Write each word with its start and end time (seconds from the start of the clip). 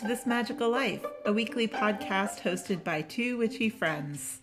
to 0.00 0.06
This 0.06 0.24
Magickal 0.24 0.70
Life, 0.70 1.04
a 1.26 1.32
weekly 1.32 1.68
podcast 1.68 2.40
hosted 2.40 2.82
by 2.82 3.02
two 3.02 3.36
witchy 3.36 3.68
friends. 3.68 4.40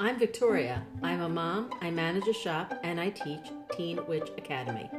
I'm 0.00 0.18
Victoria. 0.18 0.84
I'm 1.00 1.20
a 1.20 1.28
mom, 1.28 1.70
I 1.80 1.92
manage 1.92 2.26
a 2.26 2.32
shop, 2.32 2.74
and 2.82 3.00
I 3.00 3.10
teach 3.10 3.52
Teen 3.76 4.04
Witch 4.08 4.28
Academy. 4.36 4.90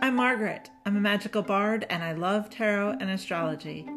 I'm 0.00 0.14
Margaret. 0.14 0.70
I'm 0.86 0.96
a 0.96 1.00
magical 1.00 1.42
bard 1.42 1.86
and 1.90 2.04
I 2.04 2.12
love 2.12 2.50
tarot 2.50 2.98
and 3.00 3.10
astrology. 3.10 3.88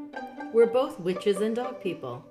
We're 0.52 0.66
both 0.66 1.00
witches 1.00 1.42
and 1.42 1.56
dog 1.56 1.80
people. 1.80 2.26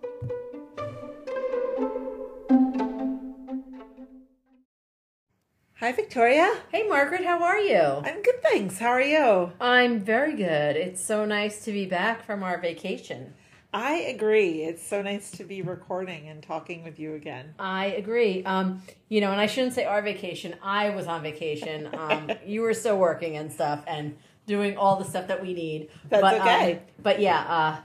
Hi, 5.81 5.93
Victoria. 5.93 6.61
Hey, 6.71 6.87
Margaret, 6.87 7.25
how 7.25 7.43
are 7.43 7.59
you? 7.59 7.81
I'm 7.81 8.21
good, 8.21 8.43
thanks. 8.43 8.79
How 8.79 8.91
are 8.91 9.01
you? 9.01 9.50
I'm 9.59 9.99
very 9.99 10.37
good. 10.37 10.77
It's 10.77 11.03
so 11.03 11.25
nice 11.25 11.64
to 11.64 11.73
be 11.73 11.87
back 11.87 12.23
from 12.27 12.43
our 12.43 12.61
vacation. 12.61 13.32
I 13.73 13.95
agree. 13.95 14.63
It's 14.63 14.87
so 14.87 15.01
nice 15.01 15.31
to 15.31 15.45
be 15.45 15.63
recording 15.63 16.29
and 16.29 16.43
talking 16.43 16.85
with 16.85 16.99
you 16.99 17.14
again. 17.14 17.54
I 17.59 17.87
agree. 17.87 18.45
Um, 18.45 18.82
you 19.09 19.23
know, 19.23 19.32
and 19.32 19.40
I 19.40 19.46
shouldn't 19.46 19.73
say 19.73 19.87
our 19.87 20.03
vacation. 20.03 20.54
I 20.63 20.90
was 20.90 21.07
on 21.07 21.23
vacation. 21.23 21.89
Um, 21.95 22.31
you 22.45 22.61
were 22.61 22.75
still 22.75 22.99
working 22.99 23.39
and 23.39 23.51
stuff 23.51 23.82
and 23.87 24.18
doing 24.46 24.76
all 24.76 24.96
the 24.96 25.07
stuff 25.07 25.29
that 25.29 25.40
we 25.40 25.54
need. 25.54 25.89
That's 26.11 26.21
but, 26.21 26.43
okay. 26.43 26.75
Um, 26.75 26.81
but 27.03 27.21
yeah, 27.21 27.40
uh, 27.40 27.81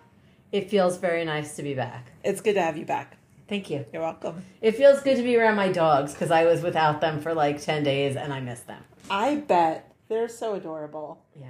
it 0.52 0.70
feels 0.70 0.98
very 0.98 1.24
nice 1.24 1.56
to 1.56 1.64
be 1.64 1.74
back. 1.74 2.12
It's 2.26 2.42
good 2.42 2.56
to 2.56 2.62
have 2.62 2.76
you 2.76 2.86
back. 2.86 3.16
Thank 3.48 3.70
you. 3.70 3.86
You're 3.94 4.02
welcome. 4.02 4.44
It 4.62 4.76
feels 4.76 5.02
good 5.02 5.18
to 5.18 5.24
be 5.24 5.38
around 5.38 5.56
my 5.56 5.72
dogs 5.72 6.14
because 6.14 6.32
I 6.32 6.46
was 6.46 6.62
without 6.62 7.00
them 7.02 7.20
for 7.20 7.34
like 7.34 7.62
10 7.62 7.84
days 7.84 8.16
and 8.16 8.34
I 8.34 8.40
miss 8.40 8.62
them. 8.62 8.84
I 9.10 9.36
bet 9.36 9.94
they're 10.08 10.28
so 10.28 10.56
adorable. 10.56 11.24
Yeah. 11.40 11.48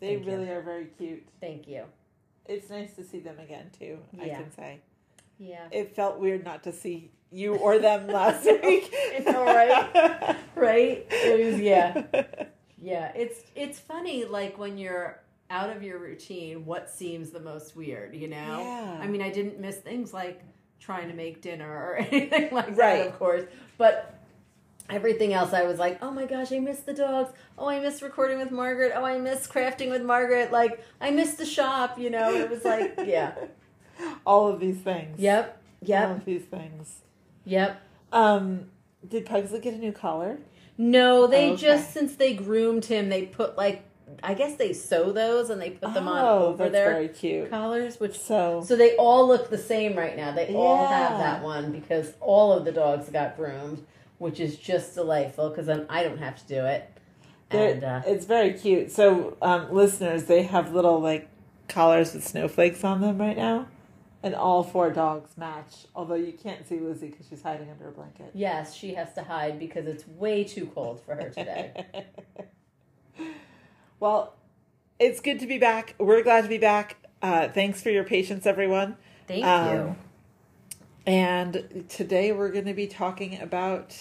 They 0.00 0.14
Thank 0.14 0.26
you. 0.26 0.32
really 0.32 0.50
are 0.50 0.62
very 0.62 0.86
cute. 0.98 1.26
Thank 1.40 1.68
you. 1.68 1.84
It's 2.46 2.70
nice 2.70 2.94
to 2.94 3.04
see 3.04 3.18
them 3.18 3.38
again, 3.38 3.70
too, 3.78 3.98
I 4.20 4.28
can 4.28 4.50
say. 4.52 4.80
Yeah. 5.38 5.66
It 5.70 5.94
felt 5.94 6.18
weird 6.18 6.44
not 6.44 6.62
to 6.64 6.72
see 6.72 7.10
you 7.30 7.56
or 7.56 7.78
them 7.78 8.06
last 8.08 8.44
week. 8.46 8.94
I 9.16 9.18
know, 9.26 9.44
right? 9.44 10.36
Right? 10.54 11.06
It 11.10 11.52
was, 11.52 11.60
yeah. 11.60 12.04
Yeah. 12.78 13.10
It's, 13.16 13.40
it's 13.56 13.80
funny, 13.80 14.26
like 14.26 14.58
when 14.58 14.78
you're 14.78 15.20
out 15.50 15.74
of 15.74 15.82
your 15.82 15.98
routine, 15.98 16.64
what 16.66 16.88
seems 16.88 17.30
the 17.30 17.40
most 17.40 17.74
weird, 17.74 18.14
you 18.14 18.28
know? 18.28 18.60
Yeah. 18.60 18.98
I 19.00 19.06
mean, 19.08 19.22
I 19.22 19.30
didn't 19.30 19.58
miss 19.58 19.78
things 19.78 20.12
like 20.12 20.42
trying 20.80 21.08
to 21.08 21.14
make 21.14 21.40
dinner 21.40 21.68
or 21.70 21.96
anything 22.10 22.48
like 22.52 22.68
Right. 22.76 22.98
that, 22.98 23.06
of 23.08 23.18
course. 23.18 23.44
But 23.78 24.12
everything 24.88 25.32
else, 25.32 25.52
I 25.52 25.64
was 25.64 25.78
like, 25.78 25.98
oh 26.02 26.10
my 26.10 26.26
gosh, 26.26 26.52
I 26.52 26.58
miss 26.58 26.80
the 26.80 26.94
dogs. 26.94 27.32
Oh, 27.58 27.68
I 27.68 27.80
miss 27.80 28.02
recording 28.02 28.38
with 28.38 28.50
Margaret. 28.50 28.92
Oh, 28.94 29.04
I 29.04 29.18
miss 29.18 29.46
crafting 29.46 29.90
with 29.90 30.02
Margaret. 30.02 30.52
Like, 30.52 30.84
I 31.00 31.10
miss 31.10 31.34
the 31.34 31.46
shop, 31.46 31.98
you 31.98 32.10
know? 32.10 32.32
It 32.32 32.48
was 32.50 32.64
like, 32.64 32.94
yeah. 33.04 33.34
All 34.24 34.48
of 34.48 34.60
these 34.60 34.78
things. 34.78 35.18
Yep. 35.18 35.62
All 35.82 35.88
Yep. 35.88 36.10
of 36.18 36.24
these 36.24 36.42
things. 36.44 37.00
Yep. 37.44 37.80
Um, 38.12 38.66
did 39.08 39.26
Pugsley 39.26 39.60
get 39.60 39.74
a 39.74 39.78
new 39.78 39.92
collar? 39.92 40.38
No, 40.78 41.26
they 41.26 41.50
Okay. 41.52 41.62
just 41.62 41.92
since 41.92 42.16
they 42.16 42.34
groomed 42.34 42.84
him, 42.86 43.08
they 43.08 43.22
put 43.26 43.56
like 43.56 43.82
I 44.22 44.34
guess 44.34 44.56
they 44.56 44.72
sew 44.72 45.12
those 45.12 45.50
and 45.50 45.60
they 45.60 45.70
put 45.70 45.92
them 45.92 46.06
on 46.06 46.24
oh, 46.24 46.46
over 46.46 46.64
that's 46.64 46.72
their 46.72 46.90
very 46.90 47.08
cute. 47.08 47.50
collars, 47.50 47.98
which 47.98 48.18
So, 48.18 48.62
so 48.64 48.76
they 48.76 48.96
all 48.96 49.26
look 49.26 49.50
the 49.50 49.58
same 49.58 49.96
right 49.96 50.16
now. 50.16 50.32
They 50.32 50.54
all 50.54 50.86
have 50.86 51.18
that 51.18 51.42
one 51.42 51.72
because 51.72 52.12
all 52.20 52.52
of 52.52 52.64
the 52.64 52.72
dogs 52.72 53.08
got 53.10 53.36
groomed, 53.36 53.84
which 54.18 54.38
is 54.38 54.56
just 54.56 54.94
delightful 54.94 55.50
because 55.50 55.66
then 55.66 55.86
I 55.88 56.04
don't 56.04 56.18
have 56.18 56.36
to 56.40 56.46
do 56.46 56.64
it. 56.64 56.90
And 57.50 57.84
uh, 57.84 58.02
it's 58.06 58.26
very 58.26 58.52
cute. 58.52 58.90
So, 58.90 59.36
um, 59.42 59.72
listeners, 59.72 60.24
they 60.24 60.42
have 60.42 60.72
little 60.72 61.00
like 61.00 61.28
collars 61.68 62.14
with 62.14 62.26
snowflakes 62.26 62.82
on 62.84 63.00
them 63.00 63.18
right 63.18 63.36
now, 63.36 63.68
and 64.22 64.34
all 64.34 64.64
four 64.64 64.90
dogs 64.90 65.36
match. 65.36 65.86
Although 65.94 66.16
you 66.16 66.32
can't 66.32 66.66
see 66.66 66.80
Lizzie 66.80 67.08
because 67.08 67.28
she's 67.28 67.42
hiding 67.42 67.70
under 67.70 67.88
a 67.88 67.92
blanket. 67.92 68.30
yes, 68.34 68.74
she 68.74 68.94
has 68.94 69.12
to 69.14 69.22
hide 69.22 69.58
because 69.58 69.86
it's 69.86 70.06
way 70.08 70.42
too 70.42 70.66
cold 70.74 71.00
for 71.04 71.14
her 71.14 71.30
today. 71.30 71.86
well, 74.00 74.34
it's 74.98 75.20
good 75.20 75.40
to 75.40 75.46
be 75.46 75.58
back. 75.58 75.94
We're 75.98 76.22
glad 76.22 76.42
to 76.42 76.48
be 76.48 76.58
back. 76.58 76.96
Uh, 77.22 77.48
thanks 77.48 77.82
for 77.82 77.90
your 77.90 78.04
patience, 78.04 78.46
everyone. 78.46 78.96
Thank 79.26 79.44
Um, 79.44 79.74
you. 79.76 79.96
And 81.06 81.84
today 81.88 82.32
we're 82.32 82.50
going 82.50 82.64
to 82.66 82.74
be 82.74 82.86
talking 82.86 83.40
about 83.40 83.96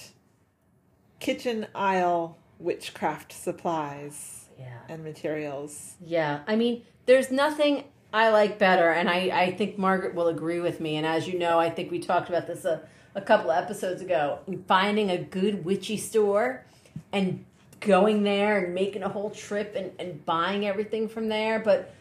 kitchen 1.20 1.68
aisle 1.76 2.38
witchcraft 2.60 3.32
supplies 3.32 4.46
Yeah. 4.60 4.66
and 4.90 5.04
materials. 5.04 5.96
Yeah, 6.04 6.40
I 6.48 6.56
mean, 6.56 6.84
there's 7.06 7.32
nothing 7.32 7.84
I 8.14 8.30
like 8.30 8.58
better, 8.58 8.92
and 8.92 9.10
I, 9.10 9.30
I 9.34 9.52
think 9.52 9.78
Margaret 9.78 10.16
will 10.16 10.28
agree 10.28 10.60
with 10.62 10.80
me. 10.80 10.96
And 10.96 11.06
as 11.06 11.28
you 11.28 11.38
know, 11.38 11.60
I 11.60 11.70
think 11.70 11.92
we 11.92 12.00
talked 12.00 12.30
about 12.30 12.48
this 12.48 12.64
a, 12.64 12.82
a 13.14 13.22
couple 13.22 13.52
of 13.52 13.62
episodes 13.62 14.02
ago. 14.02 14.40
Finding 14.68 15.10
a 15.12 15.18
good 15.18 15.66
witchy 15.66 15.98
store 15.98 16.64
and 17.12 17.44
going 17.86 18.24
there 18.24 18.66
and 18.66 18.74
making 18.74 19.04
a 19.04 19.10
whole 19.10 19.30
trip 19.30 19.76
and, 19.76 19.92
and 20.00 20.26
buying 20.26 20.66
everything 20.66 21.08
from 21.08 21.30
there. 21.30 21.60
But, 21.60 21.94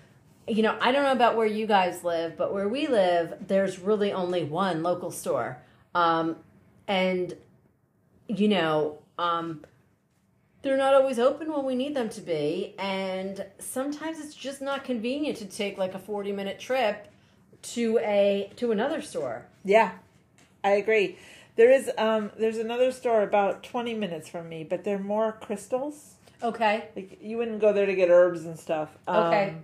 you 0.49 0.63
know, 0.63 0.77
I 0.81 0.91
don't 0.91 1.05
know 1.05 1.13
about 1.13 1.37
where 1.37 1.47
you 1.47 1.67
guys 1.67 2.03
live, 2.03 2.37
but 2.37 2.53
where 2.53 2.69
we 2.69 2.89
live, 2.89 3.35
there's 3.47 3.79
really 3.79 4.13
only 4.13 4.43
one 4.45 4.83
local 4.83 5.11
store. 5.11 5.59
Um, 5.95 6.37
and, 6.89 7.37
you 8.27 8.49
know, 8.49 8.99
um, 9.19 9.65
they're 10.63 10.77
not 10.79 10.95
always 10.95 11.19
open 11.19 11.53
when 11.53 11.65
we 11.65 11.75
need 11.75 11.95
them 11.95 12.09
to 12.09 12.23
be 12.23 12.75
and 12.79 13.45
sometimes 13.59 14.19
it's 14.19 14.35
just 14.35 14.63
not 14.63 14.83
convenient 14.83 15.37
to 15.37 15.45
take 15.45 15.77
like 15.77 15.95
a 15.95 15.99
40 15.99 16.33
minute 16.33 16.59
trip 16.59 17.07
to 17.61 17.99
a 17.99 18.51
to 18.57 18.73
another 18.73 19.03
store 19.03 19.45
Yeah, 19.63 19.93
I 20.65 20.71
agree. 20.71 21.19
There 21.57 21.71
is 21.71 21.91
um 21.99 22.31
there's 22.39 22.59
another 22.59 22.91
store 22.93 23.23
about 23.23 23.63
20 23.63 23.95
minutes 23.95 24.29
from 24.29 24.49
me, 24.49 24.65
but 24.65 24.85
they're 24.85 24.99
more 24.99 25.33
crystals. 25.33 26.15
okay 26.43 26.89
Like 26.97 27.19
you 27.23 27.37
wouldn't 27.39 27.61
go 27.61 27.73
there 27.73 27.87
to 27.87 27.95
get 27.95 28.11
herbs 28.11 28.45
and 28.45 28.59
stuff. 28.59 28.91
Um, 29.07 29.17
Okay. 29.27 29.55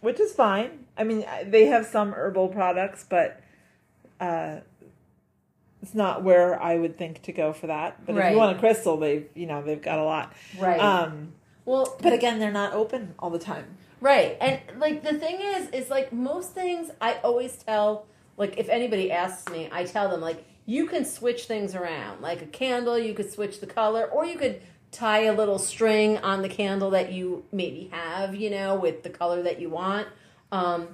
Which 0.00 0.18
is 0.18 0.32
fine. 0.32 0.86
I 0.98 1.04
mean, 1.04 1.24
they 1.46 1.66
have 1.66 1.86
some 1.86 2.12
herbal 2.12 2.48
products, 2.48 3.04
but 3.08 3.40
uh 4.20 4.60
it's 5.82 5.94
not 5.94 6.22
where 6.22 6.62
I 6.62 6.76
would 6.76 6.96
think 6.96 7.22
to 7.22 7.32
go 7.32 7.52
for 7.52 7.66
that. 7.66 8.04
But 8.06 8.12
if 8.16 8.32
you 8.32 8.36
want 8.38 8.56
a 8.56 8.60
crystal, 8.60 8.96
they've 8.96 9.28
you 9.34 9.46
know 9.46 9.62
they've 9.62 9.82
got 9.82 9.98
a 9.98 10.04
lot. 10.04 10.32
right 10.58 10.80
Um, 10.80 11.32
well 11.64 11.96
but 12.00 12.12
again, 12.12 12.38
they're 12.38 12.52
not 12.52 12.72
open 12.74 13.14
all 13.18 13.30
the 13.30 13.38
time. 13.38 13.76
right 14.00 14.36
and 14.40 14.60
like 14.78 15.02
the 15.02 15.14
thing 15.14 15.40
is 15.40 15.68
is 15.70 15.88
like 15.90 16.12
most 16.12 16.50
things 16.52 16.90
i 17.00 17.14
always 17.22 17.52
tell 17.56 18.04
like 18.36 18.58
if 18.58 18.68
anybody 18.68 19.12
asks 19.12 19.48
me 19.52 19.68
i 19.70 19.84
tell 19.84 20.08
them 20.08 20.20
like 20.20 20.42
you 20.66 20.86
can 20.86 21.04
switch 21.04 21.44
things 21.44 21.74
around 21.74 22.20
like 22.20 22.42
a 22.42 22.46
candle 22.46 22.98
you 22.98 23.14
could 23.14 23.30
switch 23.30 23.60
the 23.60 23.66
color 23.66 24.04
or 24.06 24.24
you 24.24 24.38
could 24.38 24.60
tie 24.92 25.24
a 25.24 25.32
little 25.32 25.58
string 25.58 26.18
on 26.18 26.42
the 26.42 26.48
candle 26.48 26.90
that 26.90 27.12
you 27.12 27.44
maybe 27.50 27.88
have 27.92 28.34
you 28.34 28.50
know 28.50 28.74
with 28.74 29.02
the 29.02 29.10
color 29.10 29.42
that 29.42 29.60
you 29.60 29.70
want. 29.70 30.06
Um 30.52 30.88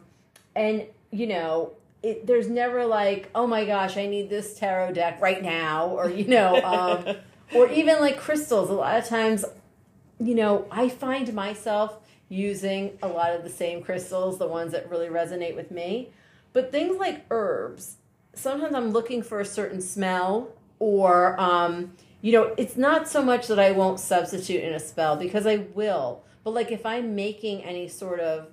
and 0.54 0.86
you 1.10 1.26
know 1.26 1.72
it, 2.02 2.26
there's 2.26 2.48
never 2.48 2.86
like 2.86 3.28
oh 3.34 3.46
my 3.46 3.64
gosh 3.64 3.96
i 3.96 4.06
need 4.06 4.30
this 4.30 4.56
tarot 4.56 4.92
deck 4.92 5.20
right 5.20 5.42
now 5.42 5.88
or 5.88 6.08
you 6.08 6.28
know 6.28 6.62
um, 6.64 7.16
or 7.54 7.70
even 7.70 8.00
like 8.00 8.18
crystals. 8.18 8.70
A 8.70 8.74
lot 8.74 8.96
of 8.96 9.06
times 9.06 9.44
you 10.20 10.34
know 10.34 10.66
i 10.70 10.88
find 10.88 11.32
myself 11.34 11.98
using 12.28 12.98
a 13.02 13.08
lot 13.08 13.32
of 13.32 13.42
the 13.42 13.50
same 13.50 13.82
crystals 13.82 14.38
the 14.38 14.46
ones 14.46 14.72
that 14.72 14.90
really 14.90 15.08
resonate 15.08 15.56
with 15.56 15.70
me. 15.70 16.10
But 16.52 16.72
things 16.72 16.98
like 16.98 17.24
herbs 17.30 17.97
sometimes 18.38 18.74
i'm 18.74 18.90
looking 18.90 19.22
for 19.22 19.40
a 19.40 19.44
certain 19.44 19.80
smell 19.80 20.48
or 20.78 21.38
um, 21.40 21.92
you 22.20 22.32
know 22.32 22.54
it's 22.56 22.76
not 22.76 23.08
so 23.08 23.22
much 23.22 23.46
that 23.48 23.58
i 23.58 23.70
won't 23.70 24.00
substitute 24.00 24.62
in 24.62 24.72
a 24.72 24.80
spell 24.80 25.16
because 25.16 25.46
i 25.46 25.56
will 25.74 26.22
but 26.44 26.52
like 26.54 26.70
if 26.70 26.86
i'm 26.86 27.14
making 27.14 27.62
any 27.64 27.88
sort 27.88 28.20
of 28.20 28.48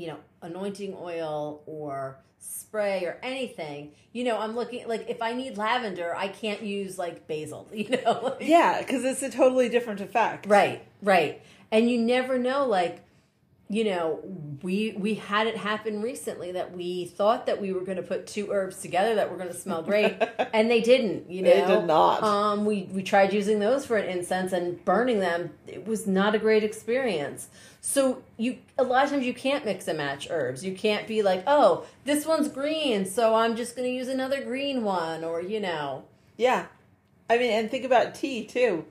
you 0.00 0.06
know, 0.06 0.16
anointing 0.40 0.96
oil 0.98 1.62
or 1.66 2.18
spray 2.38 3.04
or 3.04 3.18
anything, 3.22 3.92
you 4.12 4.24
know, 4.24 4.38
I'm 4.38 4.54
looking 4.54 4.88
like 4.88 5.10
if 5.10 5.20
I 5.20 5.34
need 5.34 5.58
lavender, 5.58 6.14
I 6.16 6.28
can't 6.28 6.62
use 6.62 6.98
like 6.98 7.26
basil, 7.26 7.68
you 7.72 7.90
know. 7.90 8.36
Yeah, 8.40 8.80
because 8.80 9.04
it's 9.04 9.22
a 9.22 9.30
totally 9.30 9.68
different 9.68 10.00
effect. 10.00 10.46
Right, 10.46 10.82
right. 11.02 11.42
And 11.70 11.90
you 11.90 11.98
never 11.98 12.38
know 12.38 12.66
like 12.66 13.04
you 13.70 13.84
know, 13.84 14.18
we 14.62 14.96
we 14.98 15.14
had 15.14 15.46
it 15.46 15.56
happen 15.56 16.02
recently 16.02 16.50
that 16.52 16.76
we 16.76 17.04
thought 17.04 17.46
that 17.46 17.60
we 17.60 17.72
were 17.72 17.82
going 17.82 17.98
to 17.98 18.02
put 18.02 18.26
two 18.26 18.50
herbs 18.50 18.82
together 18.82 19.14
that 19.14 19.30
were 19.30 19.36
going 19.36 19.48
to 19.48 19.54
smell 19.54 19.80
great, 19.80 20.20
and 20.52 20.68
they 20.68 20.80
didn't. 20.80 21.30
You 21.30 21.42
know, 21.42 21.50
They 21.50 21.74
did 21.76 21.86
not. 21.86 22.20
Um, 22.24 22.64
we 22.64 22.88
we 22.90 23.04
tried 23.04 23.32
using 23.32 23.60
those 23.60 23.86
for 23.86 23.96
an 23.96 24.08
incense 24.08 24.52
and 24.52 24.84
burning 24.84 25.20
them. 25.20 25.50
It 25.68 25.86
was 25.86 26.08
not 26.08 26.34
a 26.34 26.38
great 26.40 26.64
experience. 26.64 27.48
So 27.80 28.24
you 28.36 28.58
a 28.76 28.82
lot 28.82 29.04
of 29.04 29.10
times 29.10 29.24
you 29.24 29.34
can't 29.34 29.64
mix 29.64 29.86
and 29.86 29.98
match 29.98 30.26
herbs. 30.28 30.64
You 30.64 30.74
can't 30.74 31.06
be 31.06 31.22
like, 31.22 31.44
oh, 31.46 31.86
this 32.04 32.26
one's 32.26 32.48
green, 32.48 33.06
so 33.06 33.36
I'm 33.36 33.54
just 33.54 33.76
going 33.76 33.86
to 33.88 33.94
use 33.94 34.08
another 34.08 34.42
green 34.42 34.82
one, 34.82 35.22
or 35.22 35.40
you 35.40 35.60
know. 35.60 36.02
Yeah. 36.36 36.66
I 37.30 37.38
mean, 37.38 37.52
and 37.52 37.70
think 37.70 37.84
about 37.84 38.16
tea 38.16 38.44
too. 38.44 38.84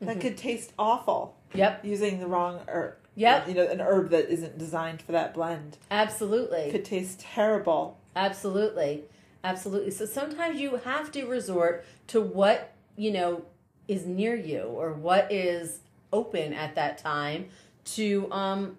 That 0.00 0.20
could 0.20 0.36
taste 0.36 0.72
awful 0.76 1.36
Yep. 1.54 1.84
using 1.84 2.18
the 2.18 2.26
wrong 2.26 2.58
herb. 2.66 2.96
Yep. 3.16 3.48
You 3.48 3.54
know, 3.54 3.66
an 3.68 3.80
herb 3.80 4.10
that 4.10 4.28
isn't 4.30 4.58
designed 4.58 5.00
for 5.02 5.12
that 5.12 5.34
blend 5.34 5.78
Absolutely. 5.90 6.70
could 6.70 6.84
taste 6.84 7.20
terrible. 7.20 7.98
Absolutely. 8.16 9.04
Absolutely. 9.42 9.90
So 9.90 10.06
sometimes 10.06 10.58
you 10.60 10.76
have 10.76 11.12
to 11.12 11.24
resort 11.26 11.84
to 12.08 12.20
what, 12.20 12.72
you 12.96 13.10
know, 13.12 13.44
is 13.86 14.06
near 14.06 14.34
you 14.34 14.62
or 14.62 14.92
what 14.92 15.30
is 15.30 15.80
open 16.12 16.52
at 16.52 16.74
that 16.76 16.96
time 16.98 17.46
to 17.84 18.30
um 18.32 18.78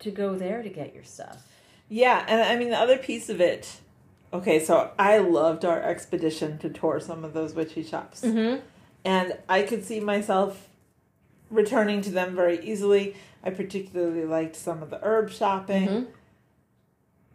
to 0.00 0.10
go 0.10 0.34
there 0.34 0.62
to 0.62 0.68
get 0.68 0.94
your 0.94 1.04
stuff. 1.04 1.46
Yeah, 1.88 2.24
and 2.28 2.40
I 2.42 2.56
mean 2.56 2.70
the 2.70 2.78
other 2.78 2.98
piece 2.98 3.28
of 3.28 3.40
it. 3.40 3.78
Okay, 4.32 4.62
so 4.64 4.90
I 4.98 5.18
loved 5.18 5.64
our 5.64 5.80
expedition 5.82 6.58
to 6.58 6.68
tour 6.70 7.00
some 7.00 7.24
of 7.24 7.32
those 7.32 7.54
witchy 7.54 7.82
shops, 7.82 8.22
Mhm. 8.22 8.60
and 9.04 9.36
I 9.48 9.62
could 9.62 9.84
see 9.84 9.98
myself 10.00 10.68
returning 11.50 12.00
to 12.02 12.10
them 12.10 12.34
very 12.34 12.64
easily. 12.64 13.14
I 13.42 13.50
particularly 13.50 14.24
liked 14.24 14.56
some 14.56 14.82
of 14.82 14.90
the 14.90 14.98
herb 15.02 15.30
shopping, 15.30 15.88
Mhm. 15.88 16.06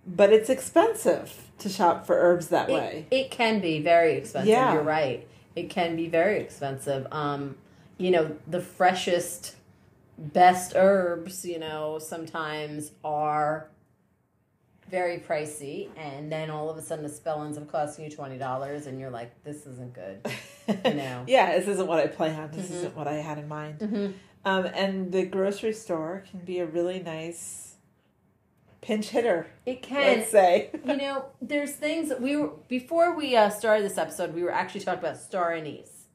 but 0.07 0.31
it's 0.31 0.49
expensive 0.49 1.49
to 1.59 1.69
shop 1.69 2.05
for 2.05 2.15
herbs 2.15 2.49
that 2.49 2.69
It, 2.69 2.73
way. 2.73 3.05
it 3.11 3.31
can 3.31 3.59
be 3.59 3.81
very 3.81 4.13
expensive. 4.13 4.49
Yeah. 4.49 4.73
You're 4.73 4.83
right. 4.83 5.27
It 5.55 5.69
can 5.69 5.95
be 5.95 6.07
very 6.07 6.39
expensive. 6.39 7.07
Um, 7.11 7.57
you 7.97 8.11
know, 8.11 8.35
the 8.47 8.61
freshest, 8.61 9.55
best 10.17 10.73
herbs, 10.75 11.45
you 11.45 11.59
know, 11.59 11.97
sometimes 11.99 12.91
are 13.03 13.67
very 14.89 15.17
pricey, 15.19 15.89
and 15.97 16.31
then 16.31 16.49
all 16.49 16.69
of 16.69 16.77
a 16.77 16.81
sudden 16.81 17.03
the 17.03 17.09
spell 17.09 17.43
ends 17.43 17.57
up 17.57 17.69
costing 17.71 18.05
you 18.05 18.11
twenty 18.11 18.37
dollars, 18.37 18.85
and 18.87 18.99
you're 18.99 19.09
like, 19.09 19.43
"This 19.43 19.65
isn't 19.65 19.93
good." 19.93 20.25
You 20.67 20.93
know. 20.95 21.23
yeah, 21.27 21.57
this 21.57 21.67
isn't 21.67 21.87
what 21.87 21.99
I 21.99 22.07
planned. 22.07 22.53
This 22.53 22.67
Mhm. 22.69 22.75
isn't 22.75 22.95
what 22.95 23.07
I 23.07 23.15
had 23.15 23.37
in 23.37 23.47
mind. 23.47 23.81
hmm 23.81 24.07
Um, 24.45 24.65
and 24.65 25.11
the 25.11 25.25
grocery 25.25 25.73
store 25.73 26.23
can 26.29 26.41
be 26.41 26.59
a 26.59 26.65
really 26.67 27.01
nice 27.01 27.75
pinch 28.81 29.09
hitter. 29.09 29.47
It 29.65 29.81
can. 29.81 30.19
Let's 30.19 30.31
say. 30.31 30.69
you 30.85 30.97
know, 31.03 31.25
there's 31.41 31.71
things 31.73 32.09
that 32.09 32.21
we 32.21 32.35
were 32.35 32.51
before 32.67 33.15
we 33.15 33.35
uh, 33.35 33.49
started 33.49 33.83
this 33.83 33.97
episode. 33.97 34.33
We 34.35 34.43
were 34.43 34.51
actually 34.51 34.81
talking 34.81 34.99
about 34.99 35.17
star 35.17 35.51
anise 35.53 36.05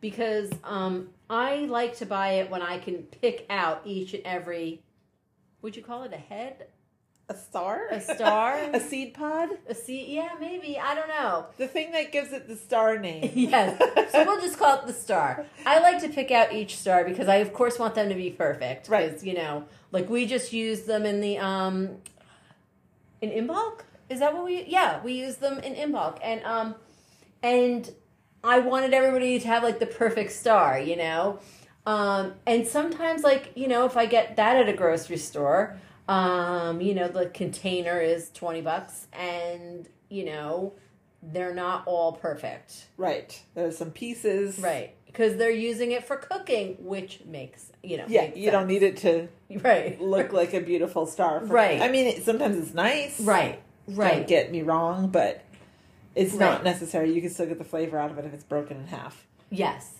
because 0.00 0.50
um, 0.64 1.10
I 1.28 1.66
like 1.66 1.96
to 1.98 2.06
buy 2.06 2.34
it 2.40 2.50
when 2.50 2.62
I 2.62 2.78
can 2.78 3.02
pick 3.02 3.44
out 3.50 3.82
each 3.84 4.14
and 4.14 4.22
every. 4.24 4.82
Would 5.60 5.76
you 5.76 5.82
call 5.82 6.04
it 6.04 6.12
a 6.14 6.16
head, 6.16 6.68
A 7.30 7.36
star? 7.36 7.88
a 7.90 8.00
star, 8.00 8.54
a 8.72 8.80
seed 8.80 9.12
pod? 9.12 9.50
a 9.68 9.74
seed? 9.74 10.08
Yeah, 10.08 10.30
maybe. 10.40 10.78
I 10.78 10.94
don't 10.94 11.08
know. 11.08 11.46
The 11.58 11.68
thing 11.68 11.92
that 11.92 12.10
gives 12.10 12.32
it 12.32 12.48
the 12.48 12.56
star 12.56 12.98
name. 12.98 13.30
yes. 13.36 13.78
So 14.12 14.24
we'll 14.24 14.40
just 14.40 14.58
call 14.58 14.78
it 14.78 14.86
the 14.86 14.94
star. 14.94 15.44
I 15.66 15.80
like 15.80 16.00
to 16.00 16.08
pick 16.08 16.30
out 16.30 16.54
each 16.54 16.78
star 16.78 17.04
because 17.04 17.28
I, 17.28 17.36
of 17.36 17.52
course, 17.52 17.78
want 17.78 17.94
them 17.94 18.08
to 18.08 18.14
be 18.14 18.30
perfect. 18.30 18.88
Right. 18.88 19.22
You 19.22 19.34
know, 19.34 19.64
like 19.92 20.08
we 20.08 20.24
just 20.24 20.54
use 20.54 20.82
them 20.82 21.04
in 21.04 21.20
the 21.20 21.36
um, 21.36 21.98
in 23.20 23.30
Imbolc. 23.30 23.80
Is 24.08 24.20
that 24.20 24.32
what 24.32 24.44
we? 24.44 24.64
Yeah, 24.64 25.02
we 25.02 25.12
use 25.12 25.36
them 25.36 25.58
in 25.58 25.74
Imbolc, 25.74 26.18
and 26.22 26.42
um, 26.44 26.76
and 27.42 27.90
I 28.42 28.60
wanted 28.60 28.94
everybody 28.94 29.38
to 29.38 29.46
have 29.48 29.62
like 29.62 29.80
the 29.80 29.86
perfect 29.86 30.32
star, 30.32 30.78
you 30.78 30.96
know. 30.96 31.40
Um, 31.84 32.34
and 32.46 32.66
sometimes, 32.66 33.22
like 33.22 33.52
you 33.54 33.68
know, 33.68 33.84
if 33.84 33.98
I 33.98 34.06
get 34.06 34.36
that 34.36 34.56
at 34.56 34.68
a 34.68 34.72
grocery 34.72 35.18
store, 35.18 35.78
um, 36.08 36.80
you 36.80 36.94
know, 36.94 37.08
the 37.08 37.26
container 37.26 38.00
is 38.00 38.30
twenty 38.30 38.60
bucks, 38.62 39.06
and 39.12 39.88
you 40.08 40.24
know, 40.24 40.72
they're 41.22 41.54
not 41.54 41.82
all 41.86 42.12
perfect. 42.12 42.86
Right. 42.96 43.40
There's 43.54 43.76
some 43.76 43.90
pieces. 43.90 44.58
Right. 44.58 44.94
Because 45.06 45.36
they're 45.36 45.50
using 45.50 45.92
it 45.92 46.04
for 46.06 46.16
cooking, 46.16 46.76
which 46.80 47.20
makes, 47.26 47.72
you 47.82 47.96
know. 47.96 48.04
Yeah, 48.08 48.30
you 48.34 48.50
don't 48.50 48.66
need 48.66 48.82
it 48.82 48.98
to 48.98 49.28
Right. 49.50 50.00
look 50.00 50.32
like 50.32 50.54
a 50.54 50.60
beautiful 50.60 51.06
star. 51.06 51.40
For, 51.40 51.46
Right. 51.46 51.80
I 51.82 51.88
mean, 51.90 52.22
sometimes 52.22 52.56
it's 52.58 52.74
nice. 52.74 53.18
Right. 53.20 53.60
Don't 53.86 53.96
Right. 53.96 54.26
get 54.28 54.50
me 54.52 54.62
wrong, 54.62 55.08
but 55.08 55.42
it's 56.14 56.34
not 56.34 56.62
necessary. 56.62 57.12
You 57.12 57.20
can 57.22 57.30
still 57.30 57.46
get 57.46 57.58
the 57.58 57.64
flavor 57.64 57.98
out 57.98 58.10
of 58.10 58.18
it 58.18 58.26
if 58.26 58.34
it's 58.34 58.44
broken 58.44 58.76
in 58.76 58.86
half. 58.86 59.26
Yes. 59.50 59.94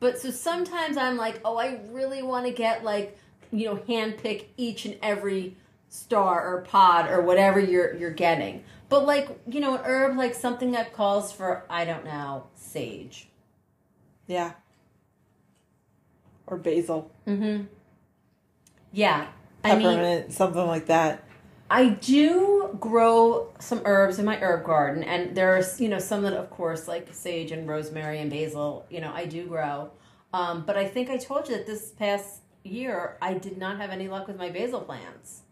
But 0.00 0.18
so 0.18 0.30
sometimes 0.30 0.96
I'm 0.96 1.16
like, 1.16 1.40
oh, 1.44 1.56
I 1.56 1.78
really 1.90 2.22
want 2.22 2.46
to 2.46 2.52
get 2.52 2.82
like, 2.84 3.16
you 3.54 3.66
know, 3.66 3.76
handpick 3.76 4.46
each 4.56 4.84
and 4.84 4.96
every 5.02 5.56
star 5.88 6.46
or 6.46 6.62
pod 6.62 7.08
or 7.08 7.22
whatever 7.22 7.60
you're 7.60 7.94
you're 7.94 8.10
getting. 8.10 8.64
But 8.88 9.06
like, 9.06 9.28
you 9.48 9.60
know, 9.60 9.76
an 9.76 9.80
herb 9.84 10.16
like 10.16 10.34
something 10.34 10.72
that 10.72 10.92
calls 10.92 11.32
for 11.32 11.64
I 11.70 11.84
don't 11.84 12.04
know, 12.04 12.46
sage. 12.54 13.28
Yeah. 14.26 14.52
Or 16.46 16.58
basil, 16.58 17.10
Mm-hmm. 17.26 17.64
Yeah. 18.92 19.26
I 19.64 19.76
mean, 19.76 19.86
peppermint, 19.86 20.32
something 20.32 20.66
like 20.66 20.86
that. 20.86 21.24
I 21.70 21.88
do 21.88 22.76
grow 22.78 23.52
some 23.58 23.80
herbs 23.84 24.18
in 24.18 24.26
my 24.26 24.36
herb 24.36 24.64
garden, 24.64 25.02
and 25.02 25.34
there's 25.34 25.80
you 25.80 25.88
know 25.88 25.98
some 25.98 26.22
that, 26.22 26.34
of 26.34 26.50
course, 26.50 26.86
like 26.86 27.08
sage 27.12 27.50
and 27.50 27.66
rosemary 27.66 28.20
and 28.20 28.30
basil. 28.30 28.86
You 28.90 29.00
know, 29.00 29.12
I 29.12 29.24
do 29.24 29.46
grow. 29.46 29.90
Um, 30.32 30.64
but 30.66 30.76
I 30.76 30.86
think 30.86 31.10
I 31.10 31.16
told 31.16 31.48
you 31.48 31.56
that 31.56 31.66
this 31.66 31.90
past 31.92 32.40
year 32.74 33.16
I 33.22 33.34
did 33.34 33.58
not 33.58 33.78
have 33.78 33.90
any 33.90 34.08
luck 34.08 34.26
with 34.26 34.36
my 34.36 34.50
basil 34.50 34.80
plants, 34.80 35.42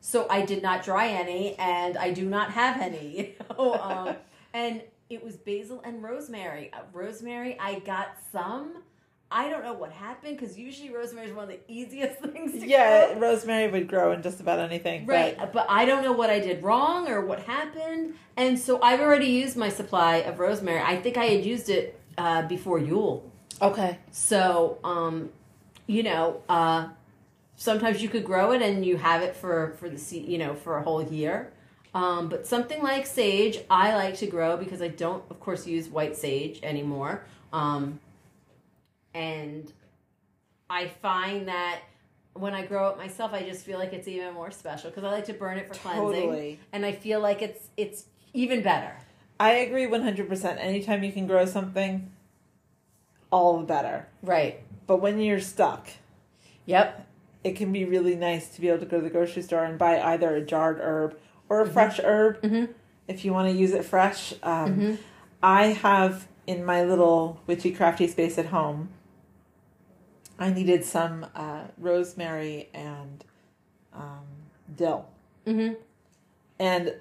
so 0.00 0.26
I 0.30 0.44
did 0.44 0.62
not 0.62 0.84
dry 0.84 1.08
any, 1.08 1.54
and 1.56 1.96
I 1.96 2.12
do 2.12 2.24
not 2.28 2.52
have 2.52 2.80
any. 2.80 3.34
You 3.48 3.56
know, 3.56 3.74
um, 3.74 4.16
and 4.54 4.82
it 5.10 5.24
was 5.24 5.36
basil 5.36 5.80
and 5.84 6.02
rosemary. 6.02 6.70
Uh, 6.72 6.80
rosemary, 6.92 7.58
I 7.58 7.80
got 7.80 8.16
some. 8.32 8.82
I 9.30 9.50
don't 9.50 9.62
know 9.62 9.74
what 9.74 9.92
happened 9.92 10.38
because 10.38 10.56
usually 10.58 10.88
rosemary 10.90 11.26
is 11.28 11.34
one 11.34 11.44
of 11.44 11.50
the 11.50 11.60
easiest 11.68 12.18
things 12.32 12.52
to 12.52 12.66
Yeah, 12.66 13.12
grow. 13.12 13.20
rosemary 13.20 13.70
would 13.70 13.86
grow 13.88 14.12
in 14.12 14.22
just 14.22 14.40
about 14.40 14.58
anything. 14.58 15.04
but- 15.04 15.12
Right, 15.12 15.52
but 15.52 15.66
I 15.68 15.84
don't 15.84 16.02
know 16.02 16.12
what 16.12 16.30
I 16.30 16.38
did 16.40 16.62
wrong 16.62 17.08
or 17.08 17.20
what 17.26 17.40
happened. 17.40 18.14
And 18.38 18.58
so 18.58 18.80
I've 18.80 19.00
already 19.00 19.26
used 19.26 19.54
my 19.56 19.68
supply 19.68 20.16
of 20.18 20.38
rosemary. 20.38 20.80
I 20.80 20.96
think 20.96 21.18
I 21.18 21.26
had 21.26 21.44
used 21.44 21.68
it 21.68 22.00
uh, 22.16 22.42
before 22.48 22.78
Yule. 22.78 23.30
okay. 23.60 23.98
So, 24.12 24.78
um, 24.82 25.28
you 25.88 26.04
know, 26.04 26.42
uh, 26.48 26.88
sometimes 27.56 28.00
you 28.00 28.08
could 28.08 28.24
grow 28.24 28.52
it 28.52 28.62
and 28.62 28.86
you 28.86 28.96
have 28.96 29.22
it 29.22 29.34
for 29.34 29.74
for 29.80 29.88
the 29.88 30.18
you 30.18 30.38
know 30.38 30.54
for 30.54 30.76
a 30.78 30.82
whole 30.82 31.02
year. 31.02 31.52
Um, 31.94 32.28
but 32.28 32.46
something 32.46 32.80
like 32.82 33.06
sage, 33.06 33.58
I 33.68 33.94
like 33.96 34.16
to 34.18 34.26
grow 34.26 34.56
because 34.56 34.80
I 34.82 34.88
don't, 34.88 35.24
of 35.30 35.40
course, 35.40 35.66
use 35.66 35.88
white 35.88 36.16
sage 36.16 36.60
anymore. 36.62 37.24
Um, 37.52 37.98
and 39.14 39.72
I 40.68 40.86
find 40.86 41.48
that 41.48 41.80
when 42.34 42.54
I 42.54 42.64
grow 42.66 42.90
it 42.90 42.98
myself, 42.98 43.32
I 43.32 43.42
just 43.42 43.64
feel 43.64 43.78
like 43.78 43.94
it's 43.94 44.06
even 44.06 44.34
more 44.34 44.50
special 44.50 44.90
because 44.90 45.02
I 45.02 45.10
like 45.10 45.24
to 45.24 45.32
burn 45.32 45.56
it 45.56 45.66
for 45.66 45.74
cleansing, 45.74 46.58
and 46.72 46.84
I 46.84 46.92
feel 46.92 47.20
like 47.20 47.42
it's 47.42 47.68
it's 47.76 48.04
even 48.34 48.62
better. 48.62 48.92
I 49.40 49.52
agree 49.52 49.86
100%. 49.86 50.58
Anytime 50.58 51.02
you 51.02 51.12
can 51.12 51.26
grow 51.26 51.46
something, 51.46 52.10
all 53.30 53.58
the 53.58 53.64
better. 53.64 54.06
Right. 54.22 54.60
But 54.88 54.96
when 55.00 55.20
you're 55.20 55.38
stuck, 55.38 55.86
Yep. 56.66 57.06
it 57.44 57.54
can 57.54 57.70
be 57.72 57.84
really 57.84 58.16
nice 58.16 58.48
to 58.48 58.60
be 58.60 58.68
able 58.68 58.80
to 58.80 58.86
go 58.86 58.96
to 58.96 59.02
the 59.04 59.10
grocery 59.10 59.42
store 59.42 59.62
and 59.62 59.78
buy 59.78 60.00
either 60.00 60.34
a 60.34 60.40
jarred 60.40 60.80
herb 60.80 61.16
or 61.48 61.60
a 61.60 61.66
fresh 61.68 62.00
herb 62.02 62.40
Mhm. 62.42 62.70
if 63.06 63.24
you 63.24 63.32
want 63.32 63.48
to 63.48 63.54
use 63.54 63.72
it 63.72 63.84
fresh. 63.84 64.34
Um, 64.42 64.76
Mhm. 64.80 64.98
I 65.42 65.66
have 65.66 66.26
in 66.46 66.64
my 66.64 66.82
little 66.82 67.38
witchy 67.46 67.70
crafty 67.70 68.08
space 68.08 68.38
at 68.38 68.46
home, 68.46 68.88
I 70.38 70.50
needed 70.50 70.84
some 70.84 71.26
uh, 71.34 71.64
rosemary 71.76 72.68
and 72.72 73.24
um, 73.92 74.24
dill. 74.74 75.06
Mm-hmm. 75.46 75.74
And 76.58 76.94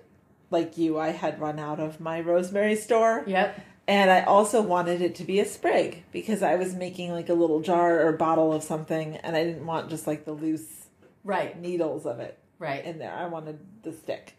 like 0.49 0.77
you, 0.77 0.97
I 0.99 1.09
had 1.09 1.39
run 1.39 1.59
out 1.59 1.79
of 1.79 1.99
my 1.99 2.19
rosemary 2.19 2.75
store. 2.75 3.23
Yep. 3.27 3.59
And 3.87 4.11
I 4.11 4.21
also 4.23 4.61
wanted 4.61 5.01
it 5.01 5.15
to 5.15 5.23
be 5.23 5.39
a 5.39 5.45
sprig 5.45 6.03
because 6.11 6.43
I 6.43 6.55
was 6.55 6.75
making 6.75 7.11
like 7.13 7.29
a 7.29 7.33
little 7.33 7.61
jar 7.61 8.05
or 8.05 8.11
bottle 8.13 8.51
of 8.51 8.61
something 8.63 9.15
and 9.17 9.35
I 9.35 9.45
didn't 9.45 9.65
want 9.65 9.89
just 9.89 10.05
like 10.07 10.25
the 10.25 10.33
loose 10.33 10.87
Right. 11.23 11.57
needles 11.59 12.05
of 12.05 12.19
it 12.19 12.37
Right. 12.59 12.83
in 12.83 12.99
there. 12.99 13.13
I 13.13 13.27
wanted 13.27 13.59
the 13.83 13.93
stick. 13.93 14.33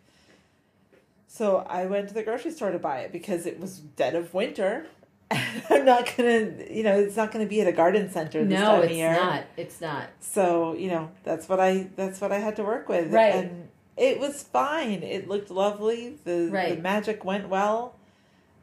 So 1.27 1.59
I 1.69 1.87
went 1.87 2.09
to 2.09 2.15
the 2.15 2.23
grocery 2.23 2.51
store 2.51 2.71
to 2.73 2.79
buy 2.79 3.01
it 3.01 3.13
because 3.13 3.47
it 3.47 3.61
was 3.61 3.79
dead 3.79 4.15
of 4.15 4.33
winter. 4.35 4.87
I'm 5.31 5.85
not 5.85 6.13
gonna, 6.17 6.53
you 6.71 6.83
know, 6.83 6.99
it's 6.99 7.17
not 7.17 7.31
gonna 7.33 7.47
be 7.47 7.61
at 7.61 7.67
a 7.69 7.73
garden 7.73 8.11
center 8.11 8.45
this 8.45 8.59
no, 8.59 8.67
time 8.67 8.83
it's 8.83 8.93
of 8.93 8.97
year. 8.97 9.13
not. 9.13 9.45
It's 9.57 9.81
not. 9.81 10.09
So 10.21 10.73
you 10.75 10.89
know, 10.89 11.11
that's 11.25 11.49
what 11.49 11.61
I 11.61 11.89
that's 11.97 12.21
what 12.21 12.33
I 12.33 12.39
had 12.39 12.57
to 12.57 12.65
work 12.65 12.89
with. 12.89 13.13
Right. 13.13 13.35
And 13.35 13.69
it 13.97 14.19
was 14.21 14.43
fine. 14.43 15.03
It 15.03 15.29
looked 15.29 15.51
lovely. 15.51 16.19
The 16.25 16.49
the 16.77 16.81
magic 16.83 17.25
went 17.27 17.49
well. 17.51 17.95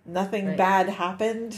Nothing 0.05 0.47
Right. 0.47 0.57
bad 0.57 0.89
happened. 0.89 1.55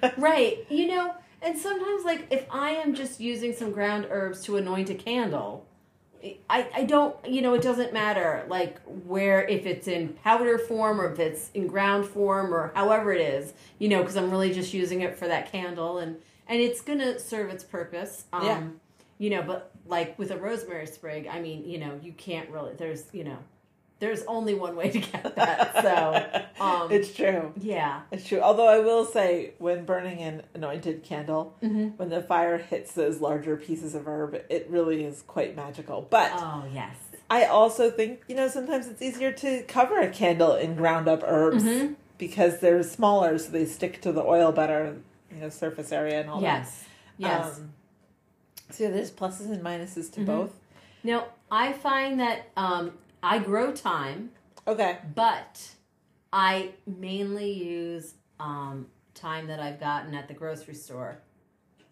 Right. 0.16 0.64
You 0.70 0.86
know, 0.88 1.14
and 1.42 1.58
sometimes 1.58 2.04
like 2.04 2.26
if 2.30 2.44
I 2.50 2.70
am 2.70 2.94
just 2.94 3.20
using 3.20 3.52
some 3.54 3.72
ground 3.72 4.06
herbs 4.10 4.42
to 4.44 4.56
anoint 4.56 4.90
a 4.90 4.94
candle, 4.94 5.66
I, 6.50 6.68
I 6.74 6.84
don't 6.84 7.16
you 7.26 7.40
know 7.40 7.54
it 7.54 7.62
doesn't 7.62 7.94
matter 7.94 8.44
like 8.48 8.78
where 9.06 9.42
if 9.48 9.64
it's 9.64 9.88
in 9.88 10.10
powder 10.22 10.58
form 10.58 11.00
or 11.00 11.10
if 11.12 11.18
it's 11.18 11.50
in 11.54 11.66
ground 11.66 12.04
form 12.06 12.52
or 12.52 12.72
however 12.74 13.10
it 13.14 13.22
is 13.22 13.54
you 13.78 13.88
know 13.88 14.00
because 14.02 14.16
I'm 14.16 14.30
really 14.30 14.52
just 14.52 14.74
using 14.74 15.00
it 15.00 15.16
for 15.18 15.26
that 15.28 15.50
candle 15.50 15.96
and 15.96 16.16
and 16.46 16.60
it's 16.60 16.82
gonna 16.82 17.18
serve 17.18 17.48
its 17.48 17.64
purpose 17.64 18.24
um 18.34 18.44
Yeah. 18.44 18.62
you 19.16 19.30
know, 19.30 19.40
but 19.42 19.70
like 19.86 20.18
with 20.18 20.30
a 20.30 20.36
rosemary 20.36 20.86
sprig, 20.86 21.26
I 21.26 21.40
mean, 21.40 21.64
you 21.64 21.78
know, 21.78 21.98
you 22.02 22.12
can't 22.12 22.48
really. 22.50 22.74
There's, 22.74 23.04
you 23.12 23.24
know, 23.24 23.38
there's 24.00 24.22
only 24.24 24.54
one 24.54 24.74
way 24.76 24.90
to 24.90 24.98
get 24.98 25.36
that. 25.36 25.82
So, 25.82 26.64
um, 26.64 26.90
it's 26.90 27.14
true. 27.14 27.52
yeah. 27.56 28.00
It's 28.10 28.26
true. 28.26 28.40
Although 28.40 28.66
I 28.68 28.80
will 28.80 29.04
say, 29.04 29.52
when 29.58 29.84
burning 29.84 30.18
an 30.20 30.42
anointed 30.54 31.04
candle, 31.04 31.54
Mm-hmm. 31.62 31.88
when 31.98 32.08
the 32.08 32.22
fire 32.22 32.58
hits 32.58 32.92
those 32.92 33.20
larger 33.20 33.56
pieces 33.56 33.94
of 33.94 34.06
herb, 34.08 34.34
it 34.48 34.66
really 34.68 35.04
is 35.04 35.22
quite 35.22 35.54
magical. 35.54 36.06
But 36.10 36.32
Oh 36.34 36.64
yes. 36.72 36.96
I 37.30 37.44
also 37.44 37.90
think, 37.90 38.22
you 38.26 38.34
know, 38.34 38.48
sometimes 38.48 38.88
it's 38.88 39.00
easier 39.00 39.30
to 39.32 39.62
cover 39.64 40.00
a 40.00 40.08
candle 40.10 40.54
in 40.56 40.74
ground 40.74 41.06
up 41.06 41.22
herbs 41.24 41.62
Mhm. 41.62 41.94
because 42.18 42.58
they're 42.58 42.82
smaller, 42.82 43.38
so 43.38 43.50
they 43.50 43.64
stick 43.66 44.00
to 44.02 44.10
the 44.12 44.22
oil 44.24 44.50
better, 44.50 44.96
you 45.32 45.40
know, 45.40 45.48
surface 45.48 45.92
area 45.92 46.20
and 46.20 46.28
all 46.28 46.42
Yes. 46.42 46.80
that. 46.80 46.86
Yes. 47.18 47.58
Um, 47.58 47.72
so 48.70 48.90
there's 48.90 49.10
pluses 49.10 49.50
and 49.52 49.62
minuses 49.62 50.10
to 50.14 50.20
Mhm. 50.20 50.26
both. 50.26 50.50
now 51.04 51.26
I 51.52 51.72
find 51.72 52.18
that 52.20 52.48
um, 52.56 52.92
I 53.22 53.38
grow 53.38 53.72
thyme, 53.72 54.30
Okay. 54.66 54.98
but 55.14 55.70
I 56.32 56.70
mainly 56.86 57.50
use 57.52 58.14
um, 58.38 58.86
thyme 59.14 59.46
that 59.48 59.60
I've 59.60 59.80
gotten 59.80 60.14
at 60.14 60.28
the 60.28 60.34
grocery 60.34 60.74
store 60.74 61.18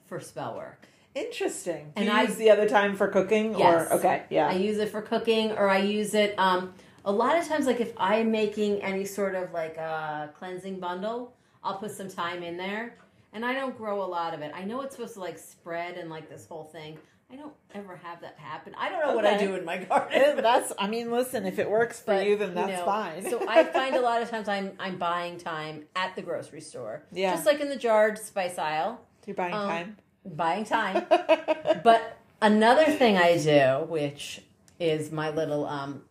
for 0.06 0.20
spell 0.20 0.56
work. 0.56 0.86
Interesting. 1.14 1.92
Do 1.96 2.02
And 2.02 2.10
I- 2.10 2.22
use 2.22 2.36
the 2.36 2.50
other 2.50 2.68
thyme 2.68 2.96
for 2.96 3.08
cooking? 3.08 3.58
Yes. 3.58 3.90
Or 3.90 3.94
okay, 3.98 4.22
yeah. 4.30 4.48
I 4.48 4.52
use 4.52 4.78
it 4.78 4.88
for 4.90 5.02
cooking, 5.02 5.52
or 5.52 5.68
I 5.68 5.78
use 5.78 6.14
it. 6.14 6.38
Um, 6.38 6.74
a 7.04 7.12
lot 7.12 7.36
of 7.38 7.46
times, 7.46 7.66
like 7.66 7.80
if 7.80 7.92
I'm 7.96 8.30
making 8.30 8.82
any 8.82 9.04
sort 9.04 9.34
of 9.34 9.52
like 9.52 9.76
a 9.76 10.30
cleansing 10.38 10.78
bundle, 10.80 11.34
I'll 11.64 11.78
put 11.78 11.90
some 11.90 12.08
thyme 12.08 12.42
in 12.42 12.56
there, 12.56 12.96
and 13.32 13.44
I 13.44 13.52
don't 13.54 13.76
grow 13.76 14.02
a 14.02 14.06
lot 14.06 14.32
of 14.34 14.40
it. 14.42 14.52
I 14.54 14.64
know 14.64 14.80
it's 14.82 14.94
supposed 14.96 15.14
to 15.14 15.20
like 15.20 15.38
spread 15.38 15.96
and 15.96 16.08
like 16.08 16.28
this 16.28 16.46
whole 16.46 16.64
thing. 16.64 16.98
I 17.30 17.36
don't 17.36 17.52
ever 17.74 17.96
have 17.96 18.22
that 18.22 18.36
happen. 18.38 18.74
I 18.78 18.88
don't 18.88 19.00
know 19.06 19.14
what 19.14 19.26
I 19.26 19.36
do 19.36 19.54
in 19.54 19.64
my 19.64 19.76
garden. 19.76 20.36
that's. 20.42 20.72
I 20.78 20.86
mean, 20.88 21.10
listen. 21.10 21.44
If 21.44 21.58
it 21.58 21.68
works 21.70 22.00
for 22.00 22.14
But, 22.14 22.26
you, 22.26 22.36
then 22.36 22.54
that's 22.54 22.78
know, 22.80 22.84
fine. 22.86 23.28
so 23.28 23.46
I 23.46 23.64
find 23.78 23.94
a 23.96 24.00
lot 24.00 24.22
of 24.22 24.30
times 24.30 24.48
I'm 24.48 24.72
I'm 24.78 24.96
buying 24.96 25.38
thyme 25.38 25.84
at 25.94 26.16
the 26.16 26.22
grocery 26.22 26.62
store. 26.62 27.02
Yeah. 27.12 27.32
Just 27.34 27.44
like 27.44 27.60
in 27.60 27.68
the 27.68 27.76
jarred 27.76 28.18
spice 28.18 28.56
aisle, 28.58 29.00
You're 29.26 29.36
buying 29.36 29.52
um, 29.54 29.68
time. 29.68 29.96
buying 30.24 30.64
time. 30.64 31.04
but 31.84 32.16
another 32.40 32.86
thing 32.86 33.18
I 33.18 33.36
do, 33.36 33.84
which 33.90 34.40
is 34.80 35.12
my 35.12 35.28
little 35.28 35.66
um 35.66 36.02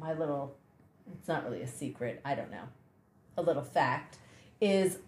my 0.00 0.14
little 0.14 0.56
it's 1.18 1.28
not 1.28 1.44
really 1.44 1.60
a 1.60 1.68
secret, 1.68 2.22
I 2.24 2.34
don't 2.34 2.50
know. 2.50 2.64
A 3.36 3.42
little 3.42 3.62
fact 3.64 4.16
is 4.62 4.98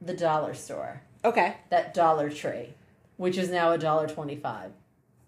the 0.00 0.14
dollar 0.14 0.54
store. 0.54 1.02
okay. 1.26 1.56
That 1.68 1.92
Dollar 1.92 2.30
Tree, 2.30 2.72
which 3.18 3.36
is 3.36 3.50
now 3.50 3.72
a 3.72 3.76
dollar 3.78 4.06
twenty 4.08 4.36
five, 4.36 4.70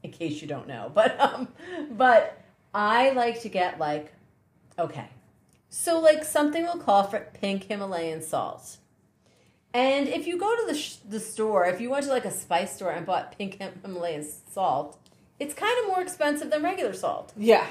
in 0.07 0.13
case 0.13 0.41
you 0.41 0.49
don't 0.49 0.69
know. 0.69 0.91
But 0.95 1.21
um 1.21 1.49
but 1.91 2.41
I 2.75 3.11
like 3.11 3.43
to 3.43 3.49
get 3.49 3.79
like 3.79 4.13
okay. 4.79 5.09
So 5.69 6.01
like 6.01 6.25
something 6.25 6.63
will 6.65 6.79
call 6.79 7.05
for 7.05 7.21
pink 7.41 7.65
Himalayan 7.65 8.23
salt. 8.23 8.79
And 9.75 10.09
if 10.09 10.27
you 10.27 10.39
go 10.39 10.57
to 10.57 10.67
the 10.73 10.79
sh- 10.79 10.97
the 11.09 11.21
store, 11.21 11.67
if 11.67 11.81
you 11.81 11.91
went 11.91 12.05
to 12.05 12.11
like 12.11 12.25
a 12.25 12.31
spice 12.31 12.75
store 12.77 12.93
and 12.93 13.05
bought 13.05 13.37
pink 13.37 13.59
Him- 13.59 13.79
Himalayan 13.83 14.25
salt, 14.53 14.99
it's 15.39 15.55
kind 15.55 15.77
of 15.81 15.89
more 15.89 16.01
expensive 16.01 16.51
than 16.51 16.63
regular 16.63 16.95
salt. 16.95 17.33
Yeah. 17.37 17.67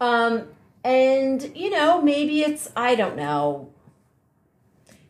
Um, 0.00 0.48
and 0.82 1.54
you 1.54 1.70
know, 1.70 2.00
maybe 2.00 2.42
it's 2.42 2.70
I 2.76 2.94
don't 2.94 3.16
know. 3.16 3.70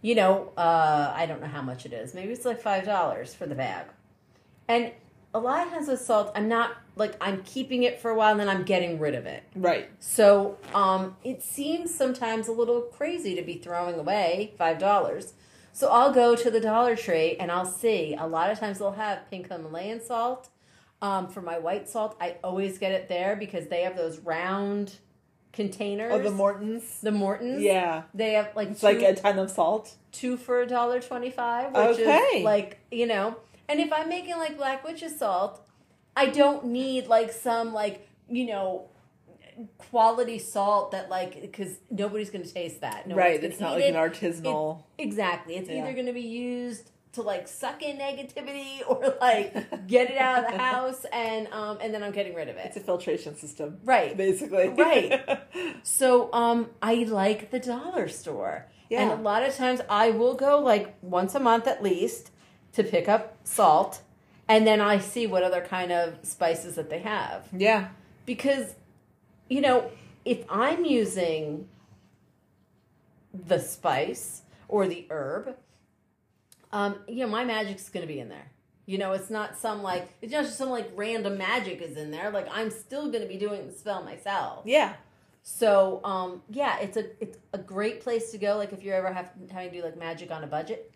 You 0.02 0.14
know, 0.14 0.52
uh, 0.56 1.12
I 1.16 1.24
don't 1.26 1.40
know 1.40 1.46
how 1.48 1.62
much 1.62 1.86
it 1.86 1.92
is. 1.92 2.12
Maybe 2.12 2.32
it's 2.32 2.44
like 2.44 2.60
five 2.60 2.84
dollars 2.84 3.34
for 3.34 3.46
the 3.46 3.54
bag. 3.54 3.86
And 4.68 4.92
a 5.34 5.40
lot 5.40 5.66
of 5.66 5.72
times 5.72 5.88
with 5.88 6.00
salt, 6.00 6.30
I'm 6.34 6.48
not 6.48 6.76
like 6.96 7.16
I'm 7.20 7.42
keeping 7.42 7.82
it 7.82 8.00
for 8.00 8.10
a 8.10 8.14
while 8.14 8.30
and 8.30 8.38
then 8.40 8.48
I'm 8.48 8.62
getting 8.62 8.98
rid 9.00 9.14
of 9.16 9.26
it. 9.26 9.42
Right. 9.56 9.90
So 9.98 10.56
um, 10.72 11.16
it 11.24 11.42
seems 11.42 11.92
sometimes 11.94 12.46
a 12.48 12.52
little 12.52 12.82
crazy 12.82 13.34
to 13.34 13.42
be 13.42 13.54
throwing 13.58 13.98
away 13.98 14.54
five 14.56 14.78
dollars. 14.78 15.34
So 15.72 15.88
I'll 15.88 16.12
go 16.12 16.36
to 16.36 16.50
the 16.52 16.60
Dollar 16.60 16.94
Tree 16.94 17.36
and 17.40 17.50
I'll 17.50 17.66
see. 17.66 18.14
A 18.16 18.26
lot 18.28 18.50
of 18.50 18.60
times 18.60 18.78
they'll 18.78 18.92
have 18.92 19.28
pink 19.28 19.48
Himalayan 19.50 20.00
salt. 20.00 20.48
Um, 21.02 21.26
for 21.28 21.42
my 21.42 21.58
white 21.58 21.88
salt, 21.88 22.16
I 22.20 22.36
always 22.44 22.78
get 22.78 22.92
it 22.92 23.08
there 23.08 23.34
because 23.36 23.66
they 23.66 23.82
have 23.82 23.96
those 23.96 24.20
round 24.20 24.94
containers. 25.52 26.12
Oh, 26.14 26.18
the 26.22 26.30
Mortons. 26.30 27.00
the 27.02 27.10
Mortons. 27.10 27.60
Yeah. 27.60 28.04
They 28.14 28.34
have 28.34 28.50
like 28.54 28.70
It's 28.70 28.80
two, 28.80 28.86
like 28.86 29.02
a 29.02 29.14
ton 29.14 29.38
of 29.38 29.50
salt. 29.50 29.94
two 30.12 30.36
for 30.36 30.60
a 30.62 30.66
dollar 30.66 31.00
twenty 31.00 31.30
five, 31.30 31.72
which 31.74 31.98
Okay. 31.98 32.18
is 32.38 32.44
like 32.44 32.78
you 32.92 33.06
know. 33.06 33.36
And 33.68 33.80
if 33.80 33.92
I'm 33.92 34.08
making 34.08 34.36
like 34.36 34.56
black 34.56 34.84
witch's 34.84 35.18
salt, 35.18 35.66
I 36.16 36.26
don't 36.26 36.66
need 36.66 37.06
like 37.06 37.32
some 37.32 37.72
like 37.72 38.08
you 38.28 38.46
know 38.46 38.88
quality 39.78 40.38
salt 40.38 40.90
that 40.92 41.08
like 41.08 41.40
because 41.40 41.78
nobody's 41.90 42.30
going 42.30 42.44
to 42.44 42.52
taste 42.52 42.80
that. 42.80 43.06
No 43.06 43.14
right. 43.16 43.42
It's 43.42 43.60
not 43.60 43.74
like 43.74 43.84
it. 43.84 43.94
an 43.94 43.96
artisanal. 43.96 44.82
Exactly. 44.98 45.56
It's 45.56 45.68
Yeah. 45.68 45.82
either 45.82 45.92
going 45.92 46.06
to 46.06 46.12
be 46.12 46.20
used 46.22 46.90
to 47.12 47.22
like 47.22 47.46
suck 47.46 47.80
in 47.82 47.96
negativity 47.96 48.80
or 48.88 49.16
like 49.20 49.86
get 49.86 50.10
it 50.10 50.18
out 50.18 50.44
of 50.44 50.50
the 50.50 50.58
house 50.70 51.06
and 51.12 51.46
um 51.52 51.78
and 51.80 51.94
then 51.94 52.02
I'm 52.02 52.10
getting 52.10 52.34
rid 52.34 52.48
of 52.48 52.56
it. 52.56 52.66
it's 52.66 52.76
a 52.76 52.80
filtration 52.80 53.36
system. 53.36 53.78
Right. 53.84 54.16
Basically. 54.16 54.68
Right. 54.68 55.22
So 55.84 56.32
um 56.32 56.70
I 56.82 57.04
like 57.04 57.50
the 57.50 57.60
dollar 57.60 58.08
store. 58.08 58.66
And 58.90 59.10
a 59.10 59.16
lot 59.16 59.42
of 59.42 59.54
times 59.56 59.80
I 59.88 60.10
will 60.10 60.34
go 60.34 60.60
like 60.60 60.94
once 61.02 61.34
a 61.34 61.40
month 61.40 61.66
at 61.66 61.82
least 61.82 62.30
to 62.74 62.84
pick 62.84 63.08
up 63.08 63.36
salt 63.44 64.02
and 64.48 64.66
then 64.66 64.80
I 64.80 64.98
see 64.98 65.26
what 65.26 65.42
other 65.42 65.62
kind 65.62 65.90
of 65.90 66.18
spices 66.22 66.74
that 66.74 66.90
they 66.90 67.00
have. 67.00 67.48
yeah. 67.52 67.88
Because 68.26 68.74
you 69.48 69.60
know, 69.60 69.90
if 70.24 70.44
I'm 70.48 70.84
using 70.84 71.68
the 73.32 73.58
spice 73.58 74.42
or 74.68 74.88
the 74.88 75.06
herb, 75.10 75.56
um, 76.72 76.96
you 77.06 77.24
know, 77.24 77.28
my 77.30 77.44
magic's 77.44 77.88
gonna 77.88 78.06
be 78.06 78.20
in 78.20 78.28
there. 78.28 78.50
You 78.86 78.98
know, 78.98 79.12
it's 79.12 79.30
not 79.30 79.56
some 79.58 79.82
like 79.82 80.08
it's 80.20 80.32
not 80.32 80.44
just 80.44 80.58
some 80.58 80.70
like 80.70 80.90
random 80.94 81.38
magic 81.38 81.80
is 81.80 81.96
in 81.96 82.10
there. 82.10 82.30
Like 82.30 82.48
I'm 82.50 82.70
still 82.70 83.10
gonna 83.10 83.26
be 83.26 83.36
doing 83.36 83.66
the 83.66 83.72
spell 83.72 84.02
myself. 84.02 84.62
Yeah. 84.66 84.94
So, 85.42 86.00
um, 86.04 86.42
yeah, 86.50 86.78
it's 86.78 86.96
a 86.96 87.04
it's 87.22 87.38
a 87.52 87.58
great 87.58 88.00
place 88.00 88.30
to 88.32 88.38
go. 88.38 88.56
Like 88.56 88.72
if 88.72 88.82
you're 88.82 88.94
ever 88.94 89.12
have, 89.12 89.30
having 89.50 89.70
to 89.70 89.76
do 89.76 89.84
like 89.84 89.98
magic 89.98 90.30
on 90.30 90.42
a 90.42 90.46
budget. 90.46 90.90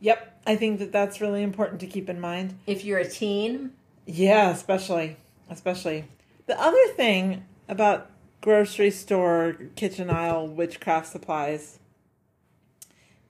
Yep. 0.00 0.40
I 0.46 0.56
think 0.56 0.78
that 0.78 0.92
that's 0.92 1.20
really 1.20 1.42
important 1.42 1.80
to 1.80 1.86
keep 1.86 2.08
in 2.08 2.20
mind. 2.20 2.58
If 2.66 2.84
you're 2.84 2.98
a 2.98 3.08
teen, 3.08 3.72
Yeah, 4.06 4.50
especially, 4.50 5.16
especially. 5.50 6.04
The 6.46 6.60
other 6.60 6.86
thing 6.94 7.44
about 7.68 8.10
grocery 8.40 8.90
store, 8.90 9.56
kitchen 9.74 10.08
aisle, 10.10 10.46
witchcraft 10.46 11.08
supplies 11.08 11.80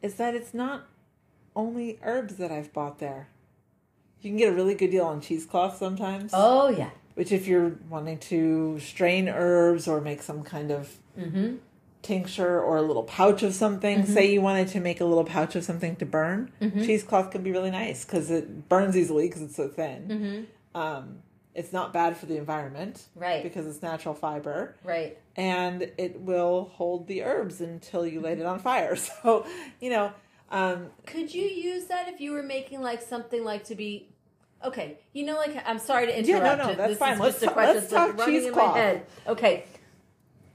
is 0.03 0.17
that 0.17 0.35
it's 0.35 0.53
not 0.53 0.87
only 1.55 1.99
herbs 2.03 2.37
that 2.37 2.53
I've 2.53 2.73
bought 2.73 2.99
there. 2.99 3.29
You 4.21 4.31
can 4.31 4.37
get 4.37 4.51
a 4.51 4.55
really 4.55 4.75
good 4.75 4.91
deal 4.91 5.07
on 5.07 5.21
cheesecloth 5.21 5.79
sometimes. 5.79 6.33
oh 6.35 6.69
yeah, 6.69 6.91
Which, 7.15 7.33
if 7.33 7.47
you're 7.47 7.77
wanting 7.89 8.19
to 8.19 8.79
strain 8.81 9.29
herbs 9.29 9.89
or 9.89 10.01
make 10.01 10.23
some 10.23 10.43
kind 10.43 10.71
of 10.71 10.97
mm-hmm. 11.19 11.57
Tincture 12.07 12.61
or 12.61 12.77
a 12.77 12.83
little 12.83 13.03
pouch 13.03 13.43
of 13.43 13.53
something, 13.55 14.07
say 14.07 14.31
you 14.33 14.41
wanted 14.41 14.69
to 14.69 14.81
make 14.81 15.01
a 15.01 15.05
little 15.05 15.25
pouch 15.25 15.57
of 15.57 15.65
something 15.65 15.97
to 15.97 16.07
burn, 16.07 16.51
Mhm. 16.61 16.85
cheesecloth 16.87 17.31
can 17.31 17.43
be 17.43 17.51
really 17.53 17.71
nice 17.71 18.05
because 18.05 18.31
it 18.31 18.69
burns 18.69 18.97
easily 18.97 19.27
because 19.29 19.43
it's 19.43 19.57
so 19.57 19.69
thin. 19.69 20.09
Mm-hmm. 20.09 20.81
Um, 20.81 21.23
it's 21.55 21.73
not 21.73 21.93
bad 21.93 22.17
for 22.19 22.27
the 22.27 22.37
environment 22.37 23.05
right, 23.15 23.43
because 23.43 23.67
it's 23.67 23.81
natural 23.83 24.15
fiber 24.15 24.77
right, 24.85 25.17
and 25.37 25.91
it 25.97 26.21
will 26.21 26.71
hold 26.75 27.07
the 27.07 27.23
herbs 27.25 27.61
until 27.63 28.07
you 28.07 28.21
light 28.21 28.39
it 28.39 28.47
on 28.47 28.59
fire. 28.59 28.95
So, 29.09 29.47
you 29.81 29.89
know, 29.91 30.13
um, 30.51 30.91
Could 31.07 31.33
you 31.35 31.45
use 31.45 31.87
that 31.87 32.09
if 32.09 32.21
you 32.21 32.33
were 32.33 32.43
making 32.43 32.83
like 32.83 33.01
something 33.03 33.43
like 33.43 33.65
to 33.65 33.75
be 33.75 34.09
okay? 34.63 34.99
You 35.15 35.25
know, 35.27 35.37
like 35.37 35.57
I'm 35.67 35.79
sorry 35.79 36.07
to 36.07 36.19
interrupt. 36.19 36.45
Yeah, 36.45 36.55
no, 36.57 36.69
no, 36.69 36.75
that's 36.75 36.91
this 36.91 36.99
fine. 36.99 37.15
Is 37.15 37.21
Let's 37.21 37.41
talk- 37.41 37.53
question 37.55 37.77
let's 37.77 37.91
talk 37.91 38.27
cheesecloth. 38.27 39.01
Okay. 39.29 39.65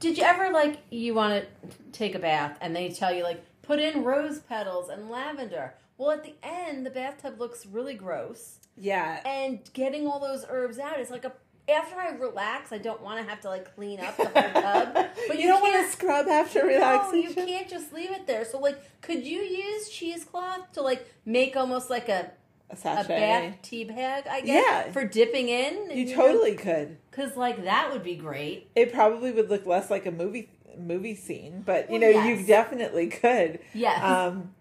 Did 0.02 0.18
you 0.18 0.24
ever 0.24 0.50
like 0.50 0.78
you 0.90 1.14
want 1.14 1.44
to 1.44 1.68
take 1.92 2.16
a 2.16 2.18
bath 2.18 2.58
and 2.60 2.74
they 2.74 2.88
tell 2.88 3.14
you 3.14 3.22
like 3.22 3.40
put 3.62 3.78
in 3.78 4.02
rose 4.02 4.40
petals 4.40 4.88
and 4.88 5.08
lavender? 5.08 5.74
Well, 5.96 6.10
at 6.10 6.24
the 6.24 6.34
end, 6.42 6.84
the 6.84 6.90
bathtub 6.90 7.38
looks 7.38 7.66
really 7.66 7.94
gross, 7.94 8.58
yeah, 8.76 9.20
and 9.24 9.60
getting 9.74 10.08
all 10.08 10.18
those 10.18 10.44
herbs 10.48 10.80
out 10.80 10.98
is 10.98 11.10
like 11.10 11.24
a. 11.24 11.32
After 11.68 11.94
I 11.94 12.08
relax, 12.16 12.72
I 12.72 12.78
don't 12.78 13.00
want 13.00 13.22
to 13.22 13.30
have 13.30 13.40
to 13.42 13.48
like 13.48 13.76
clean 13.76 14.00
up 14.00 14.16
the 14.16 14.24
whole 14.24 14.62
tub. 14.62 15.06
But 15.28 15.38
you, 15.38 15.46
don't 15.46 15.62
want 15.62 15.86
to 15.86 15.92
scrub 15.92 16.26
after 16.26 16.64
no, 16.66 17.12
you 17.12 17.32
can't 17.32 17.68
just 17.68 17.92
leave 17.92 18.10
it 18.10 18.26
there. 18.26 18.44
So, 18.44 18.58
like, 18.58 19.00
could 19.02 19.24
you 19.24 19.38
use 19.38 19.88
cheesecloth 19.88 20.72
to 20.72 20.82
like 20.82 21.08
make 21.24 21.56
almost 21.56 21.88
like 21.88 22.08
a, 22.08 22.32
A 22.72 22.88
a 23.00 23.04
bath 23.04 23.54
tea 23.62 23.84
bag? 23.84 24.24
I 24.30 24.40
guess 24.40 24.64
Yeah. 24.66 24.92
for 24.92 25.04
dipping 25.04 25.48
in. 25.48 25.90
You 25.90 26.14
totally 26.14 26.54
could. 26.54 26.96
because 27.10 27.36
like 27.36 27.64
that 27.64 27.92
would 27.92 28.02
be 28.02 28.14
great. 28.16 28.68
It 28.74 28.92
probably 28.92 29.30
would 29.32 29.50
look 29.50 29.66
less 29.66 29.90
like 29.90 30.06
a 30.06 30.10
movie 30.10 30.48
movie 30.78 31.14
scene, 31.14 31.62
but 31.66 31.90
you 31.90 32.00
Well, 32.00 32.00
know, 32.00 32.08
yes. 32.08 32.40
you 32.40 32.46
definitely 32.46 33.08
could. 33.08 33.58
Yes. 33.74 34.02
Um, 34.02 34.54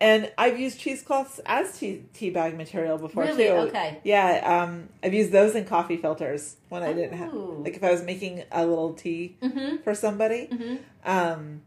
And 0.00 0.30
I've 0.36 0.58
used 0.58 0.80
cheesecloths 0.80 1.38
as 1.46 1.78
tea, 1.78 2.02
tea 2.12 2.28
bag 2.30 2.56
material 2.56 2.98
before 2.98 3.22
Really? 3.22 3.44
too. 3.44 3.50
Okay. 3.68 3.98
Yeah, 4.02 4.40
um, 4.64 4.88
I've 5.04 5.14
used 5.14 5.30
those 5.30 5.54
in 5.54 5.64
coffee 5.64 5.96
filters 5.96 6.56
when 6.68 6.82
I 6.82 6.92
didn't 6.92 7.16
have, 7.16 7.32
like, 7.32 7.76
if 7.76 7.84
I 7.84 7.92
was 7.92 8.02
making 8.02 8.42
a 8.50 8.66
little 8.66 8.92
tea 8.92 9.36
Mm-hmm. 9.40 9.76
for 9.84 9.94
somebody. 9.94 10.48
Mm-hmm. 10.50 10.76
Um, 11.08 11.62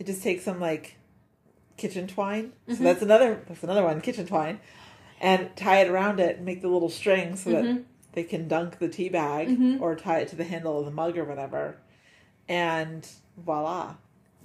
it 0.00 0.06
just 0.06 0.22
takes 0.24 0.42
some 0.42 0.58
like 0.60 0.96
kitchen 1.76 2.08
twine. 2.08 2.52
Mhm. 2.68 2.76
So 2.76 2.82
that's 2.82 3.02
another 3.02 3.40
that's 3.46 3.62
another 3.62 3.84
one, 3.84 4.00
kitchen 4.00 4.26
twine, 4.26 4.58
and 5.24 5.56
tie 5.56 5.80
it 5.80 5.88
around 5.88 6.20
it 6.20 6.36
and 6.36 6.44
make 6.44 6.60
the 6.60 6.68
little 6.68 6.90
string 6.90 7.34
so 7.34 7.50
that 7.50 7.64
Mhm. 7.64 7.84
they 8.12 8.22
can 8.24 8.46
dunk 8.46 8.78
the 8.78 8.88
tea 8.88 9.08
bag 9.08 9.48
Mhm. 9.48 9.80
or 9.80 9.96
tie 9.96 10.18
it 10.18 10.28
to 10.28 10.36
the 10.36 10.44
handle 10.44 10.78
of 10.78 10.84
the 10.84 10.90
mug 10.90 11.16
or 11.16 11.24
whatever, 11.24 11.78
and 12.46 13.08
voila. 13.36 13.94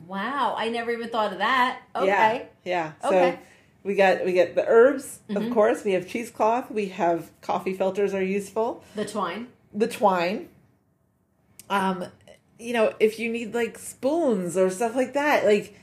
Wow, 0.07 0.55
I 0.57 0.69
never 0.69 0.91
even 0.91 1.09
thought 1.09 1.33
of 1.33 1.39
that. 1.39 1.81
Okay. 1.95 2.07
Yeah, 2.07 2.43
yeah. 2.63 2.91
So 3.01 3.07
Okay. 3.09 3.39
we 3.83 3.95
got 3.95 4.23
we 4.23 4.31
get 4.31 4.55
the 4.55 4.65
herbs, 4.65 5.19
Mhm. 5.29 5.35
of 5.47 5.53
course. 5.53 5.83
We 5.83 5.91
have 5.91 6.07
cheesecloth. 6.07 6.71
We 6.71 6.87
have 6.89 7.29
coffee 7.41 7.73
filters 7.73 8.13
are 8.13 8.23
useful. 8.23 8.81
The 8.95 9.05
twine. 9.05 9.47
The 9.73 9.87
twine. 9.87 10.47
Um, 11.69 12.05
you 12.57 12.71
know, 12.73 12.93
if 12.99 13.19
you 13.19 13.29
need 13.29 13.53
like 13.53 13.77
spoons 13.77 14.55
or 14.57 14.69
stuff 14.69 14.95
like 14.95 15.13
that, 15.13 15.45
like 15.45 15.75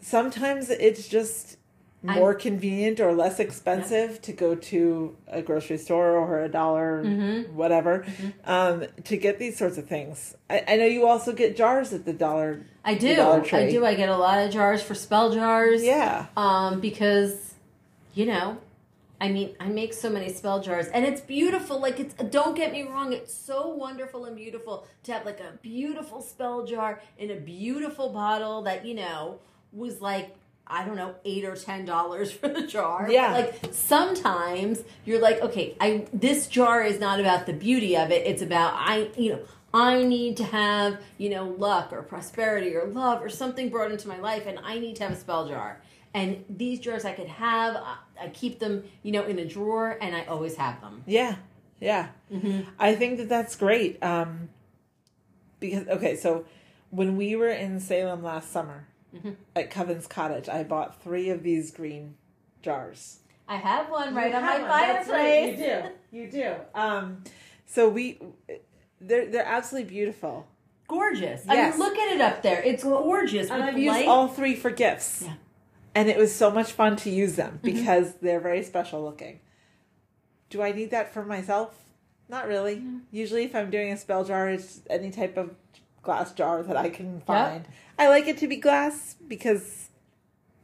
sometimes 0.00 0.70
it's 0.70 1.06
just 1.08 1.58
I'm- 2.06 2.18
more 2.18 2.34
convenient 2.34 3.00
or 3.00 3.12
less 3.14 3.40
expensive 3.40 4.20
to 4.22 4.32
go 4.32 4.54
to 4.54 5.16
a 5.28 5.40
grocery 5.42 5.78
store 5.78 6.12
or 6.18 6.42
a 6.42 6.48
dollar 6.48 7.02
Mhm. 7.04 7.52
whatever 7.52 8.04
Mhm. 8.06 8.32
um, 8.44 8.84
to 9.04 9.16
get 9.16 9.38
these 9.38 9.56
sorts 9.56 9.78
of 9.78 9.86
things. 9.88 10.36
I, 10.50 10.64
I 10.68 10.76
know 10.76 10.84
you 10.86 11.06
also 11.06 11.32
get 11.32 11.56
jars 11.56 11.92
at 11.92 12.04
the 12.04 12.12
dollar. 12.12 12.60
I 12.84 12.94
do. 12.94 13.16
Dollar 13.16 13.42
I 13.52 13.70
do. 13.70 13.84
I 13.86 13.94
get 13.94 14.08
a 14.10 14.16
lot 14.16 14.38
of 14.44 14.50
jars 14.52 14.82
for 14.82 14.94
spell 14.94 15.32
jars. 15.32 15.82
Yeah, 15.82 16.26
Um, 16.36 16.80
because, 16.80 17.54
you 18.14 18.26
know, 18.26 18.58
I 19.20 19.28
mean, 19.30 19.54
I 19.58 19.68
make 19.68 19.94
so 19.94 20.10
many 20.10 20.28
spell 20.28 20.60
jars, 20.60 20.88
and 20.88 21.06
it's 21.06 21.22
beautiful. 21.22 21.80
Like, 21.80 21.98
it's 22.00 22.14
don't 22.14 22.54
get 22.54 22.72
me 22.72 22.82
wrong, 22.82 23.12
it's 23.14 23.32
so 23.32 23.68
wonderful 23.68 24.26
and 24.26 24.36
beautiful 24.36 24.84
to 25.04 25.12
have 25.12 25.24
like 25.24 25.40
a 25.40 25.56
beautiful 25.62 26.20
spell 26.20 26.66
jar 26.66 27.00
in 27.16 27.30
a 27.30 27.36
beautiful 27.36 28.10
bottle 28.10 28.60
that 28.62 28.84
you 28.84 28.94
know 28.94 29.38
was 29.72 30.02
like 30.02 30.34
I 30.66 30.84
don't 30.84 30.96
know 30.96 31.14
eight 31.24 31.44
or 31.44 31.56
ten 31.56 31.84
dollars 31.84 32.32
for 32.38 32.48
the 32.48 32.66
jar. 32.66 33.04
But, 33.06 33.12
Yeah. 33.12 33.32
like 33.32 33.60
sometimes 33.72 34.82
you're 35.04 35.20
like, 35.20 35.40
okay, 35.40 35.76
I 35.80 36.06
this 36.12 36.46
jar 36.46 36.82
is 36.82 36.98
not 36.98 37.20
about 37.20 37.46
the 37.46 37.52
beauty 37.52 37.96
of 37.96 38.10
it. 38.10 38.26
It's 38.26 38.42
about 38.42 38.74
I 38.74 39.10
you 39.16 39.32
know. 39.34 39.40
I 39.76 40.04
need 40.04 40.36
to 40.36 40.44
have, 40.44 41.00
you 41.18 41.30
know, 41.30 41.48
luck 41.48 41.92
or 41.92 42.00
prosperity 42.02 42.76
or 42.76 42.86
love 42.86 43.20
or 43.20 43.28
something 43.28 43.70
brought 43.70 43.90
into 43.90 44.06
my 44.06 44.20
life, 44.20 44.46
and 44.46 44.60
I 44.62 44.78
need 44.78 44.94
to 44.96 45.02
have 45.02 45.10
a 45.12 45.16
spell 45.16 45.48
jar. 45.48 45.80
And 46.14 46.44
these 46.48 46.78
jars 46.78 47.04
I 47.04 47.10
could 47.10 47.26
have, 47.26 47.74
I, 47.74 47.96
I 48.20 48.28
keep 48.28 48.60
them, 48.60 48.84
you 49.02 49.10
know, 49.10 49.24
in 49.24 49.36
a 49.40 49.44
drawer, 49.44 49.98
and 50.00 50.14
I 50.14 50.26
always 50.26 50.54
have 50.54 50.80
them. 50.80 51.02
yeah, 51.08 51.34
yeah. 51.80 52.10
Mm-hmm. 52.32 52.70
I 52.78 52.94
think 52.94 53.16
that 53.18 53.28
that's 53.28 53.56
great. 53.56 54.00
Um, 54.00 54.48
because 55.58 55.88
okay, 55.88 56.14
so 56.14 56.44
when 56.90 57.16
we 57.16 57.34
were 57.34 57.48
in 57.50 57.80
Salem 57.80 58.22
last 58.22 58.52
summer 58.52 58.86
Mhm. 59.14 59.36
at 59.56 59.70
Coven's 59.70 60.06
Cottage, 60.06 60.48
I 60.48 60.62
bought 60.64 61.02
three 61.02 61.30
of 61.30 61.42
these 61.42 61.70
green 61.70 62.16
jars. 62.62 63.18
I 63.46 63.56
have 63.56 63.90
one 63.90 64.14
right 64.14 64.30
You 64.30 64.36
on 64.36 64.42
my 64.42 64.50
have 64.52 64.60
one. 64.62 64.70
That's 64.70 65.08
right. 65.08 65.56
fireplace. 65.56 65.58
You 66.12 66.20
do. 66.30 66.38
You 66.40 66.42
do. 66.44 66.54
Um, 66.74 67.24
so 67.66 67.88
we, 67.88 68.18
they're 69.00 69.26
they're 69.26 69.44
absolutely 69.46 69.90
beautiful, 69.90 70.46
Gorgeous. 70.88 71.44
I 71.48 71.70
mean, 71.70 71.78
look 71.78 71.96
at 71.96 72.14
it 72.14 72.20
up 72.20 72.42
there. 72.42 72.62
It's 72.62 72.82
gorgeous. 72.84 73.50
and 73.50 73.62
I've 73.62 73.78
used 73.78 73.88
light. 73.96 74.06
all 74.08 74.28
three 74.28 74.54
for 74.54 74.70
gifts. 74.70 75.22
Yeah. 75.22 75.34
And 75.94 76.08
it 76.08 76.16
was 76.18 76.34
so 76.34 76.50
much 76.50 76.72
fun 76.72 76.96
to 76.96 77.10
use 77.10 77.36
them 77.36 77.60
Mm-hmm. 77.62 77.76
because 77.78 78.14
they're 78.14 78.40
very 78.40 78.62
special 78.62 79.02
looking. 79.02 79.40
Do 80.50 80.60
I 80.62 80.72
need 80.72 80.90
that 80.90 81.12
for 81.12 81.24
myself? 81.24 81.74
Not 82.28 82.46
really. 82.48 82.76
Mm-hmm. 82.76 82.98
Usually, 83.10 83.44
if 83.44 83.54
I'm 83.54 83.70
doing 83.70 83.92
a 83.92 83.96
spell 83.96 84.24
jar, 84.24 84.48
it's 84.50 84.80
any 84.90 85.10
type 85.10 85.36
of 85.36 85.54
glass 86.04 86.32
jar 86.32 86.62
that 86.62 86.76
I 86.76 86.90
can 86.90 87.20
find. 87.22 87.66
I 87.98 88.08
like 88.08 88.26
it 88.28 88.38
to 88.38 88.48
be 88.48 88.56
glass 88.56 89.16
because, 89.26 89.88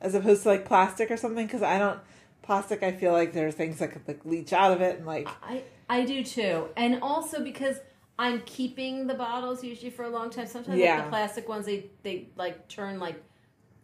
as 0.00 0.14
opposed 0.14 0.42
to 0.44 0.48
like 0.50 0.64
plastic 0.64 1.10
or 1.10 1.16
something, 1.16 1.46
because 1.46 1.62
I 1.62 1.78
don't 1.78 2.00
plastic. 2.42 2.82
I 2.82 2.92
feel 2.92 3.12
like 3.12 3.32
there 3.32 3.46
are 3.48 3.52
things 3.52 3.78
that 3.78 3.92
could 3.92 4.06
like 4.06 4.24
leach 4.24 4.52
out 4.52 4.72
of 4.72 4.80
it 4.80 4.98
and 4.98 5.06
like 5.06 5.28
I 5.42 5.62
I 5.88 6.04
do 6.04 6.22
too, 6.22 6.68
and 6.76 7.00
also 7.02 7.42
because 7.42 7.76
I'm 8.18 8.42
keeping 8.44 9.06
the 9.06 9.14
bottles 9.14 9.64
usually 9.64 9.90
for 9.90 10.04
a 10.04 10.10
long 10.10 10.30
time. 10.30 10.46
Sometimes 10.46 10.68
like 10.76 10.78
Yeah. 10.84 11.02
the 11.04 11.08
plastic 11.08 11.48
ones, 11.48 11.66
they 11.66 11.86
they 12.02 12.28
like 12.36 12.68
turn 12.68 13.00
like, 13.00 13.22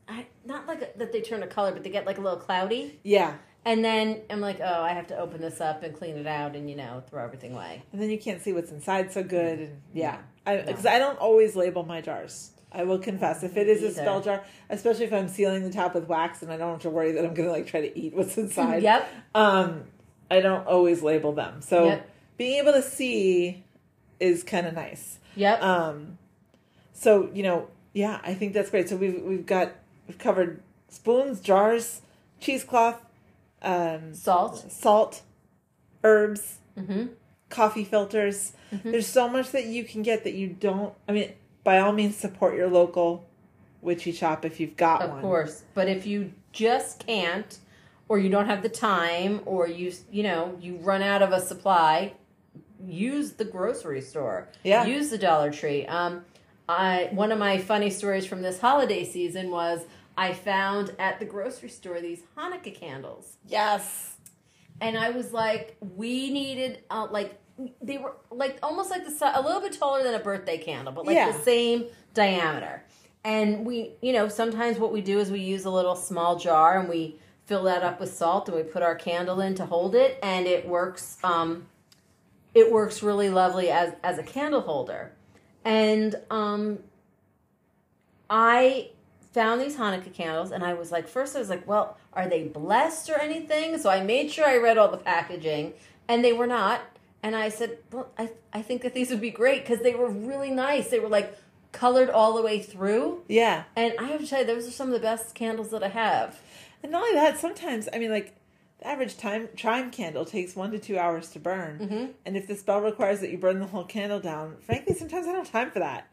I 0.08 0.26
not 0.44 0.66
like 0.66 0.82
a, 0.82 0.98
that 0.98 1.10
they 1.12 1.20
turn 1.22 1.42
a 1.42 1.46
color, 1.46 1.72
but 1.72 1.82
they 1.82 1.90
get 1.90 2.04
like 2.06 2.18
a 2.18 2.20
little 2.20 2.38
cloudy. 2.38 3.00
yeah. 3.02 3.34
And 3.66 3.84
then 3.84 4.20
I'm 4.30 4.40
like, 4.40 4.60
oh, 4.60 4.82
I 4.82 4.90
have 4.94 5.08
to 5.08 5.18
open 5.18 5.40
this 5.40 5.60
up 5.60 5.82
and 5.82 5.92
clean 5.94 6.16
it 6.16 6.26
out, 6.26 6.54
and 6.54 6.70
you 6.70 6.76
know, 6.76 7.02
throw 7.10 7.22
everything 7.24 7.52
away. 7.52 7.82
And 7.92 8.00
then 8.00 8.08
you 8.10 8.18
can't 8.18 8.40
see 8.40 8.52
what's 8.52 8.70
inside 8.70 9.12
so 9.12 9.22
good. 9.24 9.58
And 9.58 9.80
yeah, 9.92 10.18
I 10.46 10.56
No. 10.56 10.62
because 10.62 10.86
I 10.86 10.98
don't 11.00 11.18
always 11.18 11.56
label 11.56 11.84
my 11.84 12.00
jars. 12.00 12.52
I 12.72 12.84
will 12.84 12.98
confess 12.98 13.42
if 13.42 13.56
it 13.56 13.68
is 13.68 13.82
a 13.82 13.90
spell 13.92 14.20
jar, 14.20 14.44
especially 14.70 15.06
if 15.06 15.12
I'm 15.12 15.28
sealing 15.28 15.62
the 15.62 15.70
top 15.72 15.94
with 15.94 16.06
wax 16.08 16.42
and 16.42 16.52
I 16.52 16.56
don't 16.56 16.72
have 16.72 16.82
to 16.82 16.90
worry 16.90 17.12
that 17.12 17.24
I'm 17.24 17.32
going 17.34 17.48
to 17.48 17.52
like 17.52 17.66
try 17.66 17.80
to 17.80 17.98
eat 17.98 18.14
what's 18.14 18.36
inside. 18.38 18.82
Yep. 18.82 19.08
Um, 19.34 19.84
I 20.30 20.40
don't 20.40 20.66
always 20.66 21.02
label 21.02 21.32
them. 21.32 21.60
So 21.62 21.86
Yep. 21.86 22.10
being 22.36 22.58
able 22.62 22.72
to 22.72 22.82
see 22.82 23.64
is 24.20 24.42
kind 24.44 24.66
of 24.66 24.74
nice. 24.74 25.18
Yep. 25.36 25.62
Um, 25.62 26.18
so 26.92 27.30
you 27.32 27.42
know, 27.42 27.68
yeah, 27.94 28.20
I 28.22 28.34
think 28.34 28.52
that's 28.52 28.70
great. 28.70 28.88
So 28.88 28.96
we've 28.96 29.22
we've 29.22 29.46
got 29.46 29.72
we've 30.06 30.18
covered 30.18 30.62
spoons, 30.88 31.40
jars, 31.40 32.02
cheesecloth, 32.40 33.00
um, 33.66 34.14
Salt. 34.14 34.70
salt, 34.72 35.22
herbs, 36.04 36.58
Mm-hmm. 36.78 37.06
coffee 37.48 37.84
filters. 37.84 38.52
Mhm. 38.72 38.92
There's 38.92 39.06
so 39.06 39.28
much 39.28 39.50
that 39.52 39.64
you 39.66 39.82
can 39.84 40.02
get 40.02 40.24
that 40.24 40.34
you 40.34 40.48
don't. 40.48 40.92
I 41.08 41.12
mean, 41.12 41.32
by 41.64 41.78
all 41.78 41.92
means, 41.92 42.16
support 42.16 42.54
your 42.54 42.68
local 42.68 43.24
witchy 43.80 44.12
shop 44.12 44.44
if 44.44 44.60
you've 44.60 44.76
got 44.76 45.00
Of 45.02 45.08
one. 45.10 45.18
Of 45.18 45.22
course, 45.24 45.62
but 45.74 45.88
if 45.88 46.06
you 46.06 46.32
just 46.52 47.06
can't, 47.06 47.58
or 48.08 48.18
you 48.18 48.28
don't 48.28 48.46
have 48.46 48.62
the 48.62 48.68
time, 48.68 49.40
or 49.46 49.66
you 49.68 49.92
you 50.10 50.22
know 50.22 50.56
you 50.60 50.76
run 50.76 51.00
out 51.02 51.22
of 51.22 51.32
a 51.32 51.40
supply, 51.40 52.12
use 52.86 53.32
the 53.32 53.44
grocery 53.44 54.00
store. 54.02 54.48
Yeah. 54.62 54.84
Use 54.84 55.08
the 55.10 55.18
Dollar 55.18 55.50
Tree. 55.50 55.86
Um, 55.86 56.24
I 56.68 57.08
one 57.12 57.32
of 57.32 57.38
my 57.38 57.58
funny 57.58 57.90
stories 57.90 58.26
from 58.26 58.42
this 58.42 58.60
holiday 58.60 59.04
season 59.04 59.50
was 59.50 59.80
I 60.16 60.32
found 60.32 60.94
at 60.98 61.18
the 61.20 61.26
grocery 61.26 61.68
store 61.68 62.00
these 62.00 62.22
Hanukkah 62.36 62.74
candles, 62.74 63.36
Yes. 63.46 64.16
and 64.80 64.96
I 64.96 65.10
was 65.10 65.32
like, 65.32 65.76
we 65.80 66.30
needed 66.30 66.82
uh, 66.90 67.06
like 67.10 67.38
they 67.80 67.96
were 67.98 68.14
like 68.30 68.58
almost 68.62 68.90
like 68.90 69.04
the 69.06 69.38
a 69.38 69.40
little 69.40 69.60
bit 69.62 69.72
taller 69.72 70.02
than 70.02 70.14
a 70.14 70.18
birthday 70.18 70.58
candle, 70.58 70.92
but 70.92 71.06
like 71.06 71.16
Yeah. 71.16 71.32
the 71.32 71.38
same 71.42 71.86
diameter. 72.14 72.82
And 73.24 73.64
we, 73.66 73.92
you 74.02 74.12
know, 74.12 74.28
sometimes 74.28 74.78
what 74.78 74.92
we 74.92 75.00
do 75.00 75.18
is 75.18 75.30
we 75.30 75.40
use 75.40 75.64
a 75.64 75.70
little 75.70 75.96
small 75.96 76.36
jar 76.36 76.78
and 76.78 76.88
we 76.88 77.18
fill 77.46 77.64
that 77.64 77.82
up 77.82 77.98
with 77.98 78.12
salt 78.12 78.48
and 78.48 78.56
we 78.56 78.62
put 78.62 78.82
our 78.82 78.94
candle 78.94 79.40
in 79.40 79.54
to 79.56 79.66
hold 79.66 79.94
it, 79.94 80.18
and 80.22 80.46
it 80.46 80.66
works. 80.68 81.18
Um, 81.24 81.66
it 82.54 82.70
works 82.72 83.02
really 83.02 83.28
lovely 83.30 83.70
as 83.70 83.94
as 84.02 84.18
a 84.18 84.22
candle 84.22 84.60
holder. 84.60 85.12
And 85.64 86.14
um, 86.30 86.78
I 88.30 88.90
found 89.36 89.60
these 89.60 89.76
Hanukkah 89.76 90.12
candles, 90.14 90.50
and 90.50 90.64
I 90.64 90.72
was 90.72 90.90
like, 90.90 91.06
first 91.06 91.36
I 91.36 91.38
was 91.38 91.50
like, 91.50 91.66
well, 91.68 91.98
are 92.14 92.26
they 92.28 92.44
blessed 92.44 93.10
or 93.10 93.20
anything? 93.20 93.76
So 93.78 93.90
I 93.90 94.02
made 94.02 94.30
sure 94.32 94.46
I 94.46 94.56
read 94.56 94.78
all 94.78 94.90
the 94.90 94.96
packaging, 94.96 95.74
and 96.08 96.24
they 96.24 96.32
were 96.32 96.46
not. 96.46 96.80
And 97.22 97.36
I 97.36 97.50
said, 97.50 97.78
well, 97.92 98.08
I 98.18 98.30
I 98.52 98.62
think 98.62 98.80
that 98.82 98.94
these 98.94 99.10
would 99.10 99.20
be 99.20 99.30
great 99.30 99.60
because 99.64 99.80
they 99.82 99.94
were 99.94 100.08
really 100.08 100.50
nice. 100.50 100.88
They 100.88 100.98
were 101.00 101.08
like 101.10 101.36
colored 101.72 102.08
all 102.08 102.34
the 102.34 102.42
way 102.42 102.60
through, 102.62 103.22
Yeah. 103.28 103.64
and 103.76 103.92
I 103.98 104.04
have 104.04 104.20
to 104.22 104.26
tell 104.26 104.40
you, 104.40 104.46
those 104.46 104.66
are 104.66 104.70
some 104.70 104.88
of 104.88 104.94
the 104.94 105.00
best 105.10 105.34
candles 105.34 105.70
that 105.72 105.82
I 105.82 105.88
have. 105.88 106.40
And 106.82 106.90
not 106.92 107.02
only 107.02 107.14
that, 107.14 107.38
sometimes 107.38 107.88
I 107.92 107.98
mean, 107.98 108.10
like 108.10 108.34
the 108.78 108.86
average 108.88 109.18
time 109.18 109.48
chime 109.56 109.90
candle 109.90 110.24
takes 110.24 110.56
one 110.56 110.70
to 110.70 110.78
two 110.78 110.98
hours 110.98 111.28
to 111.32 111.38
burn, 111.38 111.78
Mhm. 111.80 112.12
and 112.24 112.36
if 112.36 112.46
the 112.46 112.56
spell 112.56 112.80
requires 112.80 113.20
that 113.20 113.30
you 113.30 113.36
burn 113.36 113.58
the 113.60 113.66
whole 113.66 113.84
candle 113.84 114.20
down, 114.20 114.56
frankly, 114.62 114.94
sometimes 114.94 115.26
I 115.26 115.32
don't 115.32 115.44
have 115.44 115.52
time 115.52 115.70
for 115.70 115.80
that. 115.80 116.06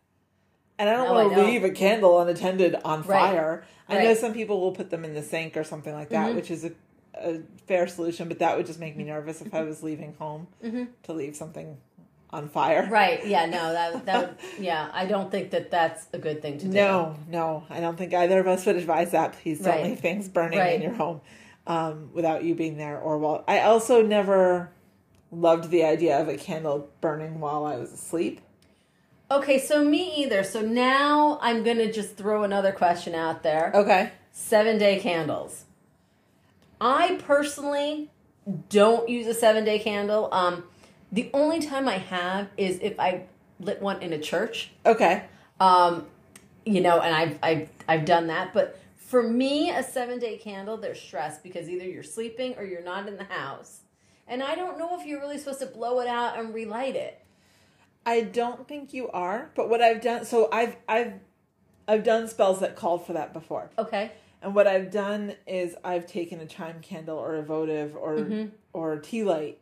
And 0.84 0.89
I 0.89 0.98
don't 0.98 1.08
No, 1.08 1.13
want 1.13 1.30
to 1.30 1.36
don't. 1.38 1.46
leave 1.50 1.63
a 1.63 1.69
candle 1.69 2.19
unattended 2.19 2.76
on 2.84 3.04
Right. 3.04 3.32
fire. 3.32 3.63
I 3.88 4.04
know 4.04 4.13
some 4.15 4.34
people 4.34 4.60
will 4.60 4.74
put 4.74 4.89
them 4.89 5.06
in 5.06 5.13
the 5.13 5.22
sink 5.22 5.56
or 5.56 5.63
something 5.63 5.93
like 5.93 6.10
that, 6.10 6.32
Mhm. 6.32 6.36
which 6.36 6.52
is 6.52 6.65
a, 6.65 6.72
a 7.15 7.39
fair 7.67 7.88
solution, 7.88 8.28
but 8.28 8.39
that 8.39 8.58
would 8.58 8.65
just 8.65 8.82
make 8.82 8.98
me 8.98 9.06
nervous 9.06 9.41
if 9.41 9.54
I 9.54 9.62
was 9.63 9.82
leaving 9.82 10.13
home 10.19 10.48
Mhm. 10.62 10.89
to 11.04 11.13
leave 11.13 11.38
something 11.38 11.78
on 12.32 12.50
fire. 12.50 12.86
Right? 12.91 13.26
Yeah. 13.26 13.46
No. 13.46 13.72
That 13.72 14.06
that 14.08 14.19
would. 14.28 14.38
Yeah. 14.60 14.89
I 14.91 15.06
don't 15.06 15.32
think 15.32 15.52
that 15.52 15.72
that's 15.72 16.08
a 16.12 16.17
good 16.17 16.41
thing 16.41 16.58
to 16.58 16.65
do. 16.65 16.74
No, 16.74 17.15
no, 17.30 17.63
I 17.69 17.80
don't 17.80 17.96
think 17.98 18.13
either 18.13 18.39
of 18.41 18.48
us 18.48 18.65
would 18.65 18.76
advise 18.76 19.12
that. 19.12 19.34
Please 19.41 19.60
don't 19.62 19.74
Right. 19.76 19.84
leave 19.86 20.00
things 20.02 20.28
burning 20.28 20.60
Right. 20.60 20.76
in 20.76 20.82
your 20.82 20.93
home 20.96 21.22
um, 21.65 22.10
without 22.13 22.43
you 22.43 22.56
being 22.56 22.76
there 22.76 23.00
or 23.00 23.17
while. 23.19 23.46
I 23.48 23.62
also 23.62 24.02
never 24.02 24.69
loved 25.32 25.69
the 25.69 25.86
idea 25.86 26.19
of 26.19 26.28
a 26.28 26.36
candle 26.36 26.89
burning 27.00 27.39
while 27.39 27.63
I 27.65 27.78
was 27.78 27.93
asleep. 27.93 28.41
Okay. 29.34 29.60
So 29.60 29.84
me 29.84 30.24
either. 30.24 30.43
So 30.43 30.62
now 30.62 31.39
I'm 31.41 31.63
gonna 31.63 31.91
just 31.91 32.17
throw 32.17 32.43
another 32.43 32.72
question 32.72 33.15
out 33.15 33.43
there. 33.43 33.72
Okay. 33.74 34.12
seven 34.32 34.78
day 34.78 35.00
candles. 35.00 35.65
I 36.82 37.19
personally 37.24 38.10
don't 38.69 39.08
use 39.08 39.28
a 39.28 39.34
seven 39.34 39.63
day 39.63 39.80
candle. 39.80 40.30
Um, 40.32 40.63
the 41.12 41.30
only 41.34 41.60
time 41.60 41.88
I 41.88 41.98
have 41.98 42.50
is 42.58 42.80
if 42.82 43.00
I 43.00 43.26
lit 43.60 43.82
one 43.82 44.02
in 44.02 44.13
a 44.13 44.19
church. 44.19 44.72
Okay. 44.86 45.24
Um, 45.60 46.08
you 46.65 46.82
know, 46.82 47.00
and 47.00 47.15
I've 47.15 47.39
I've 47.43 47.69
I've 47.88 48.06
done 48.06 48.28
that, 48.28 48.54
but 48.54 48.80
for 48.96 49.22
me, 49.22 49.69
a 49.69 49.84
seven 49.84 50.19
day 50.19 50.38
candle, 50.38 50.78
there's 50.78 51.00
stress 51.00 51.38
because 51.38 51.69
either 51.69 51.86
you're 51.86 52.04
sleeping 52.04 52.56
or 52.58 52.63
you're 52.63 52.84
not 52.84 53.08
in 53.08 53.17
the 53.17 53.26
house. 53.26 53.82
And 54.28 54.41
I 54.41 54.56
don't 54.56 54.80
know 54.80 55.00
if 55.00 55.06
you're 55.06 55.19
really 55.19 55.38
supposed 55.38 55.60
to 55.60 55.65
blow 55.67 56.00
it 56.00 56.08
out 56.08 56.39
and 56.39 56.54
relight 56.54 56.96
it. 56.96 57.23
I 58.06 58.22
don't 58.22 58.68
think 58.68 58.94
you 58.94 59.10
are, 59.10 59.52
but 59.56 59.70
what 59.70 59.82
I've 59.82 60.02
done 60.02 60.26
so 60.26 60.50
I've 60.52 60.76
I've 60.88 61.13
I've 61.88 62.04
done 62.04 62.28
spells 62.28 62.60
that 62.62 62.76
called 62.76 63.06
for 63.06 63.13
that 63.13 63.34
before. 63.34 63.70
Okay. 63.78 64.12
And 64.42 64.54
what 64.56 64.68
I've 64.68 64.92
done 64.92 65.36
is 65.48 65.76
I've 65.86 66.06
taken 66.06 66.39
a 66.42 66.46
chime 66.46 66.82
candle 66.82 67.18
or 67.18 67.36
a 67.36 67.44
votive 67.44 67.96
or 67.96 68.16
Mhm. 68.18 68.52
or 68.74 68.94
a 68.94 69.02
tea 69.02 69.24
light 69.24 69.60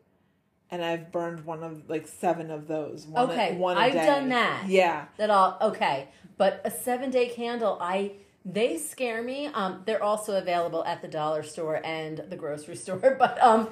and 0.71 0.83
I've 0.83 1.11
burned 1.11 1.45
one 1.45 1.63
of 1.63 1.89
like 1.89 2.07
seven 2.07 2.49
of 2.49 2.67
those. 2.67 3.05
One 3.05 3.29
a- 3.29 3.31
Okay, 3.33 3.55
one 3.57 3.77
a 3.77 3.81
I've 3.81 3.93
day. 3.93 4.05
done 4.05 4.29
that. 4.29 4.63
Yeah. 4.67 5.05
That 5.17 5.29
all 5.29 5.57
okay. 5.61 6.07
But 6.37 6.61
a 6.65 6.71
seven 6.71 7.11
day 7.11 7.27
candle, 7.29 7.77
I 7.79 8.13
they 8.43 8.77
scare 8.79 9.21
me. 9.21 9.45
Um, 9.47 9.83
they're 9.85 10.01
also 10.01 10.35
available 10.35 10.83
at 10.85 11.03
the 11.03 11.07
dollar 11.07 11.43
store 11.43 11.79
and 11.85 12.17
the 12.29 12.35
grocery 12.35 12.75
store, 12.85 13.15
but 13.19 13.39
um, 13.43 13.69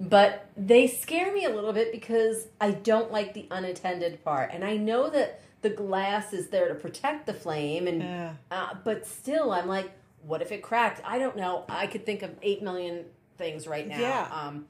but 0.00 0.46
they 0.56 0.86
scare 0.86 1.30
me 1.32 1.44
a 1.44 1.50
little 1.50 1.72
bit 1.74 1.92
because 1.92 2.48
I 2.60 2.70
don't 2.70 3.12
like 3.12 3.34
the 3.34 3.46
unattended 3.50 4.24
part, 4.24 4.50
and 4.52 4.64
I 4.64 4.76
know 4.76 5.10
that 5.10 5.42
the 5.62 5.70
glass 5.70 6.32
is 6.32 6.48
there 6.48 6.68
to 6.68 6.74
protect 6.74 7.26
the 7.26 7.34
flame, 7.34 7.86
and 7.86 8.00
Yeah. 8.02 8.34
uh, 8.50 8.74
but 8.82 9.06
still, 9.06 9.52
I'm 9.52 9.68
like, 9.68 9.90
what 10.22 10.40
if 10.42 10.50
it 10.52 10.62
cracked? 10.62 11.02
I 11.04 11.18
don't 11.18 11.36
know. 11.36 11.64
I 11.68 11.86
could 11.86 12.06
think 12.06 12.22
of 12.22 12.30
eight 12.42 12.62
million 12.62 13.04
things 13.36 13.66
right 13.66 13.86
now. 13.86 13.98
Yeah. 13.98 14.28
Um, 14.32 14.66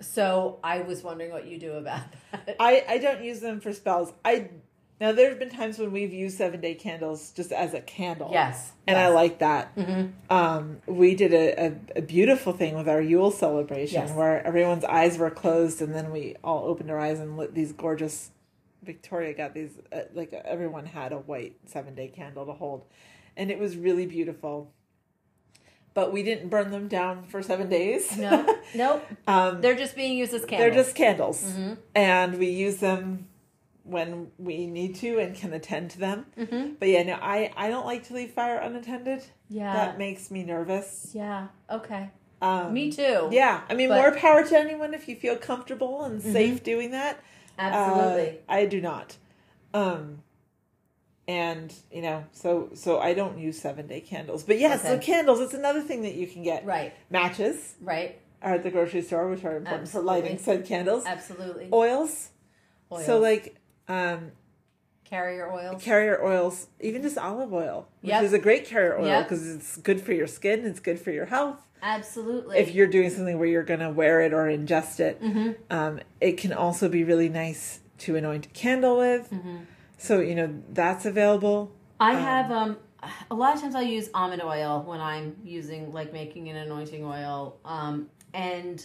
so 0.00 0.58
I 0.64 0.80
was 0.80 1.02
wondering 1.02 1.30
what 1.32 1.46
you 1.46 1.58
do 1.58 1.72
about 1.72 2.00
that. 2.32 2.56
I, 2.58 2.84
I 2.88 2.98
don't 2.98 3.22
use 3.22 3.40
them 3.40 3.60
for 3.60 3.72
spells. 3.72 4.12
I 4.24 4.48
now 5.00 5.12
there 5.12 5.28
have 5.28 5.38
been 5.38 5.50
times 5.50 5.78
when 5.78 5.92
we've 5.92 6.12
used 6.12 6.36
seven 6.38 6.60
day 6.60 6.74
candles 6.74 7.30
just 7.32 7.52
as 7.52 7.72
a 7.74 7.80
candle. 7.80 8.30
yes, 8.32 8.72
And 8.86 8.98
I 8.98 9.08
like 9.08 9.38
that. 9.38 9.68
hmm 9.76 10.06
Um, 10.30 10.78
we 10.86 11.14
did 11.14 11.32
a, 11.32 11.66
a, 11.66 11.72
a 11.96 12.02
beautiful 12.02 12.52
thing 12.52 12.74
with 12.76 12.88
our 12.88 13.00
Yule 13.00 13.30
celebration 13.30 14.02
Yes. 14.02 14.12
where 14.16 14.44
everyone's 14.46 14.84
eyes 14.84 15.16
were 15.18 15.30
closed 15.30 15.80
and 15.82 15.94
then 15.94 16.10
we 16.10 16.34
all 16.42 16.64
opened 16.64 16.90
our 16.90 16.98
eyes 16.98 17.20
and 17.20 17.36
lit 17.36 17.54
these 17.54 17.72
gorgeous. 17.72 18.30
Victoria 18.82 19.34
got 19.34 19.54
these, 19.54 19.70
uh, 19.92 20.00
like 20.14 20.32
everyone 20.32 20.86
had 20.86 21.12
a 21.12 21.18
white 21.18 21.56
seven 21.66 21.94
day 21.94 22.08
candle 22.08 22.46
to 22.46 22.52
hold. 22.52 22.84
And 23.36 23.50
it 23.50 23.58
was 23.58 23.76
really 23.76 24.06
beautiful. 24.06 24.72
But 25.94 26.12
we 26.12 26.22
didn't 26.22 26.48
burn 26.48 26.70
them 26.70 26.86
down 26.88 27.24
for 27.24 27.42
seven 27.42 27.68
days. 27.68 28.16
No, 28.16 28.56
nope. 28.74 29.04
um, 29.26 29.60
They're 29.60 29.74
just 29.76 29.94
being 29.96 30.16
used 30.16 30.32
as 30.34 30.44
candles. 30.44 30.58
they're 30.74 30.82
just 30.84 30.94
candles. 30.96 31.42
Mhm. 31.44 31.78
And 31.94 32.38
we 32.38 32.48
use 32.50 32.76
them 32.78 33.27
when 33.88 34.30
we 34.38 34.66
need 34.66 34.96
to 34.96 35.18
and 35.18 35.34
can 35.34 35.52
attend 35.52 35.90
to 35.92 35.98
them. 35.98 36.26
Mhm. 36.36 36.78
But 36.78 36.88
yeah, 36.88 37.02
no, 37.02 37.14
I, 37.14 37.52
I 37.56 37.68
don't 37.70 37.86
like 37.86 38.04
to 38.08 38.14
leave 38.14 38.30
fire 38.32 38.58
unattended. 38.58 39.24
Yeah. 39.48 39.72
That 39.72 39.98
makes 39.98 40.30
me 40.30 40.44
nervous. 40.44 41.10
yeah. 41.14 41.48
Okay. 41.70 42.10
Um, 42.40 42.72
Me 42.72 42.92
too. 42.92 43.28
Yeah, 43.32 43.62
I 43.68 43.74
mean, 43.74 43.88
But- 43.88 43.96
more 44.00 44.12
power 44.16 44.44
to 44.44 44.56
anyone 44.58 44.94
if 44.94 45.08
you 45.08 45.16
feel 45.16 45.36
comfortable 45.36 46.04
and 46.04 46.22
safe 46.22 46.62
doing 46.62 46.92
that. 46.92 47.18
Absolutely. 47.58 48.38
Uh, 48.38 48.52
I 48.52 48.66
do 48.66 48.80
not. 48.80 49.16
Um, 49.74 50.22
and 51.26 51.74
you 51.90 52.00
know, 52.02 52.24
so 52.32 52.70
so 52.74 52.98
I 53.00 53.12
don't 53.14 53.38
use 53.38 53.60
seven 53.60 53.86
day 53.86 54.00
candles. 54.00 54.44
But 54.44 54.58
yes, 54.58 54.80
Okay. 54.84 54.94
the 54.96 55.02
candles. 55.02 55.40
It's 55.40 55.54
another 55.54 55.82
thing 55.82 56.02
that 56.02 56.14
you 56.14 56.26
can 56.26 56.42
get. 56.42 56.64
right. 56.64 56.94
Matches 57.10 57.74
Right. 57.80 58.18
are 58.40 58.54
at 58.54 58.62
the 58.62 58.70
grocery 58.70 59.02
store, 59.02 59.28
which 59.28 59.44
are 59.44 59.56
important 59.56 59.88
for 59.88 60.00
lighting 60.00 60.34
Absolutely. 60.34 60.62
said 60.62 60.68
candles. 60.68 61.04
Absolutely. 61.06 61.68
Oils. 61.72 62.30
Oils. 62.90 63.04
So 63.04 63.18
like 63.18 63.56
um, 63.88 64.32
carrier 65.04 65.50
oils. 65.52 65.82
carrier 65.82 66.22
oils, 66.24 66.66
even 66.80 67.02
just 67.02 67.16
olive 67.18 67.52
oil, 67.52 67.88
which 68.02 68.10
Yep. 68.10 68.22
is 68.24 68.32
a 68.32 68.38
great 68.38 68.66
carrier 68.66 68.98
oil 68.98 69.06
Yep. 69.06 69.24
because 69.28 69.48
it's 69.54 69.76
good 69.78 70.00
for 70.00 70.12
your 70.12 70.26
skin. 70.26 70.64
It's 70.66 70.80
good 70.80 71.00
for 71.00 71.10
your 71.10 71.26
health. 71.26 71.56
Absolutely. 71.80 72.58
if 72.58 72.74
you're 72.74 72.88
doing 72.88 73.08
something 73.08 73.38
where 73.38 73.46
you're 73.46 73.62
going 73.62 73.78
to 73.78 73.88
wear 73.90 74.20
it 74.20 74.32
or 74.32 74.46
ingest 74.46 74.98
it. 74.98 75.22
Mhm. 75.22 75.54
Um, 75.70 76.00
it 76.20 76.36
can 76.36 76.52
also 76.52 76.88
be 76.88 77.04
really 77.04 77.28
nice 77.28 77.78
to 77.98 78.16
anoint 78.16 78.46
a 78.46 78.48
candle 78.48 78.98
with. 78.98 79.30
Mm-hmm. 79.30 79.58
So, 79.96 80.18
you 80.18 80.34
know, 80.34 80.52
that's 80.70 81.06
available. 81.06 81.70
I 82.00 82.14
um, 82.16 82.20
have 82.22 82.50
um 82.50 82.76
a 83.30 83.34
lot 83.36 83.54
of 83.54 83.60
times 83.60 83.76
I'll 83.76 83.82
use 83.82 84.10
almond 84.12 84.42
oil 84.42 84.82
when 84.84 85.00
I'm 85.00 85.36
using 85.44 85.92
like 85.92 86.12
making 86.12 86.48
an 86.48 86.56
anointing 86.56 87.04
oil. 87.04 87.56
Um 87.64 88.10
and 88.34 88.84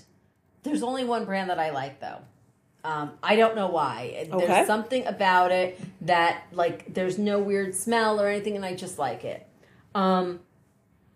there's 0.62 0.84
only 0.84 1.04
one 1.04 1.26
brand 1.26 1.50
that 1.50 1.58
I 1.60 1.72
like 1.72 2.00
though. 2.00 2.20
Um, 2.84 3.12
I 3.24 3.36
don't 3.36 3.56
know 3.56 3.68
why. 3.68 4.28
Okay. 4.32 4.46
There's 4.46 4.68
something 4.68 5.06
about 5.06 5.52
it 5.52 5.80
that 6.02 6.44
like 6.52 6.94
there's 6.94 7.18
no 7.18 7.40
weird 7.40 7.76
smell 7.76 8.20
or 8.20 8.28
anything, 8.28 8.56
and 8.56 8.66
I 8.66 8.76
just 8.76 9.00
like 9.00 9.24
it. 9.24 9.48
Um, 9.96 10.42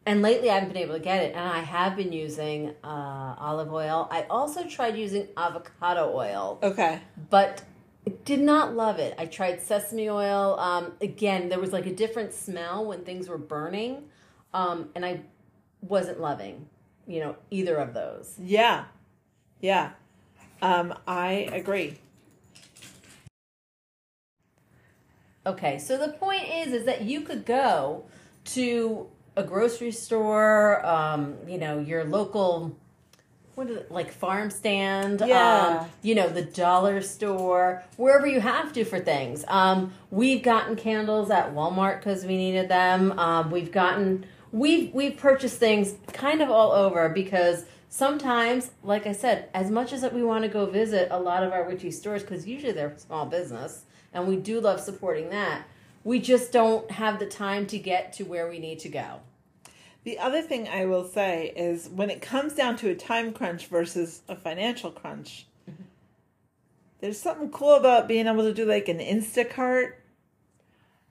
and 0.05 0.21
lately 0.21 0.49
I 0.49 0.53
haven't 0.53 0.69
been 0.69 0.81
able 0.81 0.93
to 0.93 1.01
get 1.01 1.21
it, 1.23 1.35
and 1.35 1.43
I 1.43 1.59
have 1.59 1.97
been 1.97 2.13
using 2.13 2.73
uh, 2.83 3.35
olive 3.37 3.73
oil. 3.73 4.07
I 4.09 4.23
also 4.29 4.65
tried 4.65 4.97
using 4.97 5.27
avocado 5.35 6.13
oil, 6.15 6.59
Okay. 6.63 7.01
but 7.29 7.63
did 8.23 8.39
not 8.39 8.73
love 8.73 8.99
it. 8.99 9.13
I 9.17 9.25
tried 9.25 9.61
sesame 9.61 10.09
oil. 10.09 10.57
Um, 10.59 10.93
again, 11.01 11.49
there 11.49 11.59
was 11.59 11.73
like 11.73 11.85
a 11.85 11.93
different 11.93 12.33
smell 12.33 12.85
when 12.85 13.03
things 13.03 13.27
were 13.27 13.37
burning, 13.37 14.05
um, 14.53 14.89
and 14.95 15.05
I 15.05 15.21
wasn't 15.81 16.21
loving, 16.21 16.69
you 17.05 17.19
know, 17.19 17.35
either 17.51 17.75
of 17.75 17.93
those. 17.93 18.35
Yeah. 18.41 18.85
Yeah. 19.59 19.91
Um, 20.61 20.93
I 21.07 21.49
agree. 21.51 21.97
Okay, 25.45 25.77
so 25.79 25.97
the 25.97 26.09
point 26.13 26.43
is, 26.43 26.73
is 26.73 26.85
that 26.85 27.03
you 27.03 27.21
could 27.21 27.45
go 27.45 28.03
to 28.45 29.07
a 29.37 29.43
grocery 29.43 29.91
store, 29.91 30.85
um, 30.85 31.35
you 31.47 31.57
know, 31.57 31.79
your 31.79 32.03
local, 32.03 32.75
what 33.55 33.69
is 33.69 33.77
it, 33.77 33.91
like 33.91 34.11
farm 34.11 34.49
stand, 34.49 35.23
Yeah. 35.25 35.79
um, 35.83 35.89
you 36.01 36.15
know, 36.15 36.27
the 36.27 36.41
dollar 36.41 37.01
store, 37.01 37.83
wherever 37.95 38.27
you 38.27 38.41
have 38.41 38.73
to 38.73 38.83
for 38.83 38.99
things. 38.99 39.45
Um, 39.47 39.93
we've 40.11 40.43
gotten 40.43 40.75
candles 40.75 41.29
at 41.31 41.53
Walmart 41.53 41.99
because 41.99 42.25
we 42.25 42.35
needed 42.35 42.67
them. 42.67 43.17
Um, 43.17 43.49
we've 43.49 43.71
gotten, 43.71 44.25
we've 44.51 44.93
we've 44.93 45.15
purchased 45.15 45.59
things 45.59 45.93
kind 46.11 46.41
of 46.41 46.49
all 46.49 46.71
over 46.73 47.07
because 47.07 47.63
sometimes, 47.89 48.71
like 48.83 49.07
I 49.07 49.11
said, 49.11 49.49
as 49.53 49.69
much 49.69 49.93
as 49.93 50.01
that 50.01 50.13
we 50.13 50.23
want 50.23 50.43
to 50.43 50.49
go 50.49 50.65
visit 50.65 51.07
a 51.11 51.19
lot 51.19 51.43
of 51.43 51.51
our 51.51 51.63
witchy 51.63 51.91
stores 51.91 52.21
because 52.21 52.47
usually 52.47 52.73
they're 52.73 52.97
small 52.97 53.25
business 53.25 53.85
and 54.13 54.27
we 54.27 54.35
do 54.35 54.59
love 54.59 54.79
supporting 54.79 55.29
that. 55.29 55.63
We 56.03 56.19
just 56.19 56.51
don't 56.51 56.89
have 56.91 57.19
the 57.19 57.25
time 57.25 57.65
to 57.67 57.77
get 57.77 58.13
to 58.13 58.23
where 58.23 58.49
we 58.49 58.59
need 58.59 58.79
to 58.79 58.89
go. 58.89 59.19
The 60.03 60.19
other 60.19 60.41
thing 60.41 60.69
I 60.69 60.85
will 60.85 61.03
say 61.03 61.51
is 61.55 61.89
when 61.89 62.09
it 62.09 62.21
comes 62.21 62.53
down 62.53 62.77
to 62.77 62.89
a 62.89 62.95
time 62.95 63.33
crunch 63.33 63.67
versus 63.67 64.21
a 64.29 64.37
financial 64.37 64.89
crunch, 64.89 65.45
mm-hmm. 65.69 65.83
there's 67.01 67.19
something 67.19 67.49
cool 67.49 67.75
about 67.75 68.07
being 68.07 68.25
able 68.25 68.43
to 68.43 68.53
do 68.53 68.63
like 68.63 68.87
an 68.87 68.99
Instacart 68.99 69.93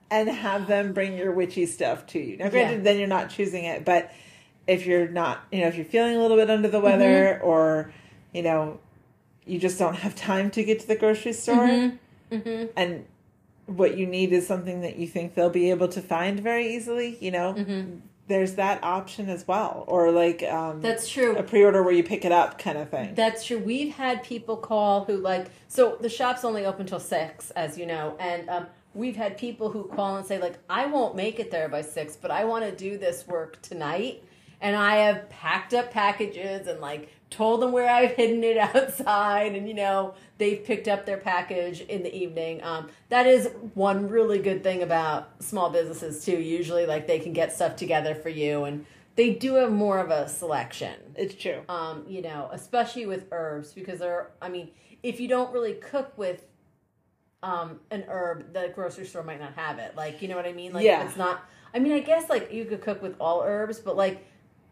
and 0.09 0.29
have 0.29 0.67
them 0.67 0.93
bring 0.93 1.17
your 1.17 1.31
witchy 1.31 1.65
stuff 1.65 2.07
to 2.07 2.19
you. 2.19 2.37
Now, 2.37 2.49
granted, 2.49 2.77
Yeah. 2.77 2.83
then 2.83 2.97
you're 2.97 3.07
not 3.07 3.29
choosing 3.29 3.65
it, 3.65 3.85
but 3.85 4.11
if 4.67 4.85
you're 4.85 5.07
not, 5.07 5.43
you 5.51 5.61
know, 5.61 5.67
if 5.67 5.75
you're 5.75 5.85
feeling 5.85 6.15
a 6.15 6.21
little 6.21 6.37
bit 6.37 6.49
under 6.49 6.67
the 6.67 6.79
weather 6.79 7.39
or, 7.41 7.91
you 8.33 8.41
know, 8.43 8.79
you 9.45 9.57
just 9.59 9.79
don't 9.79 9.95
have 9.95 10.15
time 10.15 10.51
to 10.51 10.63
get 10.63 10.79
to 10.81 10.87
the 10.87 10.95
grocery 10.95 11.33
store 11.33 11.91
Mm-hmm. 12.29 12.65
and 12.75 13.05
what 13.67 13.97
you 13.97 14.05
need 14.05 14.33
is 14.33 14.45
something 14.45 14.81
that 14.81 14.97
you 14.97 15.07
think 15.07 15.33
they'll 15.35 15.49
be 15.49 15.69
able 15.69 15.87
to 15.87 16.01
find 16.01 16.39
very 16.41 16.75
easily, 16.75 17.17
you 17.21 17.31
know, 17.31 17.53
Mm-hmm. 17.57 17.99
there's 18.27 18.55
that 18.55 18.83
option 18.83 19.29
as 19.29 19.47
well. 19.47 19.85
Or 19.87 20.11
like 20.11 20.43
um, 20.43 20.81
That's 20.81 21.07
true. 21.07 21.37
a 21.37 21.43
pre 21.43 21.63
order 21.63 21.81
where 21.83 21.93
you 21.93 22.03
pick 22.03 22.25
it 22.25 22.33
up 22.33 22.59
kind 22.59 22.77
of 22.77 22.89
thing. 22.89 23.15
That's 23.15 23.45
true. 23.45 23.57
We've 23.59 23.93
had 23.93 24.23
people 24.23 24.57
call 24.57 25.05
who 25.05 25.15
like 25.17 25.47
so 25.69 25.97
the 26.01 26.09
shop's 26.09 26.43
only 26.43 26.65
open 26.65 26.85
till 26.85 26.99
six, 26.99 27.51
as 27.51 27.77
you 27.77 27.85
know, 27.85 28.17
and 28.19 28.49
um, 28.49 28.67
we've 28.93 29.15
had 29.15 29.37
people 29.37 29.69
who 29.71 29.85
call 29.85 30.17
and 30.17 30.25
say 30.25 30.39
like, 30.39 30.55
I 30.69 30.87
won't 30.87 31.15
make 31.15 31.39
it 31.39 31.49
there 31.51 31.69
by 31.69 31.81
six, 31.81 32.17
but 32.17 32.31
I 32.31 32.43
want 32.43 32.65
to 32.65 32.71
do 32.75 32.97
this 32.97 33.25
work 33.27 33.61
tonight, 33.61 34.23
and 34.61 34.75
I 34.75 34.97
have 34.97 35.29
packed 35.29 35.73
up 35.73 35.91
packages 35.91 36.67
and 36.67 36.79
like 36.81 37.09
told 37.29 37.61
them 37.61 37.71
where 37.71 37.89
I've 37.89 38.11
hidden 38.15 38.43
it 38.43 38.57
outside, 38.57 39.55
and 39.55 39.67
you 39.67 39.73
know 39.73 40.13
they've 40.37 40.63
picked 40.63 40.87
up 40.87 41.05
their 41.05 41.17
package 41.17 41.81
in 41.81 42.03
the 42.03 42.15
evening. 42.15 42.63
Um, 42.63 42.89
that 43.09 43.27
is 43.27 43.49
one 43.73 44.09
really 44.09 44.39
good 44.39 44.63
thing 44.63 44.81
about 44.83 45.41
small 45.43 45.69
businesses 45.69 46.23
too. 46.25 46.37
Usually, 46.39 46.85
like 46.85 47.07
they 47.07 47.19
can 47.19 47.33
get 47.33 47.51
stuff 47.53 47.75
together 47.75 48.15
for 48.15 48.29
you 48.29 48.63
and. 48.65 48.85
They 49.15 49.33
do 49.33 49.55
have 49.55 49.71
more 49.71 49.97
of 49.97 50.11
a 50.11 50.29
selection 50.29 50.93
it's 51.15 51.33
true. 51.33 51.61
um, 51.69 52.05
you 52.07 52.21
know, 52.21 52.49
especially 52.51 53.07
with 53.07 53.25
herbs 53.31 53.73
because 53.73 53.97
they're 53.97 54.29
I 54.39 54.47
mean, 54.49 54.69
if 55.01 55.19
you 55.19 55.27
don't 55.27 55.51
really 55.51 55.73
cook 55.73 56.15
with 56.19 56.43
um 57.41 57.79
an 57.89 58.03
herb, 58.07 58.53
the 58.53 58.71
grocery 58.75 59.05
store 59.07 59.23
might 59.23 59.39
not 59.39 59.53
have 59.55 59.79
it. 59.79 59.95
Like, 59.95 60.21
you 60.21 60.27
know 60.27 60.35
what 60.35 60.45
I 60.45 60.53
mean? 60.53 60.71
Like 60.71 60.85
Yeah. 60.85 61.03
it's 61.07 61.17
not 61.17 61.43
I 61.73 61.79
mean, 61.79 61.93
I 61.93 61.99
guess 61.99 62.29
like 62.29 62.53
you 62.53 62.65
could 62.65 62.81
cook 62.81 63.01
with 63.01 63.15
all 63.19 63.41
herbs, 63.41 63.79
but 63.79 63.97
like 63.97 64.23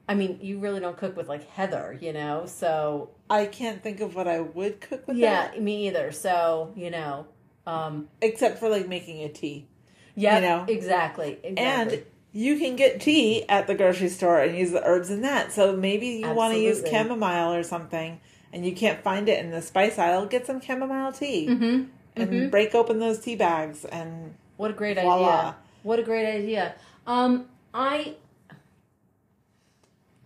I 0.07 0.13
mean, 0.15 0.39
you 0.41 0.59
really 0.59 0.79
don't 0.79 0.97
cook 0.97 1.17
with 1.17 1.27
like 1.27 1.49
heather, 1.49 1.97
you 1.99 2.13
know? 2.13 2.45
So 2.45 3.09
I 3.29 3.45
can't 3.47 3.81
think 3.81 4.01
of 4.01 4.15
what 4.15 4.27
I 4.27 4.39
would 4.39 4.81
cook 4.81 5.07
with 5.07 5.17
yeah, 5.17 5.47
that, 5.49 5.61
me 5.61 5.87
either. 5.87 6.11
So, 6.11 6.73
you 6.75 6.91
know, 6.91 7.27
um 7.67 8.07
except 8.21 8.59
for 8.59 8.69
like 8.69 8.87
making 8.87 9.23
a 9.23 9.29
tea. 9.29 9.67
yeah, 10.15 10.35
You 10.35 10.41
know? 10.41 10.65
exactly. 10.67 11.39
Exactly. 11.43 11.57
And 11.57 12.03
you 12.31 12.59
can 12.59 12.75
get 12.75 13.01
tea 13.01 13.47
at 13.49 13.65
the 13.65 13.73
grocery 13.75 14.09
store 14.09 14.41
and 14.41 14.57
use 14.57 14.71
the 14.71 14.83
herbs 14.85 15.09
in 15.09 15.21
that. 15.21 15.51
So 15.51 15.75
maybe 15.75 16.07
you 16.07 16.29
want 16.33 16.53
to 16.53 16.59
use 16.59 16.83
chamomile 16.87 17.53
or 17.53 17.63
something 17.63 18.19
and 18.53 18.65
you 18.65 18.73
can't 18.73 19.01
find 19.01 19.27
it 19.29 19.43
in 19.43 19.51
the 19.51 19.61
spice 19.61 19.97
aisle, 19.97 20.25
get 20.27 20.45
some 20.45 20.61
chamomile 20.61 21.11
tea 21.13 21.47
Mhm. 21.49 21.87
and 22.15 22.51
break 22.51 22.75
open 22.75 22.99
those 22.99 23.19
tea 23.19 23.35
bags 23.35 23.85
and 23.85 24.35
What 24.57 24.71
a 24.71 24.73
great 24.73 24.97
Voila. 24.97 25.39
idea. 25.39 25.55
What 25.83 25.99
a 25.99 26.03
great 26.03 26.25
idea. 26.27 26.75
Um, 27.07 27.47
I 27.73 28.15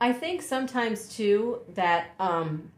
I 0.01 0.13
think 0.13 0.41
sometimes 0.41 1.15
too 1.15 1.61
that 1.75 2.11
um 2.19 2.71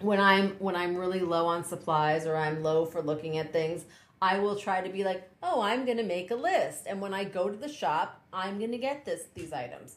when 0.00 0.20
I'm 0.20 0.50
when 0.58 0.76
I'm 0.76 0.96
really 0.96 1.20
low 1.20 1.46
on 1.46 1.64
supplies 1.64 2.26
or 2.26 2.36
I'm 2.36 2.62
low 2.62 2.84
for 2.84 3.02
looking 3.02 3.38
at 3.38 3.52
things, 3.52 3.84
I 4.20 4.38
will 4.38 4.56
try 4.56 4.80
to 4.80 4.90
be 4.90 5.04
like, 5.04 5.28
"Oh, 5.42 5.60
I'm 5.62 5.84
to 5.96 6.02
make 6.02 6.30
a 6.30 6.36
list." 6.36 6.84
And 6.86 7.00
when 7.00 7.14
I 7.14 7.24
go 7.24 7.48
to 7.48 7.56
the 7.56 7.68
shop, 7.68 8.22
I'm 8.32 8.58
to 8.72 8.78
get 8.78 9.04
this 9.04 9.24
these 9.34 9.52
items. 9.52 9.96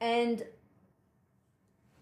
And 0.00 0.44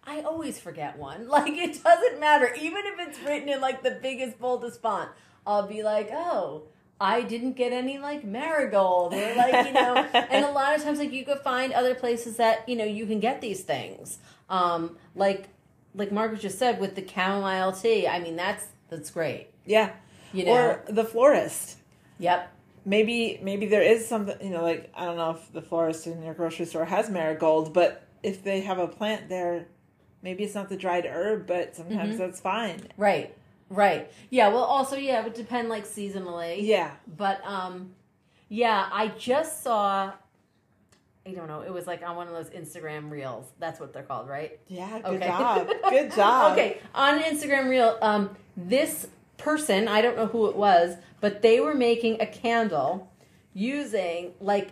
I 0.04 0.22
always 0.22 0.58
forget 0.58 0.98
one. 0.98 1.28
Like 1.38 1.52
it 1.52 1.82
doesn't 1.82 2.20
matter 2.20 2.52
even 2.60 2.82
if 2.84 3.08
it's 3.08 3.20
written 3.20 3.48
in 3.48 3.60
like 3.60 3.82
the 3.82 3.98
biggest 4.02 4.38
boldest 4.38 4.82
font. 4.82 5.10
I'll 5.46 5.66
be 5.66 5.82
like, 5.82 6.10
"Oh, 6.12 6.64
I 7.00 7.22
didn't 7.22 7.52
get 7.52 7.72
any 7.72 7.98
like 7.98 8.24
marigold 8.24 9.14
or 9.14 9.34
like 9.36 9.66
you 9.66 9.72
know, 9.72 9.94
and 10.12 10.44
a 10.44 10.50
lot 10.50 10.74
of 10.76 10.82
times 10.82 10.98
like 10.98 11.12
you 11.12 11.24
could 11.24 11.38
find 11.40 11.72
other 11.72 11.94
places 11.94 12.36
that 12.38 12.68
you 12.68 12.76
know 12.76 12.84
you 12.84 13.06
can 13.06 13.20
get 13.20 13.40
these 13.40 13.62
things. 13.62 14.18
Um, 14.50 14.96
like 15.14 15.48
like 15.94 16.10
Margaret 16.12 16.40
just 16.40 16.58
said 16.58 16.80
with 16.80 16.94
the 16.96 17.06
chamomile 17.06 17.72
tea. 17.72 18.08
I 18.08 18.18
mean 18.20 18.36
that's 18.36 18.66
that's 18.88 19.10
great. 19.10 19.48
yeah. 19.64 19.92
You 20.32 20.44
know. 20.44 20.52
Or 20.52 20.84
the 20.88 21.04
florist. 21.04 21.78
yep. 22.18 22.52
Maybe 22.84 23.38
maybe 23.42 23.66
there 23.66 23.82
is 23.82 24.06
something 24.08 24.36
you 24.40 24.50
know 24.50 24.62
like 24.62 24.90
I 24.94 25.04
don't 25.04 25.16
know 25.16 25.30
if 25.32 25.52
the 25.52 25.62
florist 25.62 26.06
in 26.06 26.22
your 26.22 26.34
grocery 26.34 26.66
store 26.66 26.84
has 26.86 27.08
marigold, 27.10 27.72
but 27.74 28.02
if 28.22 28.42
they 28.42 28.60
have 28.62 28.78
a 28.78 28.88
plant 28.88 29.28
there, 29.28 29.66
maybe 30.22 30.42
it's 30.44 30.54
not 30.54 30.68
the 30.68 30.76
dried 30.76 31.06
herb, 31.06 31.46
but 31.46 31.76
sometimes 31.76 32.10
Mm-hmm. 32.14 32.18
that's 32.18 32.40
fine. 32.40 32.80
Right. 32.96 33.34
Right. 33.70 34.10
Yeah. 34.30 34.48
Well, 34.48 34.64
also 34.64 34.96
yeah, 34.96 35.20
it 35.20 35.24
would 35.24 35.34
depend 35.34 35.68
like 35.68 35.84
seasonally. 35.86 36.58
Yeah. 36.62 36.90
But 37.16 37.44
um, 37.44 37.90
yeah, 38.48 38.88
I 38.92 39.08
just 39.08 39.62
saw. 39.62 40.12
I 41.26 41.30
don't 41.32 41.46
know. 41.48 41.60
It 41.60 41.72
was 41.72 41.86
like 41.86 42.02
on 42.02 42.16
one 42.16 42.26
of 42.26 42.32
those 42.32 42.48
Instagram 42.50 43.10
reels. 43.10 43.44
That's 43.58 43.78
what 43.78 43.92
they're 43.92 44.02
called, 44.02 44.28
right? 44.28 44.58
Yeah, 44.68 44.98
good 45.00 45.16
Okay. 45.16 45.26
job. 45.28 45.68
Good 45.90 46.12
job. 46.14 46.52
okay, 46.52 46.78
on 46.94 47.16
an 47.18 47.22
Instagram 47.22 47.68
reel, 47.68 47.98
um, 48.00 48.34
this 48.56 49.08
person, 49.36 49.88
I 49.88 50.00
don't 50.00 50.16
know 50.16 50.26
who 50.26 50.48
it 50.48 50.56
was, 50.56 50.96
but 51.20 51.42
they 51.42 51.60
were 51.60 51.74
making 51.74 52.22
a 52.22 52.26
candle 52.26 53.12
using 53.52 54.32
like 54.40 54.70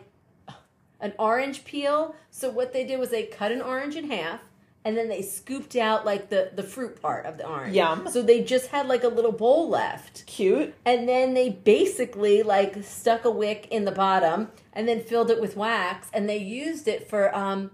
an 1.00 1.12
orange 1.18 1.64
peel. 1.66 2.14
So 2.30 2.48
what 2.50 2.72
they 2.72 2.84
did 2.86 2.98
was 2.98 3.10
they 3.10 3.24
cut 3.24 3.52
an 3.52 3.60
orange 3.60 3.94
in 3.96 4.10
half 4.10 4.40
and 4.86 4.96
then 4.96 5.08
they 5.08 5.20
scooped 5.20 5.74
out 5.74 6.06
like 6.06 6.30
the 6.30 6.52
the 6.54 6.62
fruit 6.62 7.02
part 7.02 7.26
of 7.26 7.38
the 7.38 7.46
orange. 7.46 7.74
Yum. 7.74 8.06
So 8.08 8.22
they 8.22 8.44
just 8.44 8.68
had 8.68 8.86
like 8.86 9.02
a 9.02 9.08
little 9.08 9.32
bowl 9.32 9.68
left. 9.68 10.24
Cute. 10.26 10.74
And 10.84 11.08
then 11.08 11.34
they 11.34 11.50
basically 11.50 12.44
like 12.44 12.84
stuck 12.84 13.24
a 13.24 13.30
wick 13.30 13.66
in 13.72 13.84
the 13.84 13.90
bottom 13.90 14.52
and 14.72 14.86
then 14.86 15.00
filled 15.00 15.28
it 15.32 15.40
with 15.40 15.56
wax 15.56 16.08
and 16.14 16.28
they 16.28 16.36
used 16.38 16.86
it 16.86 17.10
for 17.10 17.34
um 17.36 17.72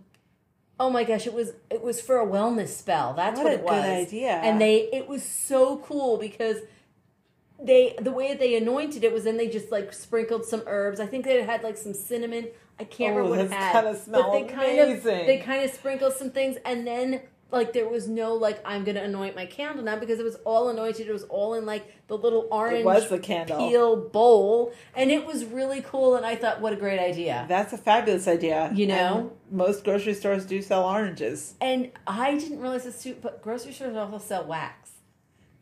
oh 0.81 0.89
my 0.89 1.05
gosh, 1.05 1.27
it 1.27 1.35
was 1.35 1.53
it 1.69 1.83
was 1.83 2.01
for 2.01 2.19
a 2.19 2.27
wellness 2.27 2.69
spell. 2.69 3.13
That's 3.13 3.37
What 3.37 3.45
what, 3.45 3.53
it 3.53 3.63
was. 3.63 3.75
good 3.75 3.91
idea. 4.09 4.31
And 4.31 4.59
they 4.59 4.89
it 4.91 5.07
was 5.07 5.23
so 5.23 5.77
cool 5.85 6.17
because 6.17 6.57
they 7.63 7.95
the 8.01 8.11
way 8.11 8.33
they 8.35 8.57
anointed 8.57 9.05
it 9.05 9.13
was 9.13 9.25
then 9.25 9.37
they 9.37 9.49
just 9.49 9.71
like 9.71 9.93
sprinkled 9.93 10.47
some 10.47 10.63
herbs. 10.67 10.99
I 10.99 11.05
think 11.05 11.27
they 11.27 11.43
had 11.43 11.63
like 11.63 11.77
some 11.77 11.93
cinnamon. 11.93 12.49
I 12.83 12.85
can't 12.85 13.17
remember 13.17 13.37
what 13.37 13.47
it 13.47 13.51
had. 13.53 13.73
gotta 13.73 13.99
but 14.11 14.33
they 14.33 14.45
kind 14.45 14.79
of 14.79 15.03
they 15.05 15.39
kind 15.45 15.65
of 15.65 15.71
sprinkled 15.71 16.15
some 16.15 16.31
things 16.31 16.57
and 16.65 16.87
then 16.87 17.21
like 17.53 17.73
there 17.75 17.89
was 17.89 18.09
no 18.09 18.35
like 18.35 18.61
I'm 18.65 18.83
gonna 18.83 19.03
anoint 19.03 19.37
my 19.37 19.47
candle 19.47 19.85
now 19.85 19.97
because 19.99 20.19
it 20.19 20.25
was 20.25 20.37
all 20.45 20.71
anointed. 20.71 21.07
It 21.07 21.13
was 21.13 21.25
all 21.25 21.55
in 21.55 21.67
like 21.67 21.85
the 22.09 22.17
little 22.17 22.49
orange 22.51 22.85
was 22.85 23.09
the 23.09 23.19
candle. 23.19 23.59
peel 23.69 23.97
bowl, 23.97 24.73
and 24.97 25.11
it 25.11 25.25
was 25.25 25.45
really 25.45 25.83
cool. 25.83 26.17
And 26.17 26.27
I 26.27 26.35
thought, 26.35 26.61
what 26.61 26.73
a 26.73 26.77
great 26.77 26.99
idea. 26.99 27.45
That's 27.49 27.73
a 27.73 27.79
fabulous 27.79 28.27
idea. 28.27 28.73
You 28.75 28.87
know? 28.87 29.19
And 29.51 29.59
most 29.59 29.85
grocery 29.85 30.15
stores 30.15 30.47
do 30.47 30.63
sell 30.63 30.85
oranges. 30.85 31.55
And 31.61 31.93
I 32.07 32.37
didn't 32.37 32.61
realize 32.61 32.85
this 32.85 33.03
too, 33.03 33.17
but 33.21 33.43
grocery 33.43 33.73
stores 33.73 33.97
also 33.97 34.19
sell 34.19 34.45
wax. 34.45 34.82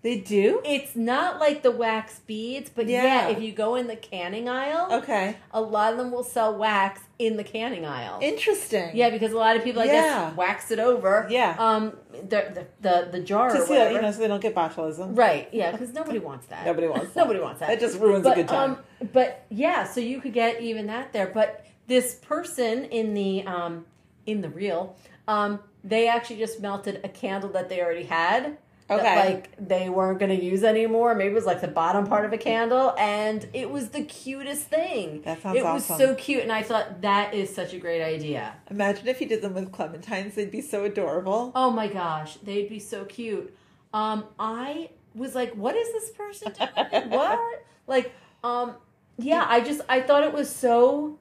They 0.02 0.16
do? 0.16 0.62
It's 0.64 0.96
not 0.96 1.38
like 1.38 1.62
the 1.62 1.70
wax 1.70 2.20
beads, 2.20 2.70
but 2.74 2.86
yeah, 2.88 3.28
Yeah. 3.28 3.28
if 3.36 3.42
you 3.42 3.52
go 3.52 3.74
in 3.74 3.86
the 3.86 3.96
canning 3.96 4.48
aisle, 4.48 4.88
Okay. 5.02 5.36
a 5.52 5.60
lot 5.60 5.92
of 5.92 5.98
them 5.98 6.10
will 6.10 6.24
sell 6.24 6.56
wax 6.56 7.02
in 7.18 7.36
the 7.36 7.44
canning 7.44 7.84
aisle. 7.84 8.18
Interesting. 8.22 8.92
yeah, 8.94 9.10
because 9.10 9.32
a 9.32 9.36
lot 9.36 9.56
of 9.56 9.62
people, 9.62 9.82
I 9.82 9.86
Yeah. 9.86 9.92
guess, 10.28 10.36
wax 10.36 10.70
it 10.70 10.78
over. 10.78 11.26
Yeah. 11.28 11.54
Um, 11.58 11.98
the 12.12 12.26
the 12.54 12.66
the, 12.80 13.08
the 13.12 13.20
jar 13.20 13.50
To 13.50 13.60
see, 13.60 13.72
whatever. 13.74 13.92
you 13.96 14.00
know, 14.00 14.10
so 14.10 14.20
they 14.20 14.28
don't 14.28 14.40
get 14.40 14.54
botulism. 14.54 15.18
Right. 15.18 15.48
Yeah, 15.52 15.70
because 15.72 15.92
nobody 15.92 16.18
wants 16.18 16.46
that. 16.46 16.64
Nobody 16.64 16.88
wants 16.88 17.08
that. 17.12 17.16
Nobody 17.20 17.40
wants 17.40 17.60
that. 17.60 17.68
That 17.68 17.80
just 17.80 17.98
ruins 18.00 18.24
but, 18.24 18.32
a 18.32 18.36
good 18.36 18.48
time. 18.48 18.78
Um, 19.02 19.08
but 19.12 19.44
yeah, 19.50 19.84
so 19.84 20.00
you 20.00 20.22
could 20.22 20.32
get 20.32 20.62
even 20.62 20.86
that 20.86 21.12
there. 21.12 21.26
But 21.26 21.66
this 21.88 22.14
person 22.14 22.86
in 22.86 23.12
the 23.12 23.42
um, 23.46 23.84
in 24.24 24.40
the 24.40 24.48
reel, 24.48 24.96
um, 25.28 25.60
they 25.84 26.08
actually 26.08 26.36
just 26.38 26.58
melted 26.60 27.00
a 27.04 27.08
candle 27.10 27.50
that 27.50 27.68
they 27.68 27.82
already 27.82 28.04
had. 28.04 28.56
That, 28.98 29.26
like 29.26 29.68
they 29.68 29.88
weren't 29.88 30.18
going 30.18 30.37
to 30.37 30.44
use 30.44 30.64
anymore. 30.64 31.14
Maybe 31.14 31.31
it 31.31 31.35
was 31.35 31.46
like 31.46 31.61
the 31.61 31.68
bottom 31.68 32.07
part 32.07 32.24
of 32.24 32.33
a 32.33 32.38
candle, 32.38 32.94
and 32.98 33.48
it 33.53 33.70
was 33.70 33.90
the 33.90 34.03
cutest 34.05 34.64
thing. 34.68 35.22
That 35.22 35.42
sounds 35.42 35.59
It 35.59 35.64
was 35.64 35.87
so 35.87 36.14
cute, 36.14 36.42
and 36.42 36.53
I 36.53 36.62
thought 36.62 37.03
that 37.03 37.35
is 37.35 37.55
such 37.55 37.72
a 37.74 37.79
great 37.79 38.03
idea. 38.03 38.55
Imagine 38.70 39.09
if 39.09 39.20
you 39.20 39.29
did 39.29 39.42
them 39.42 39.55
with 39.55 39.70
clementines, 39.72 40.35
they'd 40.35 40.50
be 40.50 40.61
so 40.61 40.85
adorable. 40.85 41.53
Oh 41.55 41.70
my 41.70 41.87
gosh, 41.87 42.37
they'd 42.37 42.68
be 42.68 42.79
so 42.79 43.05
cute. 43.05 43.55
Um, 43.92 44.24
I 44.38 44.90
was 45.14 45.35
like, 45.35 45.53
what 45.55 45.76
is 45.76 45.92
this 45.92 46.11
person 46.11 46.53
doing? 46.53 47.11
what? 47.11 47.38
Like, 47.87 48.12
um, 48.44 48.74
yeah, 49.18 49.44
I 49.48 49.61
just 49.61 49.81
I 49.88 50.00
thought 50.00 50.22
it 50.22 50.33
was 50.33 50.55
so 50.55 51.18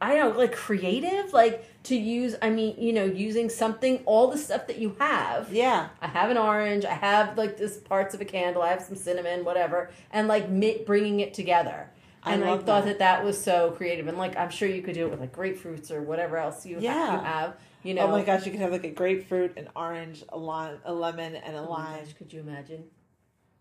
I 0.00 0.14
don't 0.14 0.32
know, 0.34 0.38
like 0.38 0.52
creative, 0.54 1.32
like 1.32 1.64
to 1.84 1.96
use 1.96 2.36
I 2.40 2.50
mean, 2.50 2.76
you 2.78 2.92
know, 2.92 3.04
using 3.04 3.48
something 3.48 4.02
all 4.06 4.28
the 4.28 4.38
stuff 4.38 4.66
that 4.68 4.78
you 4.78 4.94
have. 5.00 5.52
Yeah. 5.52 5.88
I 6.00 6.06
have 6.06 6.30
an 6.30 6.36
orange, 6.38 6.84
I 6.84 6.94
have 6.94 7.36
like 7.36 7.56
this 7.56 7.78
parts 7.78 8.14
of 8.14 8.20
a 8.20 8.24
candle, 8.24 8.62
I 8.62 8.68
have 8.70 8.82
some 8.82 8.94
cinnamon, 8.96 9.44
whatever, 9.44 9.90
and 10.12 10.28
like 10.28 10.48
mi- 10.48 10.82
bringing 10.86 11.20
it 11.20 11.34
together. 11.34 11.90
I 12.22 12.34
And 12.34 12.44
I, 12.44 12.58
thought 12.58 12.64
that. 12.64 12.84
that. 12.84 12.98
that 13.00 13.24
was 13.24 13.40
so 13.40 13.72
creative, 13.72 14.06
and 14.08 14.18
like 14.18 14.36
I'm 14.36 14.50
sure 14.50 14.68
you 14.68 14.82
could 14.82 14.94
do 14.94 15.06
it 15.06 15.10
with 15.10 15.20
like 15.20 15.32
grapefruits 15.34 15.90
or 15.90 16.02
whatever 16.02 16.36
else 16.36 16.64
you, 16.66 16.78
Yeah. 16.80 16.92
have, 16.92 17.12
you 17.20 17.26
have. 17.26 17.56
You 17.84 17.94
know, 17.94 18.02
Oh 18.02 18.08
my 18.10 18.22
gosh, 18.24 18.44
you 18.44 18.50
could 18.52 18.60
have 18.60 18.72
like 18.72 18.84
a 18.84 18.90
grapefruit, 18.90 19.56
an 19.56 19.68
orange, 19.74 20.24
a 20.30 20.36
lime, 20.38 20.78
a 20.84 20.92
lemon, 20.92 21.36
and 21.36 21.56
a 21.56 21.60
Oh 21.60 21.70
lime. 21.70 22.04
gosh, 22.04 22.12
could 22.14 22.32
you 22.32 22.40
imagine? 22.40 22.84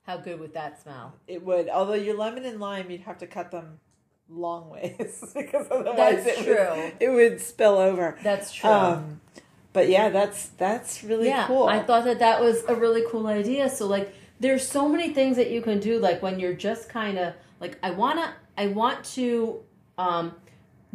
How 0.04 0.17
good 0.17 0.39
would 0.39 0.54
that 0.54 0.82
smell? 0.82 1.13
It 1.28 1.43
would. 1.45 1.69
Although 1.69 1.93
your 1.93 2.15
lemon 2.17 2.45
and 2.45 2.60
lime, 2.60 2.89
you'd 2.89 3.02
have 3.02 3.17
to 3.19 3.28
cut 3.28 3.52
them 3.52 3.80
long 4.29 4.69
ways 4.69 5.23
because 5.35 5.67
otherwise 5.71 6.23
That's 6.25 6.39
it 6.39 6.43
true. 6.43 6.83
Would, 6.83 6.93
it 6.99 7.09
would 7.09 7.41
spill 7.41 7.77
over. 7.77 8.17
That's 8.23 8.51
true. 8.53 8.69
Um, 8.69 9.21
but 9.73 9.89
yeah, 9.89 10.09
that's 10.09 10.47
that's 10.57 11.03
really 11.03 11.27
yeah, 11.27 11.45
cool. 11.47 11.67
I 11.67 11.83
thought 11.83 12.05
that 12.05 12.19
that 12.19 12.41
was 12.41 12.63
a 12.67 12.75
really 12.75 13.03
cool 13.09 13.27
idea. 13.27 13.69
So 13.69 13.87
like, 13.87 14.13
there's 14.39 14.67
so 14.67 14.89
many 14.89 15.13
things 15.13 15.37
that 15.37 15.51
you 15.51 15.61
can 15.61 15.79
do. 15.79 15.99
Like 15.99 16.21
when 16.21 16.39
you're 16.39 16.53
just 16.53 16.89
kind 16.89 17.17
of 17.17 17.33
like, 17.59 17.77
I 17.83 17.91
wanna, 17.91 18.33
I 18.57 18.67
want 18.67 19.03
to, 19.15 19.61
um, 19.97 20.33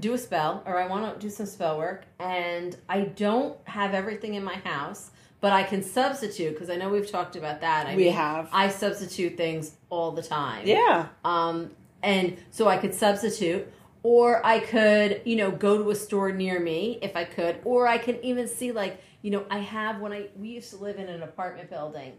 do 0.00 0.14
a 0.14 0.18
spell 0.18 0.62
or 0.66 0.78
I 0.78 0.86
want 0.88 1.14
to 1.14 1.20
do 1.20 1.30
some 1.30 1.46
spell 1.46 1.78
work, 1.78 2.04
and 2.18 2.76
I 2.88 3.02
don't 3.02 3.56
have 3.68 3.94
everything 3.94 4.34
in 4.34 4.42
my 4.42 4.54
house, 4.56 5.10
but 5.40 5.52
I 5.52 5.62
can 5.62 5.82
substitute 5.82 6.54
because 6.54 6.70
I 6.70 6.76
know 6.76 6.88
we've 6.88 7.08
talked 7.10 7.36
about 7.36 7.60
that. 7.60 7.86
I 7.86 7.94
we 7.94 8.04
mean, 8.04 8.12
have. 8.14 8.48
I 8.52 8.68
substitute 8.68 9.36
things 9.36 9.72
all 9.90 10.10
the 10.10 10.22
time. 10.22 10.66
yeah. 10.66 11.08
Um, 11.24 11.70
and 12.02 12.36
so 12.50 12.68
I 12.68 12.76
could 12.76 12.94
substitute, 12.94 13.72
or 14.02 14.44
I 14.44 14.58
could, 14.60 15.22
you 15.24 15.36
know, 15.36 15.50
go 15.50 15.78
to 15.78 15.90
a 15.90 15.94
store 15.94 16.32
near 16.32 16.58
me 16.58 16.98
if 17.02 17.16
I 17.16 17.24
could, 17.24 17.60
or 17.64 17.86
I 17.86 17.98
can 17.98 18.22
even 18.24 18.48
see 18.48 18.72
like, 18.72 19.00
you 19.22 19.30
know, 19.30 19.44
I 19.50 19.58
have 19.58 20.00
when 20.00 20.12
I 20.12 20.28
we 20.36 20.48
used 20.48 20.70
to 20.70 20.76
live 20.76 20.98
in 20.98 21.08
an 21.08 21.22
apartment 21.22 21.70
building 21.70 22.14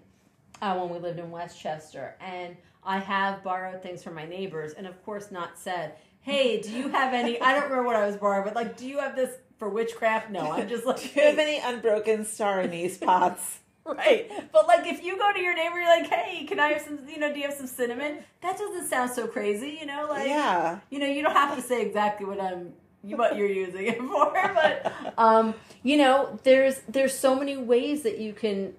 uh, 0.62 0.78
when 0.78 0.90
we 0.90 1.00
lived 1.00 1.20
in 1.20 1.30
Westchester, 1.32 2.16
and 2.22 2.56
I 2.84 3.00
have 3.00 3.44
borrowed 3.44 3.82
things 3.82 4.04
from 4.04 4.16
my 4.16 4.26
neighbors, 4.26 4.74
and 4.74 4.88
of 4.88 5.04
course 5.04 5.32
not 5.32 5.58
said, 5.58 5.96
hey, 6.22 6.62
do 6.62 6.72
you 6.72 6.90
have 6.90 7.14
any? 7.14 7.40
I 7.42 7.54
don't 7.54 7.64
remember 7.64 7.84
what 7.84 7.96
I 7.96 8.06
was 8.06 8.16
borrowing, 8.16 8.46
but 8.46 8.56
like, 8.56 8.78
do 8.78 8.88
you 8.88 9.00
have 9.00 9.16
this 9.16 9.32
for 9.60 9.70
witchcraft? 9.70 10.30
No, 10.30 10.52
I'm 10.52 10.68
just 10.68 10.86
like, 10.86 10.98
Do 11.14 11.20
you 11.20 11.26
have 11.28 11.40
any 11.40 11.60
unbroken 11.60 12.26
star 12.26 12.62
anise 12.62 12.98
pots? 12.98 13.60
Right. 13.98 14.32
But 14.52 14.68
like 14.68 14.88
if 14.88 15.04
you 15.04 15.18
go 15.18 15.34
to 15.34 15.40
your 15.40 15.54
neighbor, 15.54 15.80
you're 15.80 15.88
like, 15.88 16.10
hey, 16.10 16.46
can 16.46 16.60
I 16.60 16.70
have 16.70 16.82
some, 16.82 17.00
you 17.08 17.20
know, 17.20 17.34
do 17.34 17.40
you 17.40 17.48
have 17.48 17.56
some 17.56 17.68
cinnamon? 17.68 18.20
That 18.42 18.58
doesn't 18.58 18.88
sound 18.88 19.12
so 19.12 19.28
crazy, 19.28 19.78
you 19.80 19.86
know, 19.86 20.08
like, 20.10 20.28
yeah. 20.28 20.80
you 20.90 21.00
know, 21.00 21.06
you 21.06 21.22
don't 21.22 21.36
have 21.36 21.56
to 21.58 21.62
say 21.62 21.82
exactly 21.82 22.26
what 22.26 22.40
I'm, 22.40 22.74
what 23.02 23.36
you're 23.36 23.50
using 23.50 23.88
it 23.88 23.98
for, 23.98 24.32
but, 24.54 25.14
um, 25.18 25.54
you 25.84 25.98
know, 25.98 26.40
there's, 26.44 26.80
there's 26.88 27.14
so 27.18 27.36
many 27.36 27.58
ways 27.58 28.04
that 28.04 28.20
you 28.20 28.32
can 28.34 28.74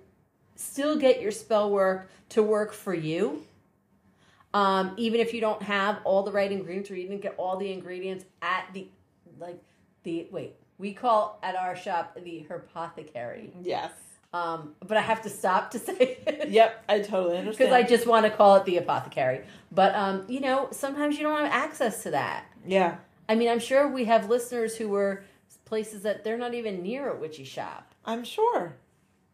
still 0.56 0.96
get 0.96 1.20
your 1.20 1.32
spell 1.32 1.70
work 1.70 2.10
to 2.30 2.42
work 2.42 2.72
for 2.72 2.94
you. 2.94 3.44
Um, 4.54 4.94
even 4.96 5.20
if 5.20 5.34
you 5.34 5.40
don't 5.40 5.62
have 5.62 5.98
all 6.04 6.22
the 6.22 6.32
right 6.32 6.50
ingredients 6.50 6.90
or 6.90 6.96
you 6.96 7.08
didn't 7.08 7.22
get 7.22 7.34
all 7.36 7.58
the 7.58 7.70
ingredients 7.70 8.24
at 8.40 8.68
the, 8.72 8.88
like, 9.38 9.60
the, 10.04 10.28
wait, 10.30 10.54
we 10.78 10.94
call 10.94 11.38
at 11.42 11.56
our 11.56 11.76
shop 11.76 12.16
the 12.22 12.40
herpothecary. 12.48 13.52
Yes. 13.62 13.90
Um, 14.34 14.74
but 14.84 14.96
I 14.96 15.00
have 15.00 15.22
to 15.22 15.30
stop 15.30 15.70
to 15.70 15.78
say 15.88 16.18
it. 16.26 16.48
Yep. 16.50 16.84
I 16.88 16.98
totally 16.98 17.38
understand. 17.38 17.70
Because 17.70 17.72
I 17.72 17.88
just 17.88 18.04
want 18.04 18.26
to 18.26 18.30
call 18.30 18.56
it 18.56 18.64
the 18.64 18.78
apothecary. 18.78 19.42
But, 19.70 19.94
um, 19.94 20.24
you 20.28 20.40
know, 20.40 20.68
sometimes 20.72 21.16
you 21.16 21.22
don't 21.22 21.36
have 21.36 21.52
access 21.52 22.02
to 22.02 22.10
that. 22.10 22.46
yeah. 22.66 22.96
I 23.26 23.36
mean, 23.36 23.48
I'm 23.48 23.60
sure 23.60 23.88
we 23.88 24.04
have 24.04 24.28
listeners 24.28 24.76
who 24.76 24.88
were 24.88 25.24
places 25.64 26.02
that 26.02 26.24
they're 26.24 26.36
not 26.36 26.52
even 26.52 26.82
near 26.82 27.08
a 27.08 27.16
witchy 27.16 27.44
shop. 27.44 27.94
I'm 28.04 28.22
sure. 28.22 28.76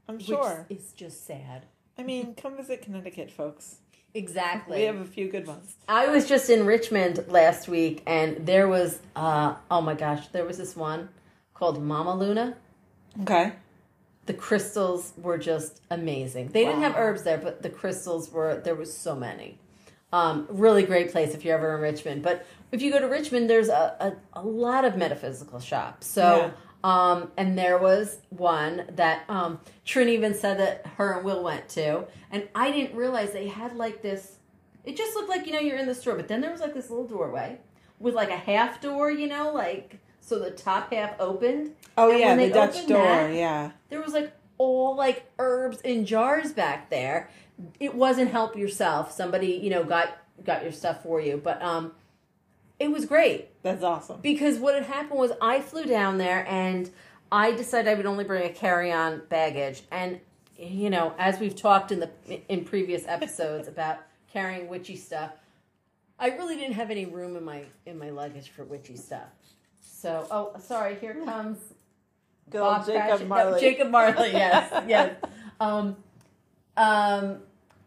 I'm 0.08 0.20
sure. 0.20 0.66
Which 0.68 0.78
is 0.78 0.92
just 0.92 1.26
sad. 1.26 1.66
I 1.98 2.04
mean, 2.04 2.34
come 2.36 2.56
visit 2.56 2.82
Connecticut, 2.82 3.32
folks. 3.32 3.78
Exactly. 4.14 4.78
We 4.78 4.84
have 4.84 5.00
a 5.00 5.04
few 5.04 5.28
good 5.28 5.46
ones. 5.46 5.74
I 5.88 6.06
was 6.06 6.28
just 6.28 6.50
in 6.50 6.66
Richmond 6.66 7.24
last 7.26 7.68
week 7.68 8.02
and 8.06 8.46
there 8.46 8.68
was, 8.68 9.00
uh, 9.16 9.56
oh 9.70 9.80
my 9.80 9.94
gosh, 9.94 10.28
there 10.28 10.44
was 10.44 10.58
this 10.58 10.76
one 10.76 11.08
called 11.52 11.82
Mama 11.82 12.14
Luna. 12.14 12.56
Okay. 13.22 13.52
The 14.30 14.36
crystals 14.36 15.12
were 15.16 15.38
just 15.38 15.80
amazing. 15.90 16.50
They 16.52 16.64
didn't 16.64 16.82
have 16.82 16.94
herbs 16.96 17.24
there, 17.24 17.36
but 17.36 17.62
the 17.62 17.68
crystals 17.68 18.30
were, 18.30 18.60
there 18.60 18.76
was 18.76 18.96
so 18.96 19.16
many. 19.16 19.58
Um, 20.12 20.46
really 20.48 20.84
great 20.84 21.10
place 21.10 21.34
if 21.34 21.44
you're 21.44 21.56
ever 21.56 21.74
in 21.74 21.80
Richmond. 21.80 22.22
But 22.22 22.46
if 22.70 22.80
you 22.80 22.92
go 22.92 23.00
to 23.00 23.08
Richmond, 23.08 23.50
there's 23.50 23.68
a, 23.68 23.96
a, 24.34 24.40
a 24.40 24.44
lot 24.44 24.84
of 24.84 24.96
metaphysical 24.96 25.58
shops. 25.58 26.06
So, 26.06 26.52
um, 26.84 27.32
and 27.36 27.58
there 27.58 27.78
was 27.78 28.18
one 28.28 28.86
that 28.94 29.24
um, 29.28 29.58
Trin 29.84 30.08
even 30.08 30.32
said 30.34 30.60
that 30.60 30.86
her 30.96 31.14
and 31.14 31.24
Will 31.24 31.42
went 31.42 31.68
to. 31.70 32.04
And 32.30 32.48
I 32.54 32.70
didn't 32.70 32.94
realize 32.94 33.32
they 33.32 33.48
had 33.48 33.74
like 33.74 34.00
this, 34.00 34.36
it 34.84 34.96
just 34.96 35.16
looked 35.16 35.28
like, 35.28 35.44
you 35.48 35.52
know, 35.52 35.58
you're 35.58 35.78
in 35.78 35.88
the 35.88 35.94
store. 35.96 36.14
But 36.14 36.28
then 36.28 36.40
there 36.40 36.52
was 36.52 36.60
like 36.60 36.74
this 36.74 36.88
little 36.88 37.08
doorway 37.08 37.58
with 37.98 38.14
like 38.14 38.30
a 38.30 38.36
half 38.36 38.80
door, 38.80 39.10
you 39.10 39.26
know, 39.26 39.52
like, 39.52 39.98
so 40.20 40.38
the 40.38 40.50
top 40.50 40.92
half 40.92 41.14
opened. 41.20 41.72
Oh 41.98 42.10
And 42.10 42.20
yeah, 42.20 42.36
the 42.36 42.50
Dutch 42.50 42.86
door. 42.86 43.02
that- 43.04 43.34
yeah. 43.34 43.70
there 43.88 44.00
was 44.00 44.12
like 44.12 44.32
all 44.58 44.94
like 44.96 45.30
herbs 45.38 45.80
in 45.82 46.04
jars 46.06 46.52
back 46.52 46.90
there. 46.90 47.28
It 47.78 47.94
wasn't 47.94 48.30
help 48.30 48.56
yourself. 48.56 49.12
Somebody, 49.12 49.48
you 49.62 49.70
know, 49.70 49.84
got 49.84 50.16
got 50.44 50.62
your 50.62 50.72
stuff 50.72 51.02
for 51.02 51.20
you, 51.20 51.36
but 51.42 51.60
um 51.62 51.92
it 52.78 52.90
was 52.90 53.04
great 53.04 53.48
That's 53.62 53.82
awesome. 53.82 54.20
because 54.22 54.58
what 54.58 54.74
had 54.74 54.84
happened 54.84 55.18
was 55.18 55.32
I 55.42 55.60
flew 55.60 55.84
down 55.84 56.16
there 56.16 56.46
and 56.48 56.88
I 57.30 57.52
decided 57.52 57.88
I 57.90 57.94
would 57.94 58.06
only 58.06 58.24
bring 58.24 58.44
a 58.44 58.48
carry-on 58.52 59.22
baggage 59.28 59.82
and 59.90 60.20
you 60.56 60.90
know, 60.90 61.14
as 61.18 61.38
we've 61.40 61.56
talked 61.56 61.90
in 61.92 62.00
the 62.00 62.10
in 62.48 62.64
previous 62.64 63.06
episodes 63.06 63.66
about 63.74 63.98
carrying 64.32 64.68
witchy 64.68 64.96
stuff, 64.96 65.32
I 66.18 66.28
really 66.28 66.56
didn't 66.56 66.74
have 66.74 66.90
any 66.90 67.06
room 67.06 67.36
in 67.36 67.44
my 67.44 67.64
in 67.86 67.98
my 67.98 68.10
luggage 68.10 68.50
for 68.50 68.64
witchy 68.64 68.96
stuff. 68.96 69.28
So, 70.00 70.26
oh, 70.30 70.52
sorry, 70.60 70.94
here 70.94 71.14
comes 71.26 71.58
old 72.54 72.62
Bob 72.62 72.86
Jacob 72.86 73.02
Cratchit- 73.02 73.20
no, 73.20 73.26
Marley. 73.28 73.60
Jacob 73.60 73.90
Marley, 73.90 74.32
yes, 74.32 74.84
yes. 74.88 75.14
Um, 75.60 75.96
um, 76.76 77.40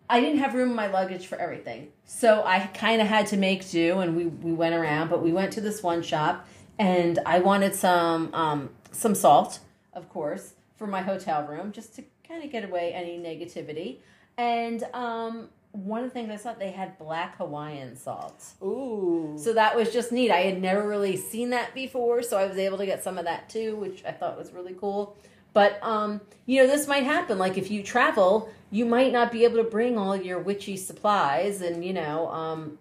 I 0.08 0.20
didn't 0.22 0.38
have 0.38 0.54
room 0.54 0.70
in 0.70 0.76
my 0.76 0.88
luggage 0.88 1.26
for 1.26 1.40
everything, 1.40 1.92
so 2.06 2.44
I 2.46 2.60
kind 2.68 3.02
of 3.02 3.08
had 3.08 3.26
to 3.28 3.38
make 3.38 3.68
do, 3.72 4.00
and 4.00 4.16
we 4.16 4.26
we 4.28 4.54
went 4.54 4.76
around. 4.76 5.10
But 5.10 5.24
we 5.24 5.32
went 5.32 5.54
to 5.54 5.62
this 5.62 5.82
one 5.82 6.04
shop, 6.04 6.48
and 6.78 7.18
I 7.26 7.40
wanted 7.40 7.74
some 7.74 8.32
um, 8.36 8.70
some 8.92 9.16
salt, 9.16 9.60
of 9.94 10.08
course, 10.10 10.54
for 10.76 10.86
my 10.86 11.02
hotel 11.02 11.48
room, 11.48 11.72
just 11.72 11.96
to 11.96 12.04
kind 12.28 12.44
of 12.44 12.52
get 12.52 12.64
away 12.64 12.94
any 12.94 13.18
negativity. 13.18 13.98
And 14.38 14.84
um, 14.94 15.50
one 15.74 16.04
of 16.04 16.10
the 16.10 16.14
things 16.14 16.30
I 16.30 16.36
saw, 16.36 16.54
they 16.54 16.70
had 16.72 17.00
black 17.00 17.38
Hawaiian 17.38 17.96
salt. 17.96 18.46
Ooh. 18.62 19.34
So 19.38 19.54
that 19.54 19.76
was 19.76 19.92
just 19.92 20.12
neat. 20.12 20.30
I 20.30 20.42
had 20.42 20.62
never 20.62 20.88
really 20.88 21.18
seen 21.18 21.50
that 21.50 21.74
before, 21.74 22.22
so 22.22 22.38
I 22.38 22.46
was 22.46 22.58
able 22.58 22.78
to 22.78 22.86
get 22.86 23.04
some 23.04 23.18
of 23.18 23.26
that 23.26 23.50
too, 23.50 23.76
which 23.78 24.06
I 24.06 24.12
thought 24.12 24.38
was 24.38 24.54
really 24.54 24.76
cool. 24.76 25.18
But 25.52 25.80
um, 25.84 26.22
you 26.46 26.62
know, 26.62 26.68
this 26.68 26.88
might 26.88 27.04
happen. 27.04 27.40
Like 27.40 27.58
if 27.58 27.72
you 27.72 27.82
travel, 27.82 28.50
you 28.70 28.86
might 28.86 29.12
not 29.12 29.32
be 29.32 29.46
able 29.46 29.58
to 29.58 29.64
bring 29.64 29.98
all 29.98 30.16
your 30.16 30.40
witchy 30.40 30.78
supplies, 30.78 31.62
and 31.62 31.84
you 31.84 31.94
know, 31.94 32.28
um, 32.30 32.78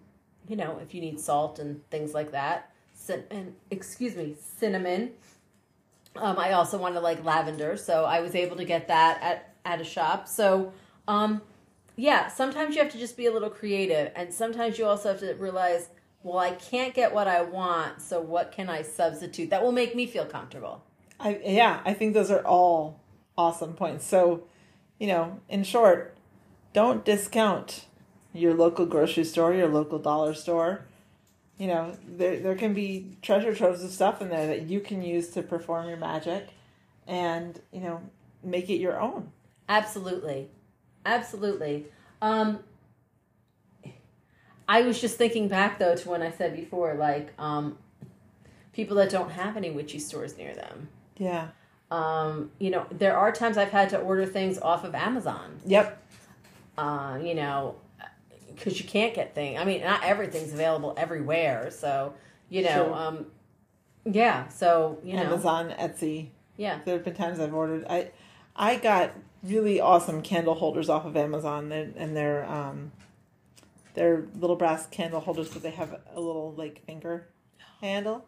you 0.47 0.55
know, 0.55 0.79
if 0.81 0.93
you 0.93 1.01
need 1.01 1.19
salt 1.19 1.57
and 1.57 1.87
things 1.89 2.13
like 2.13 2.31
that, 2.31 2.71
Cin- 2.95 3.25
and 3.31 3.55
excuse 3.71 4.15
me, 4.15 4.35
cinnamon. 4.39 5.11
Um, 6.15 6.37
I 6.37 6.51
also 6.51 6.77
wanted 6.77 6.99
like 6.99 7.23
lavender, 7.25 7.75
so 7.75 8.05
I 8.05 8.21
was 8.21 8.35
able 8.35 8.55
to 8.57 8.65
get 8.65 8.87
that 8.87 9.21
at 9.23 9.55
at 9.65 9.81
a 9.81 9.83
shop. 9.83 10.27
So, 10.27 10.73
um, 11.07 11.41
yeah, 11.95 12.27
sometimes 12.27 12.75
you 12.75 12.81
have 12.81 12.91
to 12.91 12.97
just 12.97 13.17
be 13.17 13.27
a 13.27 13.31
little 13.31 13.49
creative, 13.49 14.11
and 14.15 14.33
sometimes 14.33 14.77
you 14.77 14.85
also 14.85 15.09
have 15.09 15.19
to 15.19 15.33
realize, 15.33 15.89
well, 16.23 16.39
I 16.39 16.51
can't 16.51 16.93
get 16.93 17.13
what 17.13 17.27
I 17.27 17.41
want, 17.43 18.01
so 18.01 18.21
what 18.21 18.51
can 18.51 18.69
I 18.69 18.81
substitute 18.81 19.49
that 19.49 19.61
will 19.61 19.71
make 19.71 19.95
me 19.95 20.07
feel 20.07 20.25
comfortable? 20.25 20.83
I 21.19 21.39
yeah, 21.43 21.81
I 21.85 21.93
think 21.93 22.13
those 22.13 22.31
are 22.31 22.45
all 22.45 22.99
awesome 23.37 23.73
points. 23.73 24.05
So, 24.05 24.43
you 24.99 25.07
know, 25.07 25.39
in 25.49 25.63
short, 25.63 26.17
don't 26.73 27.05
discount 27.05 27.85
your 28.33 28.53
local 28.53 28.85
grocery 28.85 29.23
store, 29.23 29.53
your 29.53 29.67
local 29.67 29.99
dollar 29.99 30.33
store. 30.33 30.85
You 31.57 31.67
know, 31.67 31.97
there 32.07 32.39
there 32.39 32.55
can 32.55 32.73
be 32.73 33.17
treasure 33.21 33.53
troves 33.53 33.83
of 33.83 33.91
stuff 33.91 34.21
in 34.21 34.29
there 34.29 34.47
that 34.47 34.63
you 34.63 34.79
can 34.79 35.03
use 35.03 35.29
to 35.31 35.43
perform 35.43 35.87
your 35.87 35.97
magic 35.97 36.49
and, 37.07 37.61
you 37.71 37.81
know, 37.81 38.01
make 38.43 38.69
it 38.69 38.77
your 38.77 38.99
own. 38.99 39.31
Absolutely, 39.69 40.49
absolutely. 41.05 41.85
Um, 42.21 42.59
I 44.67 44.81
was 44.81 44.99
just 44.99 45.17
thinking 45.17 45.47
back 45.47 45.79
though 45.79 45.95
to 45.95 46.09
when 46.09 46.21
I 46.21 46.31
said 46.31 46.55
before, 46.55 46.93
like 46.95 47.33
um, 47.37 47.77
people 48.71 48.97
that 48.97 49.09
don't 49.09 49.31
have 49.31 49.57
any 49.57 49.71
witchy 49.71 49.99
stores 49.99 50.37
near 50.37 50.53
them. 50.55 50.89
Yeah. 51.17 51.49
Um, 51.91 52.51
you 52.59 52.71
know, 52.71 52.87
there 52.91 53.15
are 53.17 53.31
times 53.31 53.57
I've 53.57 53.71
had 53.71 53.89
to 53.89 53.99
order 53.99 54.25
things 54.25 54.57
off 54.57 54.83
of 54.83 54.95
Amazon. 54.95 55.59
Yep. 55.65 56.01
uh, 56.77 57.19
you 57.21 57.35
know, 57.35 57.75
because 58.55 58.79
you 58.79 58.87
can't 58.87 59.13
get 59.13 59.35
things. 59.35 59.59
I 59.59 59.65
mean, 59.65 59.81
not 59.81 60.03
everything's 60.03 60.53
available 60.53 60.93
everywhere. 60.97 61.69
So, 61.71 62.13
you 62.49 62.63
know, 62.63 62.85
True. 62.85 62.93
um, 62.93 63.25
yeah. 64.05 64.47
So, 64.47 64.99
you 65.03 65.15
know, 65.15 65.23
Amazon, 65.23 65.73
Etsy. 65.79 66.29
yeah. 66.57 66.79
There 66.85 66.95
have 66.95 67.03
been 67.05 67.13
times 67.15 67.39
I've 67.39 67.53
ordered. 67.53 67.85
I 67.89 68.11
I 68.55 68.77
got 68.77 69.11
really 69.43 69.79
awesome 69.81 70.21
candle 70.21 70.55
holders 70.55 70.89
off 70.89 71.05
of 71.05 71.15
Amazon, 71.17 71.71
and, 71.71 71.95
and 71.97 72.15
they're 72.15 72.45
um, 72.45 72.91
they're 73.93 74.25
little 74.39 74.55
brass 74.55 74.87
candle 74.87 75.19
holders, 75.19 75.49
but 75.49 75.61
they 75.61 75.71
have 75.71 75.99
a 76.15 76.19
little 76.19 76.53
like 76.57 76.83
finger 76.85 77.27
handle. 77.81 78.25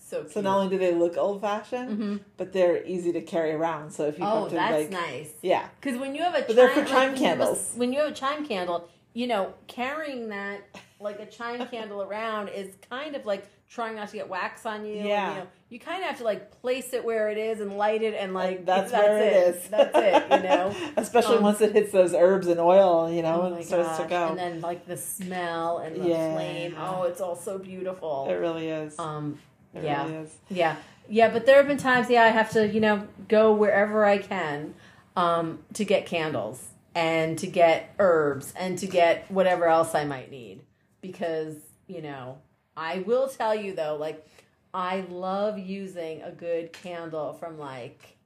So. 0.00 0.26
So 0.26 0.40
not 0.40 0.56
only 0.58 0.70
do 0.70 0.78
they 0.78 0.94
look 0.94 1.16
old 1.18 1.40
fashioned, 1.42 1.98
Mhm. 1.98 2.20
but 2.38 2.52
they're 2.54 2.82
easy 2.86 3.12
to 3.12 3.20
carry 3.20 3.52
around. 3.52 3.90
So 3.92 4.06
if 4.06 4.18
you 4.18 4.24
oh, 4.24 4.40
have 4.42 4.48
to 4.50 4.54
that's 4.54 4.72
like, 4.74 4.90
nice. 4.90 5.30
yeah, 5.42 5.68
Because 5.80 5.98
when 6.00 6.14
you 6.14 6.22
have 6.22 6.34
a 6.34 6.42
But 6.46 6.56
they're 6.56 6.72
chime, 6.74 6.84
for 6.86 6.90
chime 6.90 7.14
a- 7.14 7.18
candles. 7.18 7.72
when 7.76 7.92
you 7.92 8.00
have 8.00 8.12
a 8.12 8.14
chime 8.14 8.46
candle, 8.46 8.88
you 9.12 9.26
know, 9.26 9.52
carrying 9.66 10.30
that 10.30 10.60
like 10.98 11.20
a 11.20 11.26
chime 11.26 11.66
candle 11.70 12.02
around 12.02 12.48
is 12.48 12.74
kind 12.88 13.16
of 13.16 13.26
like 13.26 13.44
trying 13.68 13.96
not 13.96 14.08
to 14.08 14.16
get 14.16 14.28
wax 14.28 14.64
on 14.66 14.84
you. 14.86 14.96
and, 14.96 15.06
Yeah. 15.08 15.30
you 15.34 15.38
know, 15.40 15.46
you 15.68 15.78
kind 15.78 16.02
of 16.02 16.08
have 16.08 16.18
to 16.18 16.24
like 16.24 16.50
place 16.62 16.92
it 16.94 17.04
where 17.04 17.28
it 17.30 17.36
is 17.36 17.60
and 17.60 17.76
light 17.76 18.02
it 18.02 18.14
and 18.14 18.32
like 18.32 18.64
that's, 18.64 18.90
where 18.92 19.18
it 19.18 19.32
is. 19.32 19.68
That's 19.68 19.94
it. 19.94 20.22
You 20.42 20.42
know. 20.48 20.74
especially 20.96 21.36
Um, 21.36 21.42
once 21.42 21.60
it 21.60 21.72
hits 21.72 21.92
those 21.92 22.14
herbs 22.14 22.46
and 22.46 22.58
oil, 22.58 23.10
you 23.12 23.20
know, 23.22 23.42
Oh 23.42 23.46
and 23.52 23.58
it 23.58 23.66
starts 23.66 23.98
to 23.98 24.04
go. 24.06 24.28
And 24.28 24.38
then 24.38 24.60
like 24.62 24.86
the 24.86 24.96
smell 24.96 25.78
and 25.78 25.96
the 26.02 26.08
Yeah. 26.08 26.34
flame. 26.34 26.76
Oh, 26.78 27.02
it's 27.02 27.20
all 27.20 27.36
so 27.36 27.58
beautiful. 27.58 28.26
it 28.30 28.34
really 28.34 28.68
is. 28.68 28.98
Um 28.98 29.38
it 29.74 29.84
yeah. 29.84 30.04
really 30.04 30.16
is. 30.24 30.34
yeah. 30.48 30.76
Yeah, 31.10 31.30
but 31.30 31.44
there 31.46 31.56
have 31.58 31.66
been 31.66 31.76
times 31.78 32.08
yeah 32.08 32.22
I 32.24 32.28
have 32.28 32.50
to, 32.52 32.66
you 32.66 32.80
know, 32.80 33.06
go 33.28 33.52
wherever 33.52 34.04
I 34.06 34.16
can 34.18 34.74
um 35.14 35.58
to 35.74 35.84
get 35.84 36.06
candles 36.06 36.64
and 36.94 37.38
to 37.38 37.46
get 37.46 37.94
herbs 37.98 38.54
and 38.56 38.78
to 38.78 38.86
get 38.86 39.30
whatever 39.30 39.66
else 39.66 39.94
I 39.94 40.04
might 40.04 40.30
need 40.30 40.62
because, 41.02 41.54
you 41.86 42.00
know, 42.02 42.38
I 42.78 43.00
will 43.06 43.28
tell 43.28 43.54
you 43.54 43.74
though 43.74 43.96
like 43.98 44.26
I 44.72 45.00
love 45.10 45.58
using 45.58 46.22
a 46.22 46.30
good 46.30 46.72
candle 46.72 47.32
from 47.32 47.58
like 47.58 48.16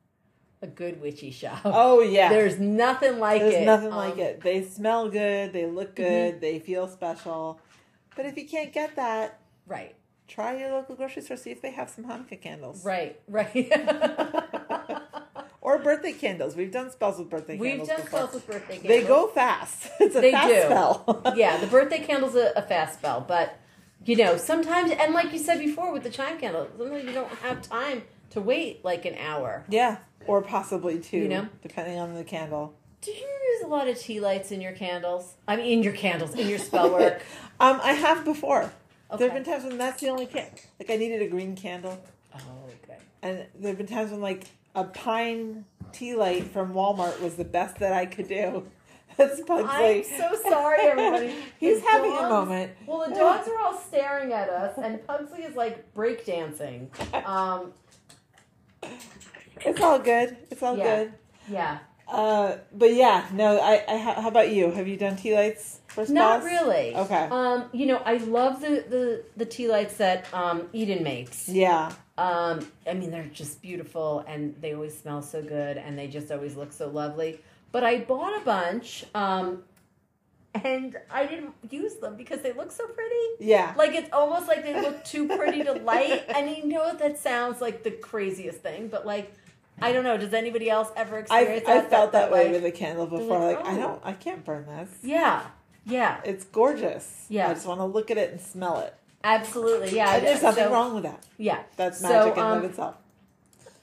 a 0.60 0.66
good 0.66 1.00
witchy 1.00 1.30
shop. 1.30 1.60
Oh 1.64 2.00
yeah. 2.02 2.28
There's 2.28 2.58
nothing 2.58 3.18
like 3.18 3.40
There's 3.40 3.54
it. 3.54 3.56
There's 3.56 3.66
nothing 3.66 3.88
Um, 3.92 3.96
like 3.96 4.18
it. 4.18 4.40
They 4.42 4.62
smell 4.64 5.08
good. 5.08 5.52
They 5.52 5.66
look 5.66 5.96
good. 5.96 6.40
They 6.40 6.58
feel 6.58 6.86
special. 6.88 7.60
But 8.14 8.26
if 8.26 8.36
you 8.36 8.46
can't 8.46 8.72
get 8.72 8.96
that, 8.96 9.38
Right. 9.66 9.94
try 10.28 10.56
your 10.58 10.70
local 10.72 10.94
grocery 10.96 11.22
store. 11.22 11.36
See 11.36 11.50
if 11.50 11.62
they 11.62 11.70
have 11.70 11.88
some 11.88 12.04
Hanukkah 12.04 12.40
candles. 12.40 12.84
Right, 12.84 13.18
right. 13.28 13.72
Or 15.60 15.78
birthday 15.78 16.12
candles. 16.12 16.56
We've 16.56 16.72
done 16.72 16.90
spells 16.90 17.18
with 17.18 17.30
birthday 17.30 17.56
We've 17.56 17.70
candles. 17.78 17.88
done 17.88 18.00
before. 18.02 18.18
spells 18.18 18.34
with 18.34 18.46
birthday 18.48 18.78
candles. 18.78 18.88
They 18.88 19.06
go 19.06 19.28
fast. 19.28 19.88
It's 20.00 20.16
a 20.16 20.20
They 20.20 20.32
fast 20.32 20.48
do. 20.48 20.60
spell. 20.62 21.34
yeah, 21.36 21.56
the 21.58 21.68
birthday 21.68 22.00
candle's 22.00 22.34
a, 22.34 22.52
a 22.56 22.62
fast 22.62 22.98
spell, 22.98 23.24
but 23.26 23.56
you 24.04 24.16
know, 24.16 24.36
sometimes, 24.36 24.90
and 24.90 25.14
like 25.14 25.32
you 25.32 25.38
said 25.38 25.58
before 25.58 25.92
with 25.92 26.02
the 26.02 26.10
chime 26.10 26.38
candle, 26.38 26.68
sometimes 26.76 27.04
you 27.04 27.12
don't 27.12 27.30
have 27.42 27.62
time 27.62 28.02
to 28.30 28.40
wait 28.40 28.84
like 28.84 29.04
an 29.04 29.14
hour. 29.16 29.64
yeah, 29.68 29.98
or 30.26 30.40
possibly 30.42 30.98
two, 30.98 31.18
You 31.18 31.28
know? 31.28 31.48
depending 31.62 31.98
on 31.98 32.14
the 32.14 32.24
candle. 32.24 32.74
Do 33.00 33.10
you 33.10 33.16
use 33.54 33.62
a 33.64 33.66
lot 33.66 33.88
of 33.88 33.98
tea 33.98 34.20
lights 34.20 34.52
in 34.52 34.60
your 34.60 34.72
candles? 34.72 35.34
I 35.48 35.56
mean, 35.56 35.66
in 35.66 35.82
your 35.82 35.92
candles, 35.92 36.34
in 36.34 36.48
your 36.48 36.58
spell 36.58 36.90
work. 36.92 37.22
um, 37.60 37.80
I 37.82 37.92
have 37.94 38.24
before. 38.24 38.72
There 39.18 39.28
have 39.28 39.34
been 39.34 39.44
times 39.44 39.64
when 39.64 39.76
that's 39.76 40.00
the 40.00 40.08
only 40.08 40.26
can. 40.26 40.46
Like 40.80 40.88
I 40.88 40.96
needed 40.96 41.20
a 41.20 41.28
green 41.28 41.54
candle, 41.56 41.98
Oh, 42.34 42.38
okay. 42.84 42.98
and 43.20 43.44
there 43.58 43.68
have 43.70 43.76
been 43.78 43.86
times 43.86 44.10
when 44.10 44.20
like 44.22 44.44
a 44.74 44.84
pine 44.84 45.66
tea 45.92 46.14
light 46.14 46.44
from 46.44 46.72
Walmart 46.72 47.20
was 47.20 47.34
the 47.34 47.44
best 47.44 47.76
that 47.80 47.92
I 47.92 48.06
could 48.06 48.28
do. 48.28 48.66
That's 49.16 49.40
I'm 49.40 49.46
Pugsley. 49.46 50.02
so 50.04 50.34
sorry, 50.48 50.78
everybody. 50.80 51.34
He's 51.60 51.80
The 51.82 51.86
having 51.88 52.12
a 52.12 52.28
moment. 52.28 52.72
Well, 52.86 53.08
the 53.08 53.14
dogs 53.18 53.48
are 53.48 53.58
all 53.58 53.78
staring 53.78 54.32
at 54.32 54.48
us, 54.48 54.78
and 54.78 55.04
Pugsley 55.06 55.42
is 55.42 55.54
like 55.56 55.92
breakdancing. 55.94 56.88
Um, 57.26 57.72
It's 59.64 59.80
all 59.80 59.98
good. 59.98 60.36
It's 60.50 60.62
all 60.62 60.76
Yeah. 60.76 60.96
good. 61.04 61.12
yeah, 61.48 61.78
Uh, 62.08 62.56
but 62.72 62.92
yeah, 62.94 63.26
no. 63.32 63.58
I, 63.58 63.84
I. 63.88 63.96
How 63.98 64.28
about 64.28 64.50
you? 64.50 64.70
Have 64.70 64.88
you 64.88 64.96
done 64.96 65.16
tea 65.16 65.34
lights 65.34 65.80
for 65.88 66.04
spells? 66.04 66.10
not 66.10 66.42
really. 66.44 66.94
Okay. 66.96 67.28
Um, 67.30 67.68
you 67.72 67.86
know, 67.86 67.98
I 68.04 68.16
love 68.16 68.60
the 68.60 68.84
the 68.88 69.24
the 69.36 69.46
tea 69.46 69.68
lights 69.68 69.96
that 69.98 70.26
um, 70.34 70.68
Eden 70.72 71.02
makes. 71.04 71.48
Yeah. 71.48 71.92
Um, 72.18 72.66
I 72.86 72.92
mean, 72.94 73.10
they're 73.10 73.24
just 73.32 73.62
beautiful, 73.62 74.24
and 74.26 74.54
they 74.60 74.74
always 74.74 74.98
smell 74.98 75.22
so 75.22 75.42
good, 75.42 75.76
and 75.78 75.98
they 75.98 76.08
just 76.08 76.30
always 76.30 76.56
look 76.56 76.72
so 76.72 76.88
lovely. 76.88 77.40
But 77.72 77.82
I 77.84 77.98
bought 78.00 78.40
a 78.40 78.44
bunch, 78.44 79.04
um, 79.14 79.62
and 80.54 80.96
I 81.10 81.24
didn't 81.26 81.54
use 81.70 81.94
them 81.96 82.16
because 82.16 82.42
they 82.42 82.52
look 82.52 82.70
so 82.70 82.86
pretty. 82.86 83.26
Yeah. 83.40 83.72
Like 83.76 83.92
it's 83.94 84.10
almost 84.12 84.46
like 84.46 84.62
they 84.62 84.78
look 84.80 85.02
too 85.04 85.26
pretty 85.26 85.64
to 85.64 85.72
light. 85.72 86.24
And 86.36 86.50
you 86.50 86.66
know 86.66 86.94
that 86.94 87.18
sounds 87.18 87.60
like 87.62 87.82
the 87.82 87.90
craziest 87.90 88.58
thing, 88.58 88.88
but 88.88 89.06
like 89.06 89.32
I 89.80 89.92
don't 89.92 90.04
know. 90.04 90.18
Does 90.18 90.34
anybody 90.34 90.68
else 90.68 90.90
ever 90.94 91.18
experience 91.20 91.66
I've 91.66 91.84
that? 91.84 91.90
felt 91.90 92.12
that, 92.12 92.30
way 92.30 92.44
like- 92.44 92.52
with 92.52 92.64
a 92.66 92.70
candle 92.70 93.06
before. 93.06 93.38
like, 93.40 93.56
Like, 93.60 93.66
I 93.66 93.76
oh. 93.78 93.80
don't, 93.80 94.00
I 94.04 94.12
can't 94.12 94.44
burn 94.44 94.66
this. 94.66 94.90
Yeah, 95.02 95.42
yeah, 95.86 96.20
It's 96.24 96.44
gorgeous. 96.44 97.24
Yeah. 97.30 97.48
I 97.48 97.54
just 97.54 97.66
want 97.66 97.80
to 97.80 97.86
look 97.86 98.10
at 98.10 98.18
it 98.18 98.30
and 98.32 98.40
smell 98.40 98.80
it. 98.80 98.94
absolutely. 99.24 99.96
Yeah, 99.96 100.14
And 100.16 100.26
there's 100.26 100.42
nothing 100.42 100.64
so, 100.64 100.72
wrong 100.72 100.94
with 100.94 101.04
that. 101.04 101.24
Yeah, 101.38 101.62
That's 101.76 101.98
So, 101.98 102.08
magic 102.08 102.36
in 102.36 102.42
um, 102.42 102.58
of 102.58 102.64
itself. 102.64 102.94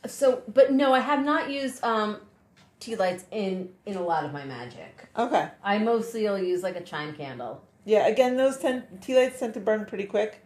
So, 0.05 0.43
but 0.47 0.71
no, 0.71 0.93
I 0.93 0.99
have 0.99 1.25
not 1.25 1.49
used 1.49 1.83
um, 1.83 2.17
tea 2.79 2.95
lights 2.95 3.25
in 3.31 3.69
in 3.85 3.95
a 3.97 4.01
lot 4.01 4.23
of 4.25 4.31
my 4.33 4.43
magic. 4.45 5.07
Okay. 5.17 5.49
I 5.63 5.77
mostly 5.79 6.23
will 6.23 6.39
use 6.39 6.63
like 6.63 6.75
a 6.75 6.81
chime 6.83 7.13
candle. 7.15 7.63
Yeah. 7.85 8.07
Again, 8.07 8.37
those 8.37 8.57
tend 8.57 8.83
tea 9.01 9.15
lights 9.15 9.39
tend 9.39 9.53
to 9.55 9.59
burn 9.59 9.85
pretty 9.85 10.05
quick. 10.05 10.43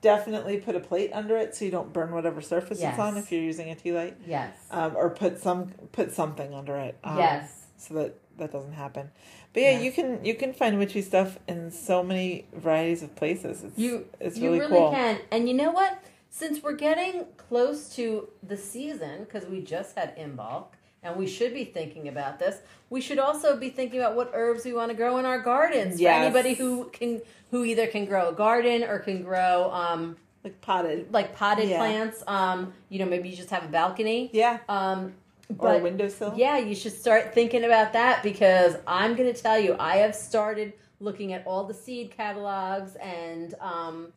Definitely 0.00 0.56
put 0.58 0.74
a 0.74 0.80
plate 0.80 1.10
under 1.12 1.36
it 1.36 1.54
so 1.54 1.64
you 1.64 1.70
don't 1.70 1.92
burn 1.92 2.10
whatever 2.12 2.40
surface 2.40 2.80
Yes. 2.80 2.94
it's 2.94 3.00
on 3.00 3.16
if 3.16 3.30
you're 3.30 3.40
using 3.42 3.70
a 3.70 3.74
tea 3.76 3.92
light. 3.92 4.16
Yes. 4.26 4.56
Um, 4.70 4.96
or 4.96 5.10
put 5.10 5.38
some 5.40 5.68
put 5.92 6.12
something 6.12 6.52
under 6.54 6.76
it. 6.76 6.98
Um, 7.04 7.18
yes. 7.18 7.66
So 7.76 7.94
that 7.94 8.18
that 8.38 8.50
doesn't 8.52 8.72
happen. 8.72 9.10
But 9.52 9.62
yeah, 9.62 9.70
Yeah. 9.72 9.80
you 9.80 9.92
can 9.92 10.24
you 10.24 10.34
can 10.34 10.52
find 10.54 10.78
witchy 10.78 11.02
stuff 11.02 11.38
in 11.46 11.70
so 11.70 12.02
many 12.02 12.46
varieties 12.52 13.02
of 13.04 13.14
places. 13.14 13.62
It's 13.62 13.78
You 13.78 14.06
it's 14.18 14.38
you 14.38 14.46
really, 14.48 14.60
really 14.60 14.76
cool. 14.76 14.90
can. 14.90 15.18
And 15.30 15.48
you 15.48 15.54
know 15.54 15.70
what? 15.70 16.02
Since 16.30 16.62
we're 16.62 16.72
getting 16.76 17.26
close 17.36 17.94
to 17.96 18.28
the 18.42 18.56
season, 18.56 19.24
because 19.24 19.46
we 19.48 19.60
just 19.60 19.96
had 19.96 20.16
Imbolc, 20.16 20.68
and 21.02 21.16
we 21.16 21.26
should 21.26 21.52
be 21.52 21.64
thinking 21.64 22.08
about 22.08 22.38
this, 22.38 22.58
we 22.90 23.00
should 23.00 23.18
also 23.18 23.56
be 23.56 23.70
thinking 23.70 24.00
about 24.00 24.14
what 24.14 24.30
herbs 24.34 24.64
we 24.64 24.72
want 24.72 24.90
to 24.90 24.96
grow 24.96 25.18
in 25.18 25.24
our 25.24 25.40
gardens. 25.40 26.00
Yes. 26.00 26.18
For 26.18 26.24
anybody 26.24 26.54
who 26.54 26.84
can, 26.92 27.20
who 27.50 27.64
either 27.64 27.86
can 27.86 28.04
grow 28.04 28.28
a 28.28 28.32
garden 28.32 28.84
or 28.84 28.98
can 29.00 29.22
grow 29.22 29.70
um, 29.72 30.16
Like 30.44 30.60
potted. 30.60 31.12
like 31.12 31.34
potted 31.36 31.68
Yeah. 31.68 31.78
plants. 31.78 32.22
Um, 32.26 32.72
you 32.88 32.98
know, 32.98 33.06
maybe 33.06 33.28
you 33.28 33.36
just 33.36 33.50
have 33.50 33.64
a 33.64 33.68
balcony. 33.68 34.30
Yeah. 34.32 34.58
Um, 34.68 35.14
Or 35.58 35.74
a 35.74 35.78
windowsill. 35.78 36.34
yeah, 36.36 36.58
you 36.58 36.74
should 36.74 36.92
start 36.92 37.34
thinking 37.34 37.64
about 37.64 37.92
that 37.94 38.22
because 38.22 38.76
I'm 38.86 39.16
going 39.16 39.32
to 39.32 39.40
tell 39.40 39.58
you, 39.58 39.76
I 39.78 39.96
have 39.98 40.14
started 40.14 40.72
looking 41.00 41.32
at 41.32 41.44
all 41.46 41.64
the 41.64 41.74
seed 41.74 42.12
catalogs 42.16 42.94
and 42.96 43.54
um, 43.60 44.12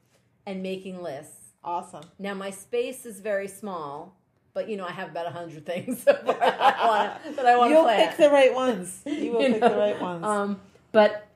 and 0.45 0.61
making 0.61 1.01
lists. 1.01 1.53
Awesome. 1.63 2.03
Now 2.19 2.35
my 2.35 2.51
space 2.51 3.07
is 3.07 3.19
very 3.21 3.47
small, 3.47 4.15
but 4.55 4.67
you 4.69 4.77
know 4.77 4.85
I 4.85 4.91
have 4.91 5.09
about 5.09 5.27
a 5.27 5.29
hundred 5.29 5.65
things 5.67 6.01
so 6.01 6.13
far 6.25 6.33
that 6.33 6.59
I 6.59 6.87
want 6.87 7.35
that 7.35 7.45
I 7.45 7.57
want 7.57 7.71
to 7.71 7.75
play. 7.75 7.75
You'll 7.75 7.83
plant. 7.83 8.09
pick 8.09 8.17
the 8.17 8.31
right 8.31 8.53
ones. 8.55 9.01
You 9.05 9.31
will 9.33 9.41
You 9.43 9.51
pick 9.53 9.61
the 9.61 9.77
right 9.77 10.01
ones. 10.01 10.23
Um, 10.25 10.59
but 10.91 11.27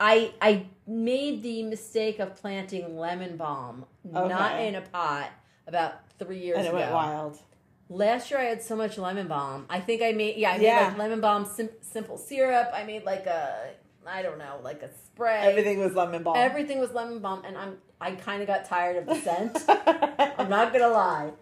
I 0.00 0.32
I 0.42 0.66
made 0.88 1.42
the 1.44 1.62
mistake 1.62 2.18
of 2.18 2.34
planting 2.34 2.98
lemon 2.98 3.36
balm 3.36 3.84
not 4.10 4.60
in 4.60 4.74
a 4.74 4.80
pot 4.80 5.30
about 5.68 6.00
three 6.18 6.38
years 6.38 6.58
ago. 6.58 6.58
and 6.58 6.66
it 6.66 6.70
ago. 6.70 6.78
went 6.78 6.92
wild. 6.92 7.38
Last 7.90 8.30
year 8.30 8.40
I 8.40 8.44
had 8.44 8.62
so 8.62 8.74
much 8.74 8.98
lemon 8.98 9.28
balm. 9.28 9.66
I 9.68 9.80
think 9.80 10.02
I 10.02 10.12
made 10.12 10.36
yeah 10.36 10.52
I 10.52 10.58
made 10.58 10.74
like 10.74 10.98
lemon 10.98 11.20
balm 11.20 11.44
sim- 11.44 11.68
simple 11.82 12.16
syrup. 12.16 12.70
I 12.72 12.84
made 12.84 13.04
like 13.04 13.26
a 13.26 13.70
I 14.06 14.22
don't 14.22 14.38
know 14.38 14.60
like 14.64 14.82
a 14.82 14.88
spray. 15.04 15.40
Everything 15.42 15.78
was 15.78 15.92
lemon 15.94 16.22
balm. 16.22 16.36
Everything 16.38 16.78
was 16.80 16.92
lemon 16.92 17.18
balm, 17.18 17.42
and 17.44 17.56
I'm 17.58 17.76
I 18.00 18.12
kind 18.12 18.40
of 18.40 18.46
got 18.46 18.64
tired 18.64 18.96
of 18.96 19.06
the 19.06 19.14
scent. 19.16 19.62
I'm 20.38 20.48
not 20.48 20.72
gonna 20.72 20.88
lie. 20.88 21.32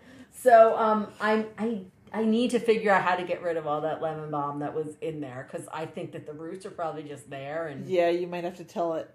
So 0.43 0.77
um 0.77 1.09
I'm 1.21 1.47
I 1.59 1.83
I 2.13 2.25
need 2.25 2.51
to 2.53 2.61
figure 2.61 2.91
out 2.91 3.03
how 3.03 3.17
to 3.17 3.25
get 3.25 3.43
rid 3.43 3.57
of 3.57 3.67
all 3.67 3.83
that 3.83 4.01
lemon 4.01 4.31
balm 4.31 4.61
that 4.61 4.75
was 4.75 4.97
in 5.01 5.21
there 5.21 5.49
because 5.51 5.69
I 5.73 5.87
think 5.87 6.13
that 6.13 6.27
the 6.27 6.33
roots 6.33 6.65
are 6.65 6.71
probably 6.71 7.03
just 7.03 7.29
there 7.29 7.69
and 7.69 7.87
yeah, 7.89 8.09
you 8.09 8.27
might 8.27 8.45
have 8.45 8.57
to 8.57 8.65
tell 8.65 8.95
it 8.95 9.13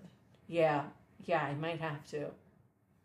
yeah 0.47 0.83
yeah 1.25 1.41
I 1.41 1.53
might 1.53 1.79
have 1.79 2.05
to 2.11 2.27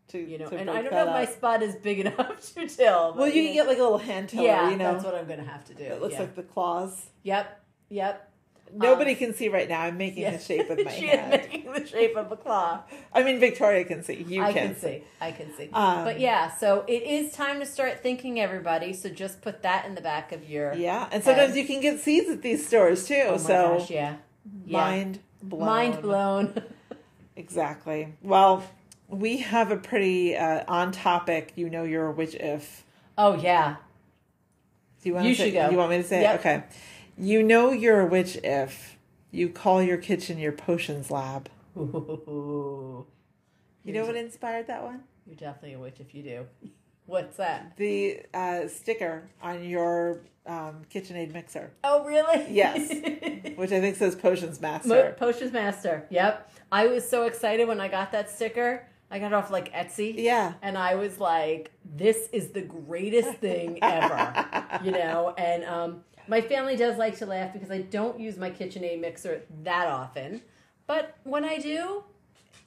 to 0.09 0.17
you 0.19 0.37
know 0.37 0.49
to 0.49 0.57
and 0.57 0.69
I 0.69 0.81
don't 0.81 0.91
know 0.91 1.05
if 1.05 1.09
my 1.09 1.25
spot 1.25 1.63
is 1.63 1.75
big 1.75 1.99
enough 2.05 2.53
to 2.53 2.67
till. 2.67 3.13
Well, 3.15 3.27
you 3.27 3.41
know. 3.41 3.47
can 3.47 3.53
get 3.53 3.67
like 3.67 3.77
a 3.77 3.83
little 3.83 3.97
hand 3.97 4.29
tiller. 4.29 4.45
yeah 4.45 4.69
you 4.69 4.77
know, 4.77 4.93
that's 4.93 5.05
what 5.05 5.15
I'm 5.15 5.27
gonna 5.27 5.43
have 5.43 5.65
to 5.65 5.73
do. 5.73 5.83
it 5.83 6.01
looks 6.01 6.13
yeah. 6.13 6.21
like 6.21 6.35
the 6.35 6.43
claws. 6.43 7.07
yep 7.23 7.63
yep. 7.89 8.28
Nobody 8.73 9.11
Um, 9.11 9.17
can 9.17 9.33
see 9.33 9.49
right 9.49 9.67
now. 9.67 9.81
I'm 9.81 9.97
making 9.97 10.23
Yeah. 10.23 10.31
the 10.37 10.39
shape 10.43 10.69
with 10.69 10.83
my 10.85 10.91
she 10.91 11.07
hand. 11.07 11.33
is 11.33 11.39
making 11.49 11.73
the 11.73 11.87
shape 11.87 12.15
of 12.15 12.31
a 12.31 12.35
claw. 12.37 12.81
I 13.13 13.23
mean, 13.23 13.39
Victoria 13.39 13.83
can 13.83 14.03
see. 14.03 14.23
You 14.27 14.43
I 14.43 14.53
can 14.53 14.67
can 14.73 14.75
see. 14.79 15.03
I 15.19 15.31
can 15.31 15.55
see. 15.57 15.69
Um, 15.73 16.03
but 16.03 16.19
yeah, 16.19 16.51
so 16.55 16.83
it 16.87 17.03
is 17.03 17.33
time 17.33 17.59
to 17.59 17.65
start 17.65 18.01
thinking, 18.03 18.39
everybody. 18.39 18.93
So 18.93 19.09
just 19.09 19.41
put 19.41 19.63
that 19.63 19.85
in 19.85 19.95
the 19.95 20.01
back 20.01 20.31
of 20.31 20.47
your. 20.49 20.73
Yeah, 20.75 21.07
and 21.11 21.23
sometimes 21.23 21.49
And- 21.51 21.59
you 21.59 21.65
can 21.65 21.81
get 21.81 21.99
seeds 21.99 22.29
at 22.29 22.41
these 22.41 22.65
stores 22.67 23.07
too. 23.07 23.23
Oh 23.27 23.37
so 23.37 23.77
gosh, 23.79 23.89
yeah. 23.89 24.15
Yeah. 24.65 24.77
mind 24.77 25.19
blown. 25.41 25.65
Mind 25.65 26.01
blown. 26.01 26.63
Exactly. 27.35 28.13
Well, 28.21 28.63
we 29.07 29.37
have 29.37 29.71
a 29.71 29.77
pretty 29.77 30.35
uh, 30.35 30.63
on 30.67 30.91
topic. 30.91 31.53
You 31.55 31.69
know, 31.69 31.83
you're 31.83 32.07
a 32.07 32.11
witch 32.11 32.35
if. 32.35 32.83
oh 33.17 33.35
yeah. 33.35 33.77
Do 35.01 35.07
you 35.09 35.15
want 35.15 35.25
You 35.27 35.31
to 35.33 35.37
say, 35.37 35.45
should 35.45 35.53
go. 35.53 35.69
You 35.69 35.77
want 35.77 35.91
me 35.91 35.97
to 35.97 36.03
say 36.03 36.21
Yep. 36.21 36.35
it? 36.35 36.39
Okay. 36.39 36.63
You 37.21 37.43
know 37.43 37.71
you're 37.71 37.99
a 37.99 38.05
witch 38.05 38.37
if 38.45 38.97
you 39.29 39.49
call 39.49 39.83
your 39.83 39.97
kitchen 39.97 40.39
your 40.39 40.53
potions 40.53 41.11
lab. 41.11 41.49
Ooh. 41.77 43.05
You 43.83 43.93
know 43.93 44.05
what 44.05 44.15
inspired 44.15 44.67
that 44.67 44.83
one? 44.83 45.03
You're 45.27 45.35
definitely 45.35 45.73
a 45.73 45.79
witch 45.79 45.97
if 45.99 46.15
you 46.15 46.23
do. 46.23 46.45
What's 47.07 47.35
that? 47.35 47.75
The 47.75 48.21
uh, 48.33 48.67
sticker 48.69 49.29
on 49.41 49.65
your 49.65 50.21
um, 50.45 50.83
KitchenAid 50.89 51.33
mixer, 51.33 51.71
Oh 51.83 52.05
really? 52.05 52.45
Yes. 52.53 52.89
which 53.57 53.73
I 53.73 53.81
think 53.81 53.97
says 53.97 54.15
Potions 54.15 54.61
Mo- 54.61 54.69
Master. 54.69 55.15
Potions 55.19 55.51
Master. 55.51 56.07
Yep. 56.09 56.49
I 56.71 56.87
was 56.87 57.07
so 57.07 57.25
excited 57.25 57.67
when 57.67 57.81
I 57.81 57.89
got 57.89 58.13
that 58.13 58.29
sticker. 58.29 58.87
I 59.11 59.19
got 59.19 59.27
it 59.27 59.33
off 59.33 59.51
like 59.51 59.73
Etsy. 59.73 60.13
Yeah. 60.15 60.53
And 60.61 60.77
I 60.77 60.95
was 60.95 61.19
like, 61.19 61.71
this 61.83 62.29
is 62.31 62.51
the 62.51 62.61
greatest 62.61 63.33
thing 63.39 63.79
ever. 63.81 64.79
you 64.85 64.91
know, 64.91 65.33
and 65.37 65.65
um, 65.65 66.03
my 66.29 66.41
family 66.41 66.75
does 66.75 66.97
like 66.97 67.17
to 67.17 67.25
laugh 67.25 67.51
because 67.53 67.71
I 67.71 67.81
don't 67.81 68.19
use 68.19 68.37
my 68.37 68.49
KitchenAid 68.51 69.01
mixer 69.01 69.41
that 69.63 69.87
often. 69.87 70.41
But 70.87 71.15
when 71.23 71.43
I 71.45 71.57
do, 71.57 72.03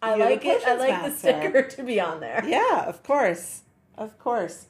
I 0.03 0.17
You're 0.17 0.27
like 0.31 0.45
it. 0.45 0.63
I 0.67 0.75
like 0.75 0.91
Master. 0.91 1.11
the 1.11 1.17
sticker 1.17 1.63
to 1.77 1.83
be 1.83 2.01
on 2.01 2.21
there. 2.21 2.45
Yeah, 2.47 2.85
of 2.87 3.03
course. 3.03 3.63
Of 3.97 4.19
course. 4.19 4.67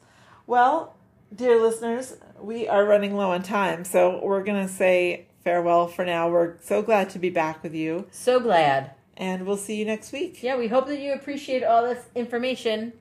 Well, 0.47 0.95
dear 1.35 1.59
listeners, 1.61 2.17
we 2.39 2.67
are 2.67 2.85
running 2.85 3.15
low 3.15 3.31
on 3.31 3.41
time, 3.43 3.83
so 3.85 4.19
we're 4.23 4.43
going 4.43 4.65
to 4.67 4.71
say 4.71 5.25
farewell 5.43 5.87
for 5.87 6.05
now. 6.05 6.29
We're 6.29 6.55
so 6.61 6.81
glad 6.81 7.09
to 7.11 7.19
be 7.19 7.29
back 7.29 7.63
with 7.63 7.73
you, 7.73 8.07
So 8.11 8.39
glad. 8.39 8.91
and 9.17 9.45
we'll 9.45 9.57
see 9.57 9.75
you 9.77 9.85
next 9.85 10.11
week. 10.11 10.43
Yeah, 10.43 10.55
we 10.57 10.67
hope 10.67 10.87
that 10.87 10.99
you 10.99 11.13
appreciate 11.13 11.63
all 11.63 11.83
this 11.83 12.05
information. 12.15 12.93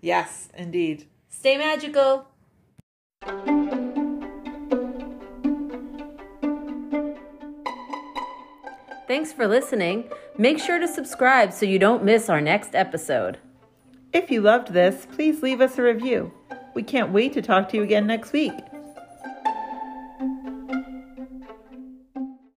Yes, 0.00 0.48
indeed. 0.56 1.06
Stay 1.28 1.56
magical. 1.58 2.26
Thanks 9.08 9.32
for 9.32 9.48
listening. 9.48 10.04
Make 10.36 10.58
sure 10.58 10.78
to 10.78 10.86
subscribe 10.86 11.54
so 11.54 11.64
you 11.64 11.78
don't 11.78 12.04
miss 12.04 12.28
our 12.28 12.42
next 12.42 12.74
episode. 12.74 13.38
If 14.12 14.30
you 14.30 14.42
loved 14.42 14.74
this, 14.74 15.06
please 15.12 15.42
leave 15.42 15.62
us 15.62 15.78
a 15.78 15.82
review. 15.82 16.30
We 16.74 16.82
can't 16.82 17.10
wait 17.10 17.32
to 17.32 17.40
talk 17.40 17.70
to 17.70 17.78
you 17.78 17.82
again 17.84 18.06
next 18.06 18.34
week. 18.34 18.52